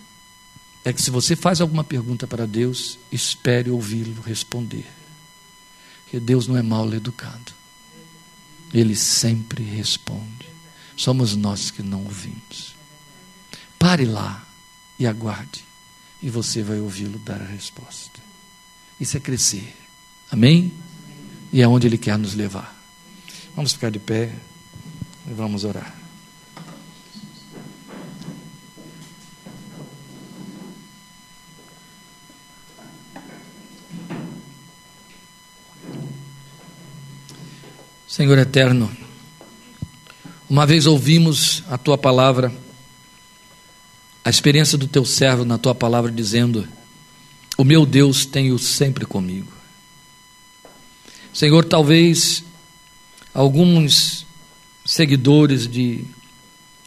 é 0.85 0.93
que 0.93 1.03
se 1.03 1.11
você 1.11 1.35
faz 1.35 1.61
alguma 1.61 1.83
pergunta 1.83 2.29
para 2.29 2.47
Deus, 2.47 2.97
espere 3.11 3.71
ouvi-lo 3.71 4.23
responder. 4.23 4.87
Porque 6.05 6.21
Deus 6.21 6.47
não 6.47 6.57
é 6.57 6.63
mal 6.63 6.95
educado. 6.95 7.53
Ele 8.73 8.95
sempre 8.95 9.65
responde. 9.65 10.47
Somos 10.97 11.35
nós 11.35 11.73
que 11.73 11.83
não 11.83 12.05
ouvimos. 12.05 12.77
Pare 13.77 14.05
lá 14.05 14.47
e 15.01 15.07
aguarde, 15.07 15.65
e 16.23 16.29
você 16.29 16.63
vai 16.63 16.79
ouvi-lo 16.79 17.19
dar 17.21 17.41
a 17.41 17.47
resposta. 17.47 18.21
Isso 19.01 19.17
é 19.17 19.21
crescer. 19.21 19.75
Amém? 20.31 20.71
E 21.51 21.63
é 21.63 21.67
onde 21.67 21.87
Ele 21.87 21.97
quer 21.97 22.19
nos 22.19 22.35
levar. 22.35 22.79
Vamos 23.57 23.73
ficar 23.73 23.91
de 23.91 23.99
pé 23.99 24.31
e 25.27 25.33
vamos 25.33 25.65
orar. 25.65 25.97
Senhor 38.07 38.37
eterno, 38.37 38.95
uma 40.49 40.67
vez 40.67 40.87
ouvimos 40.87 41.63
a 41.71 41.79
tua 41.79 41.97
palavra, 41.97 42.53
a 44.25 44.31
experiência 44.31 44.77
do 44.77 44.87
teu 44.87 45.05
servo 45.05 45.45
na 45.45 45.59
tua 45.59 45.75
palavra 45.75 46.11
dizendo: 46.11 46.67
O 47.57 47.65
meu 47.65 47.87
Deus 47.87 48.25
tenho 48.25 48.59
sempre 48.59 49.07
comigo. 49.07 49.53
Senhor, 51.33 51.65
talvez 51.65 52.45
alguns 53.33 54.27
seguidores 54.85 55.67
de 55.69 56.05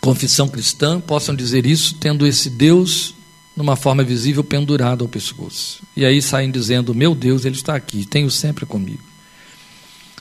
confissão 0.02 0.50
cristã 0.50 1.00
possam 1.00 1.36
dizer 1.36 1.66
isso, 1.66 1.96
tendo 1.96 2.28
esse 2.28 2.50
Deus 2.50 3.16
numa 3.56 3.76
forma 3.76 4.04
visível 4.04 4.44
pendurado 4.44 5.04
ao 5.04 5.08
pescoço. 5.08 5.82
E 5.96 6.06
aí 6.06 6.22
saem 6.22 6.52
dizendo: 6.52 6.94
Meu 6.94 7.16
Deus, 7.16 7.46
Ele 7.46 7.56
está 7.56 7.76
aqui, 7.76 8.06
tenho 8.06 8.30
sempre 8.30 8.66
comigo. 8.66 9.02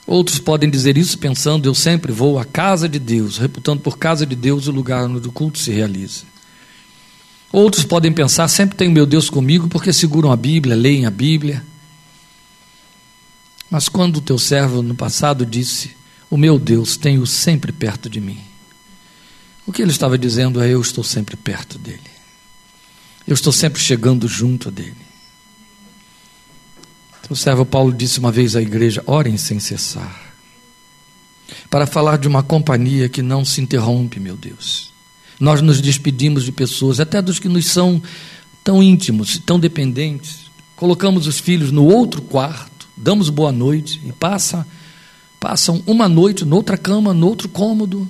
Outros 0.07 0.39
podem 0.39 0.69
dizer 0.69 0.97
isso 0.97 1.19
pensando: 1.19 1.67
eu 1.67 1.75
sempre 1.75 2.13
vou 2.13 2.39
à 2.39 2.45
casa 2.45 2.89
de 2.89 2.99
Deus, 2.99 3.39
reputando 3.39 3.81
por 3.81 3.99
casa 3.99 4.27
de 4.27 4.35
Deus 4.35 4.67
o 4.67 4.73
lugar 4.73 5.05
onde 5.09 5.29
o 5.29 5.33
culto 5.33 5.59
se 5.59 5.71
realiza. 5.71 6.32
Outros 7.53 7.85
podem 7.85 8.11
pensar: 8.11 8.49
sempre 8.49 8.77
tenho 8.77 8.91
meu 8.91 9.05
Deus 9.05 9.29
comigo 9.29 9.69
porque 9.69 9.93
seguram 9.93 10.33
a 10.33 10.37
Bíblia, 10.37 10.75
leem 10.75 11.05
a 11.05 11.11
Bíblia. 11.11 11.63
Mas 13.71 13.89
quando 13.89 14.17
o 14.17 14.21
teu 14.23 14.39
servo 14.39 14.81
no 14.81 14.95
passado 14.95 15.45
disse: 15.45 15.95
O 16.31 16.37
meu 16.39 16.59
Deus 16.59 16.97
tenho 16.97 17.27
sempre 17.27 17.71
perto 17.71 18.09
de 18.09 18.21
mim, 18.21 18.41
o 19.67 19.73
que 19.73 19.83
ele 19.83 19.91
estava 19.91 20.17
dizendo 20.17 20.63
é: 20.63 20.71
Eu 20.71 20.81
estou 20.81 21.05
sempre 21.05 21.37
perto 21.37 21.79
dele, 21.79 22.01
eu 23.29 23.35
estou 23.35 23.53
sempre 23.53 23.81
chegando 23.81 24.27
junto 24.27 24.71
dele. 24.71 25.13
O 27.31 27.37
servo 27.37 27.65
Paulo 27.65 27.93
disse 27.93 28.19
uma 28.19 28.33
vez 28.33 28.57
à 28.57 28.63
igreja: 28.63 29.03
orem 29.07 29.37
sem 29.37 29.59
cessar. 29.61 30.33
Para 31.71 31.87
falar 31.87 32.19
de 32.19 32.29
uma 32.29 32.43
companhia 32.43 33.09
que 33.09 33.23
não 33.23 33.45
se 33.45 33.61
interrompe, 33.61 34.19
meu 34.19 34.37
Deus. 34.37 34.92
Nós 35.43 35.61
nos 35.61 35.81
despedimos 35.81 36.45
de 36.45 36.53
pessoas, 36.53 37.01
até 37.01 37.21
dos 37.21 37.41
que 37.41 37.49
nos 37.49 37.67
são 37.67 38.01
tão 38.63 38.81
íntimos, 38.81 39.43
tão 39.45 39.59
dependentes. 39.59 40.43
Colocamos 40.77 41.27
os 41.27 41.41
filhos 41.41 41.73
no 41.73 41.85
outro 41.85 42.23
quarto, 42.23 42.87
damos 42.97 43.29
boa 43.29 43.51
noite 43.51 44.01
e 44.07 44.13
passa, 44.13 44.65
passam 45.41 45.83
uma 45.85 46.09
noite 46.09 46.45
noutra 46.45 46.79
cama, 46.79 47.13
noutro 47.13 47.49
cômodo. 47.49 48.09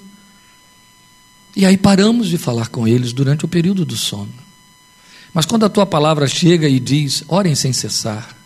E 1.56 1.64
aí 1.64 1.78
paramos 1.78 2.28
de 2.28 2.36
falar 2.36 2.68
com 2.68 2.86
eles 2.86 3.14
durante 3.14 3.46
o 3.46 3.48
período 3.48 3.86
do 3.86 3.96
sono. 3.96 4.34
Mas 5.32 5.46
quando 5.46 5.64
a 5.64 5.70
tua 5.70 5.86
palavra 5.86 6.26
chega 6.26 6.68
e 6.68 6.78
diz: 6.78 7.24
orem 7.28 7.54
sem 7.54 7.72
cessar, 7.72 8.36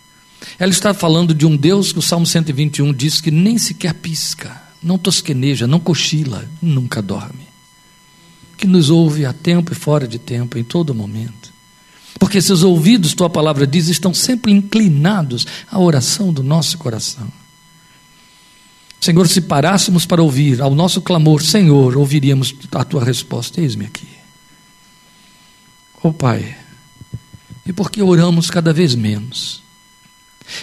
ela 0.61 0.71
está 0.71 0.95
falando 0.95 1.35
de 1.35 1.45
um 1.45 1.57
Deus 1.57 1.93
que 1.93 1.99
o 1.99 2.03
Salmo 2.03 2.25
121 2.25 2.95
diz 2.95 3.21
que 3.21 3.33
nem 3.33 3.59
sequer 3.59 3.95
pisca, 3.95 4.63
não 4.81 4.97
tosqueneja, 4.97 5.67
não 5.67 5.81
cochila, 5.81 6.49
nunca 6.63 7.03
dorme. 7.03 7.46
Que 8.57 8.67
nos 8.67 8.91
ouve 8.91 9.25
a 9.27 9.33
tempo 9.33 9.73
e 9.73 9.75
fora 9.75 10.09
de 10.09 10.19
tempo, 10.19 10.59
em 10.59 10.65
todo 10.65 10.95
momento. 10.95 11.53
Porque 12.19 12.41
seus 12.41 12.63
ouvidos, 12.63 13.15
tua 13.15 13.29
palavra 13.29 13.67
diz, 13.67 13.89
estão 13.89 14.15
sempre 14.15 14.51
inclinados 14.53 15.47
à 15.71 15.79
oração 15.79 16.33
do 16.33 16.43
nosso 16.43 16.79
coração. 16.79 17.31
Senhor, 19.01 19.29
se 19.29 19.43
parássemos 19.43 20.07
para 20.07 20.23
ouvir 20.23 20.61
ao 20.61 20.75
nosso 20.75 21.03
clamor, 21.03 21.43
Senhor, 21.43 21.97
ouviríamos 21.97 22.55
a 22.73 22.85
tua 22.85 23.05
resposta. 23.05 23.61
Eis-me 23.61 23.85
aqui. 23.85 24.09
Oh 26.03 26.13
Pai, 26.13 26.57
e 27.67 27.73
porque 27.73 28.03
oramos 28.03 28.49
cada 28.49 28.73
vez 28.73 28.95
menos? 28.95 29.63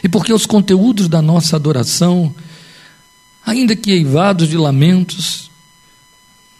E 0.04 0.10
porque 0.10 0.32
os 0.32 0.46
conteúdos 0.46 1.08
da 1.08 1.22
nossa 1.22 1.56
adoração, 1.56 2.34
ainda 3.46 3.76
que 3.76 3.92
eivados 3.92 4.48
de 4.48 4.58
lamentos, 4.58 5.52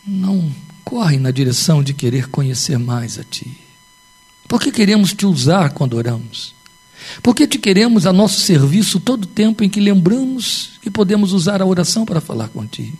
não 0.06 0.54
correm 0.84 1.20
na 1.20 1.32
direção 1.32 1.84
de 1.84 1.94
querer 1.94 2.30
conhecer 2.30 2.78
mais 2.78 3.18
a 3.18 3.24
Ti. 3.24 3.58
Porque 4.48 4.72
queremos 4.72 5.14
Te 5.14 5.26
usar 5.26 5.72
quando 5.72 5.96
oramos. 5.96 6.54
Porque 7.22 7.48
te 7.48 7.58
queremos 7.58 8.06
a 8.06 8.14
nosso 8.14 8.40
serviço 8.42 9.00
todo 9.00 9.24
o 9.24 9.28
tempo 9.28 9.64
em 9.64 9.70
que 9.70 9.80
lembramos 9.80 10.72
que 10.82 10.90
podemos 10.90 11.34
usar 11.34 11.62
a 11.62 11.66
oração 11.66 12.06
para 12.06 12.22
falar 12.22 12.50
contigo. 12.50 12.98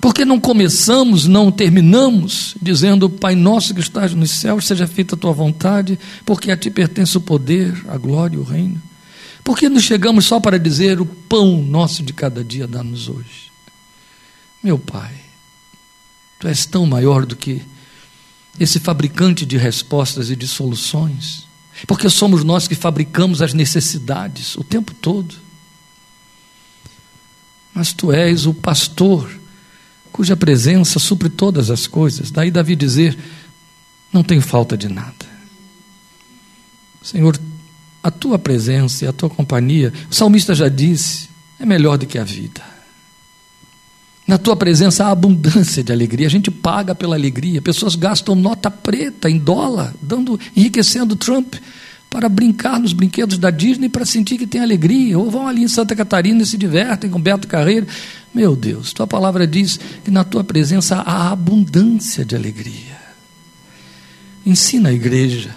Porque 0.00 0.24
não 0.24 0.40
começamos, 0.40 1.26
não 1.26 1.52
terminamos 1.52 2.56
dizendo, 2.60 3.10
Pai 3.10 3.34
nosso 3.34 3.74
que 3.74 3.80
estás 3.80 4.14
nos 4.14 4.30
céus, 4.30 4.66
seja 4.66 4.86
feita 4.86 5.14
a 5.14 5.18
tua 5.18 5.32
vontade, 5.32 5.98
porque 6.24 6.50
a 6.50 6.56
ti 6.56 6.70
pertence 6.70 7.18
o 7.18 7.20
poder, 7.20 7.84
a 7.86 7.98
glória 7.98 8.36
e 8.36 8.38
o 8.38 8.42
reino. 8.42 8.80
Porque 9.44 9.68
nos 9.68 9.84
chegamos 9.84 10.24
só 10.24 10.40
para 10.40 10.58
dizer, 10.58 11.00
o 11.00 11.06
pão 11.06 11.62
nosso 11.62 12.02
de 12.02 12.14
cada 12.14 12.42
dia 12.42 12.66
dá-nos 12.66 13.08
hoje. 13.08 13.50
Meu 14.62 14.78
Pai, 14.78 15.12
tu 16.40 16.48
és 16.48 16.66
tão 16.66 16.86
maior 16.86 17.24
do 17.24 17.36
que 17.36 17.62
esse 18.58 18.80
fabricante 18.80 19.46
de 19.46 19.56
respostas 19.56 20.30
e 20.30 20.34
de 20.34 20.48
soluções, 20.48 21.46
porque 21.86 22.08
somos 22.10 22.42
nós 22.42 22.66
que 22.66 22.74
fabricamos 22.74 23.40
as 23.40 23.54
necessidades 23.54 24.56
o 24.56 24.64
tempo 24.64 24.92
todo. 24.92 25.36
Mas 27.72 27.92
tu 27.92 28.10
és 28.10 28.46
o 28.46 28.52
pastor 28.52 29.30
cuja 30.10 30.36
presença 30.36 30.98
supre 30.98 31.28
todas 31.28 31.70
as 31.70 31.86
coisas. 31.86 32.30
Daí 32.30 32.50
Davi 32.50 32.74
dizer: 32.74 33.16
Não 34.12 34.24
tenho 34.24 34.42
falta 34.42 34.76
de 34.76 34.88
nada. 34.88 35.30
Senhor, 37.02 37.38
a 38.02 38.10
tua 38.10 38.38
presença 38.38 39.04
e 39.04 39.08
a 39.08 39.12
tua 39.12 39.30
companhia, 39.30 39.92
o 40.10 40.14
salmista 40.14 40.54
já 40.54 40.68
disse, 40.68 41.28
é 41.58 41.66
melhor 41.66 41.96
do 41.98 42.06
que 42.06 42.18
a 42.18 42.24
vida. 42.24 42.62
Na 44.30 44.38
tua 44.38 44.54
presença 44.54 45.06
há 45.06 45.10
abundância 45.10 45.82
de 45.82 45.92
alegria. 45.92 46.28
A 46.28 46.30
gente 46.30 46.52
paga 46.52 46.94
pela 46.94 47.16
alegria. 47.16 47.60
Pessoas 47.60 47.96
gastam 47.96 48.36
nota 48.36 48.70
preta 48.70 49.28
em 49.28 49.36
dólar, 49.36 49.92
dando, 50.00 50.38
enriquecendo 50.54 51.16
Trump 51.16 51.56
para 52.08 52.28
brincar 52.28 52.78
nos 52.78 52.92
brinquedos 52.92 53.38
da 53.38 53.50
Disney 53.50 53.88
para 53.88 54.06
sentir 54.06 54.38
que 54.38 54.46
tem 54.46 54.60
alegria. 54.60 55.18
Ou 55.18 55.28
vão 55.28 55.48
ali 55.48 55.64
em 55.64 55.68
Santa 55.68 55.96
Catarina 55.96 56.44
e 56.44 56.46
se 56.46 56.56
divertem 56.56 57.10
com 57.10 57.20
Beto 57.20 57.48
Carreiro. 57.48 57.88
Meu 58.32 58.54
Deus, 58.54 58.92
tua 58.92 59.04
palavra 59.04 59.48
diz 59.48 59.80
que 60.04 60.12
na 60.12 60.22
tua 60.22 60.44
presença 60.44 60.98
há 60.98 61.32
abundância 61.32 62.24
de 62.24 62.36
alegria. 62.36 63.00
Ensina 64.46 64.90
a 64.90 64.92
igreja 64.92 65.56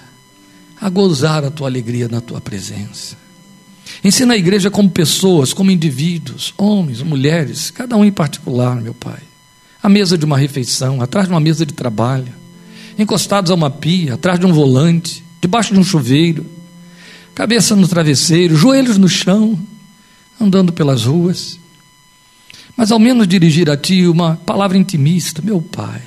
a 0.81 0.89
gozar 0.89 1.45
a 1.45 1.51
tua 1.51 1.67
alegria 1.67 2.07
na 2.07 2.21
tua 2.21 2.41
presença. 2.41 3.22
Ensina 4.03 4.33
a 4.33 4.37
igreja 4.37 4.69
como 4.69 4.89
pessoas, 4.89 5.53
como 5.53 5.71
indivíduos, 5.71 6.53
homens, 6.57 7.01
mulheres, 7.01 7.71
cada 7.71 7.95
um 7.95 8.03
em 8.03 8.11
particular, 8.11 8.81
meu 8.81 8.93
Pai. 8.93 9.19
À 9.81 9.87
mesa 9.87 10.17
de 10.17 10.25
uma 10.25 10.37
refeição, 10.37 11.01
atrás 11.01 11.27
de 11.27 11.33
uma 11.33 11.39
mesa 11.39 11.65
de 11.65 11.73
trabalho, 11.73 12.33
encostados 12.97 13.51
a 13.51 13.55
uma 13.55 13.69
pia, 13.69 14.15
atrás 14.15 14.39
de 14.39 14.45
um 14.45 14.53
volante, 14.53 15.23
debaixo 15.41 15.73
de 15.73 15.79
um 15.79 15.83
chuveiro, 15.83 16.45
cabeça 17.33 17.75
no 17.75 17.87
travesseiro, 17.87 18.55
joelhos 18.55 18.97
no 18.97 19.07
chão, 19.07 19.59
andando 20.39 20.73
pelas 20.73 21.05
ruas 21.05 21.59
mas 22.75 22.91
ao 22.91 22.99
menos 22.99 23.27
dirigir 23.27 23.69
a 23.69 23.77
Ti 23.77 24.07
uma 24.07 24.35
palavra 24.35 24.77
intimista, 24.77 25.41
meu 25.41 25.61
Pai. 25.61 26.01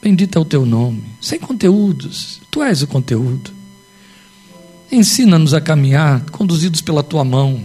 Bendito 0.00 0.38
é 0.38 0.40
o 0.40 0.44
Teu 0.44 0.64
nome, 0.64 1.04
sem 1.20 1.38
conteúdos, 1.38 2.40
Tu 2.50 2.62
és 2.62 2.82
o 2.82 2.86
conteúdo. 2.86 3.52
Ensina-nos 4.90 5.54
a 5.54 5.60
caminhar, 5.60 6.22
conduzidos 6.30 6.80
pela 6.80 7.02
Tua 7.02 7.24
mão, 7.24 7.62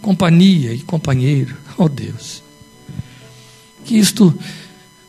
companhia 0.00 0.72
e 0.72 0.80
companheiro, 0.80 1.56
oh 1.76 1.88
Deus. 1.88 2.42
Que 3.84 3.98
isto 3.98 4.36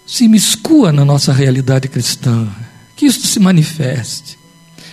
se 0.05 0.27
miscua 0.27 0.91
na 0.91 1.05
nossa 1.05 1.31
realidade 1.31 1.87
cristã, 1.87 2.47
que 2.95 3.05
isto 3.05 3.25
se 3.25 3.39
manifeste, 3.39 4.37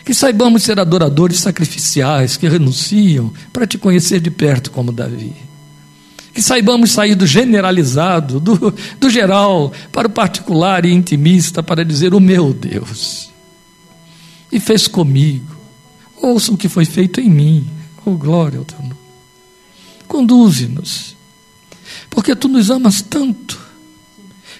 que 0.05 0.15
saibamos 0.15 0.63
ser 0.63 0.79
adoradores 0.79 1.39
sacrificiais 1.39 2.37
que 2.37 2.49
renunciam 2.49 3.33
para 3.53 3.67
te 3.67 3.79
conhecer 3.79 4.21
de 4.21 4.31
perto 4.31 4.71
como 4.71 4.93
Davi 4.93 5.35
que 6.33 6.41
saibamos 6.41 6.93
sair 6.93 7.15
do 7.15 7.27
generalizado, 7.27 8.41
do, 8.41 8.75
do 8.99 9.11
geral, 9.11 9.73
para 9.91 10.09
o 10.09 10.11
particular 10.11 10.85
e 10.85 10.93
intimista, 10.93 11.63
para 11.63 11.85
dizer: 11.85 12.15
O 12.15 12.21
meu 12.21 12.55
Deus, 12.55 13.31
e 14.51 14.59
fez 14.59 14.89
comigo. 14.89 15.52
Ouça 16.23 16.53
o 16.53 16.57
que 16.57 16.69
foi 16.69 16.85
feito 16.85 17.21
em 17.21 17.29
mim. 17.29 17.69
Oh, 18.07 18.13
glória 18.13 18.61
ao 18.61 18.65
teu 18.65 18.79
nome. 18.79 18.95
Conduze-nos 20.07 21.17
Porque 22.09 22.37
tu 22.37 22.47
nos 22.47 22.71
amas 22.71 23.03
tanto, 23.03 23.59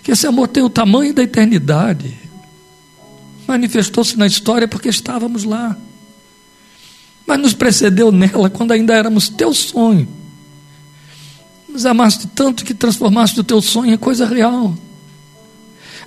que 0.03 0.11
esse 0.11 0.27
amor 0.27 0.49
tem 0.49 0.63
o 0.63 0.71
tamanho 0.71 1.15
da 1.15 1.23
eternidade. 1.23 2.19
Manifestou-se 3.47 4.19
na 4.19 4.27
história 4.27 4.67
porque 4.67 4.89
estávamos 4.89 5.45
lá. 5.45 5.77
Mas 7.25 7.39
nos 7.39 7.55
precedeu 7.55 8.11
nela 8.11 8.51
quando 8.51 8.73
ainda 8.73 8.95
éramos 8.95 9.29
teu 9.29 9.55
sonho. 9.55 10.09
Nos 11.69 11.87
amaste 11.87 12.27
tanto 12.27 12.65
que 12.65 12.75
transformaste 12.75 13.39
o 13.39 13.45
teu 13.45 13.63
sonho 13.63 13.95
em 13.95 13.99
coisa 13.99 14.27
real. 14.27 14.77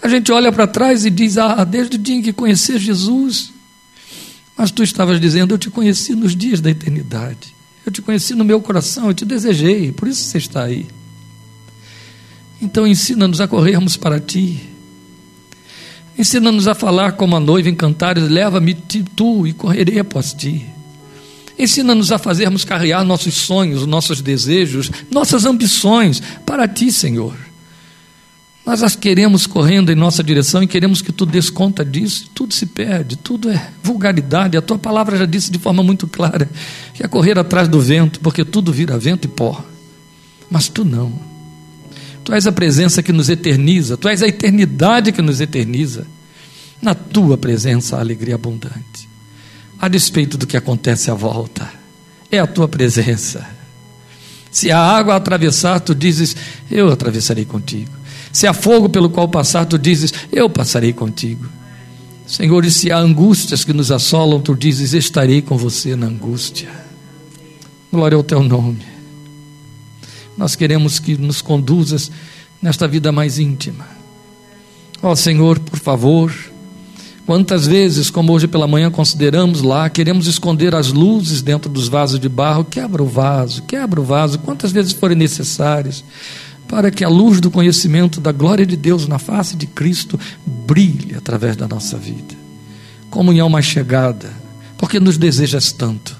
A 0.01 0.09
gente 0.09 0.31
olha 0.31 0.51
para 0.51 0.67
trás 0.67 1.05
e 1.05 1.09
diz: 1.09 1.37
Ah, 1.37 1.63
desde 1.63 1.95
o 1.95 1.99
dia 1.99 2.15
em 2.15 2.21
que 2.21 2.33
conhecer 2.33 2.77
Jesus. 2.77 3.54
Mas 4.57 4.71
tu 4.71 4.83
estavas 4.83 5.19
dizendo: 5.19 5.53
Eu 5.53 5.57
te 5.57 5.69
conheci 5.69 6.15
nos 6.15 6.35
dias 6.35 6.61
da 6.61 6.69
eternidade. 6.69 7.55
Eu 7.85 7.91
te 7.91 8.01
conheci 8.01 8.33
no 8.33 8.43
meu 8.43 8.59
coração, 8.61 9.07
eu 9.07 9.13
te 9.13 9.25
desejei, 9.25 9.91
por 9.91 10.07
isso 10.07 10.23
você 10.23 10.39
está 10.39 10.63
aí. 10.63 10.87
Então 12.59 12.87
ensina-nos 12.87 13.39
a 13.39 13.47
corrermos 13.47 13.95
para 13.95 14.19
ti. 14.19 14.59
Ensina-nos 16.17 16.67
a 16.67 16.73
falar 16.73 17.11
como 17.13 17.35
a 17.35 17.39
noiva 17.39 17.69
em 17.69 17.75
cantares: 17.75 18.29
Leva-me 18.29 18.73
tu 18.73 19.45
e 19.45 19.53
correrei 19.53 19.99
após 19.99 20.33
ti. 20.33 20.65
Ensina-nos 21.57 22.11
a 22.11 22.17
fazermos 22.17 22.65
carrear 22.65 23.05
nossos 23.05 23.33
sonhos, 23.35 23.85
nossos 23.85 24.21
desejos, 24.21 24.91
nossas 25.09 25.45
ambições 25.45 26.21
para 26.45 26.67
ti, 26.67 26.91
Senhor. 26.91 27.35
Nós 28.65 28.81
as 28.81 28.95
queremos 28.95 29.45
correndo 29.45 29.91
em 29.91 29.95
nossa 29.95 30.23
direção 30.23 30.63
e 30.63 30.67
queremos 30.67 30.99
que 31.01 31.11
tu 31.11 31.25
des 31.25 31.51
conta 31.51 31.85
disso, 31.85 32.27
tudo 32.33 32.51
se 32.51 32.65
perde, 32.65 33.15
tudo 33.15 33.49
é 33.49 33.69
vulgaridade. 33.83 34.57
A 34.57 34.61
tua 34.61 34.79
palavra 34.79 35.15
já 35.17 35.25
disse 35.25 35.51
de 35.51 35.59
forma 35.59 35.83
muito 35.83 36.07
clara 36.07 36.49
que 36.93 37.03
é 37.03 37.07
correr 37.07 37.37
atrás 37.37 37.67
do 37.67 37.79
vento, 37.79 38.19
porque 38.21 38.43
tudo 38.43 38.73
vira 38.73 38.97
vento 38.97 39.25
e 39.25 39.27
pó. 39.27 39.63
Mas 40.49 40.67
tu 40.67 40.83
não. 40.83 41.13
Tu 42.23 42.33
és 42.33 42.47
a 42.47 42.51
presença 42.51 43.03
que 43.03 43.13
nos 43.13 43.29
eterniza, 43.29 43.97
tu 43.97 44.07
és 44.07 44.23
a 44.23 44.27
eternidade 44.27 45.11
que 45.11 45.21
nos 45.21 45.39
eterniza. 45.39 46.07
Na 46.81 46.95
tua 46.95 47.37
presença 47.37 47.97
há 47.97 47.99
alegria 47.99 48.33
abundante. 48.33 49.07
A 49.79 49.87
despeito 49.87 50.39
do 50.39 50.47
que 50.47 50.57
acontece 50.57 51.11
à 51.11 51.13
volta, 51.13 51.71
é 52.31 52.39
a 52.39 52.47
tua 52.47 52.67
presença. 52.67 53.47
Se 54.49 54.71
a 54.71 54.79
água 54.79 55.15
atravessar, 55.15 55.79
tu 55.81 55.93
dizes: 55.93 56.35
Eu 56.71 56.89
atravessarei 56.89 57.45
contigo. 57.45 57.94
Se 58.35 58.45
há 58.45 58.53
fogo 58.53 58.89
pelo 58.89 59.09
qual 59.09 59.29
passar, 59.29 59.65
tu 59.65 59.79
dizes: 59.79 60.13
Eu 60.29 60.49
passarei 60.49 60.91
contigo. 60.91 61.47
Senhor, 62.27 62.65
e 62.65 62.69
se 62.69 62.91
há 62.91 62.97
angústias 62.97 63.63
que 63.63 63.71
nos 63.71 63.93
assolam, 63.93 64.41
tu 64.41 64.53
dizes: 64.53 64.91
Estarei 64.91 65.41
com 65.41 65.57
você 65.57 65.95
na 65.95 66.07
angústia. 66.07 66.67
Glória 67.89 68.17
ao 68.17 68.23
teu 68.23 68.43
nome. 68.43 68.81
Nós 70.37 70.53
queremos 70.53 70.99
que 70.99 71.15
nos 71.15 71.41
conduzas 71.41 72.11
nesta 72.61 72.89
vida 72.89 73.09
mais 73.09 73.39
íntima. 73.39 73.87
Ó 75.01 75.11
oh, 75.11 75.15
Senhor, 75.15 75.57
por 75.57 75.79
favor, 75.79 76.35
quantas 77.25 77.65
vezes, 77.65 78.09
como 78.09 78.33
hoje 78.33 78.49
pela 78.49 78.67
manhã 78.67 78.91
consideramos 78.91 79.61
lá, 79.61 79.89
queremos 79.89 80.27
esconder 80.27 80.75
as 80.75 80.91
luzes 80.91 81.41
dentro 81.41 81.71
dos 81.71 81.87
vasos 81.87 82.19
de 82.19 82.27
barro, 82.27 82.65
quebra 82.65 83.01
o 83.01 83.07
vaso, 83.07 83.61
quebra 83.61 84.01
o 84.01 84.03
vaso, 84.03 84.39
quantas 84.39 84.73
vezes 84.73 84.91
forem 84.91 85.15
necessárias 85.15 86.03
para 86.67 86.91
que 86.91 87.03
a 87.03 87.09
luz 87.09 87.39
do 87.39 87.51
conhecimento 87.51 88.19
da 88.19 88.31
glória 88.31 88.65
de 88.65 88.75
Deus 88.75 89.07
na 89.07 89.19
face 89.19 89.55
de 89.55 89.67
Cristo 89.67 90.19
brilhe 90.45 91.15
através 91.15 91.55
da 91.55 91.67
nossa 91.67 91.97
vida. 91.97 92.35
Comunhão 93.09 93.49
mais 93.49 93.65
chegada, 93.65 94.31
porque 94.77 94.99
nos 94.99 95.17
desejas 95.17 95.71
tanto. 95.71 96.15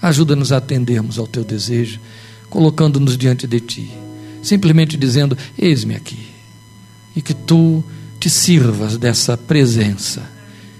Ajuda-nos 0.00 0.52
a 0.52 0.58
atendermos 0.58 1.18
ao 1.18 1.26
teu 1.26 1.44
desejo, 1.44 2.00
colocando-nos 2.48 3.18
diante 3.18 3.46
de 3.46 3.60
ti, 3.60 3.90
simplesmente 4.42 4.96
dizendo: 4.96 5.36
Eis-me 5.58 5.96
aqui, 5.96 6.28
e 7.14 7.20
que 7.20 7.34
tu 7.34 7.82
te 8.20 8.30
sirvas 8.30 8.96
dessa 8.96 9.36
presença 9.36 10.22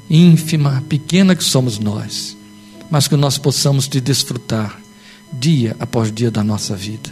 ínfima, 0.08 0.82
pequena 0.88 1.34
que 1.34 1.44
somos 1.44 1.78
nós, 1.78 2.36
mas 2.90 3.06
que 3.06 3.16
nós 3.16 3.36
possamos 3.36 3.86
te 3.86 4.00
desfrutar 4.00 4.80
dia 5.32 5.76
após 5.78 6.10
dia 6.10 6.30
da 6.30 6.42
nossa 6.42 6.74
vida, 6.74 7.10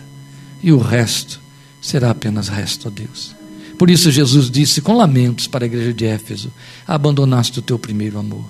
e 0.63 0.73
o 0.73 0.79
resto 0.79 1.41
será 1.81 2.11
apenas 2.11 2.49
resto 2.49 2.89
a 2.89 2.91
Deus. 2.91 3.35
Por 3.79 3.91
isso 3.91 4.11
Jesus 4.11 4.51
disse 4.51 4.81
com 4.81 4.97
lamentos 4.97 5.47
para 5.47 5.65
a 5.65 5.67
igreja 5.67 5.93
de 5.93 6.07
Éfeso: 6.07 6.51
abandonaste 6.87 7.59
o 7.59 7.63
teu 7.63 7.79
primeiro 7.79 8.19
amor. 8.19 8.49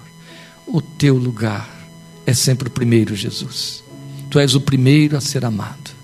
O 0.67 0.81
teu 0.81 1.17
lugar 1.17 1.69
é 2.25 2.35
sempre 2.35 2.69
o 2.69 2.71
primeiro, 2.71 3.15
Jesus. 3.15 3.83
Tu 4.31 4.39
és 4.39 4.55
o 4.55 4.61
primeiro 4.61 5.17
a 5.17 5.21
ser 5.21 5.45
amado. 5.45 5.95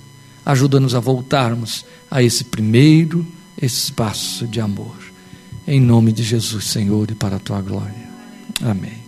Ajuda-nos 0.44 0.94
a 0.94 1.00
voltarmos 1.00 1.84
a 2.10 2.22
esse 2.22 2.44
primeiro 2.44 3.26
espaço 3.60 4.46
de 4.46 4.60
amor. 4.60 4.96
Em 5.66 5.80
nome 5.80 6.12
de 6.12 6.22
Jesus, 6.22 6.64
Senhor, 6.64 7.10
e 7.10 7.14
para 7.14 7.36
a 7.36 7.40
tua 7.40 7.60
glória. 7.60 8.08
Amém. 8.60 9.01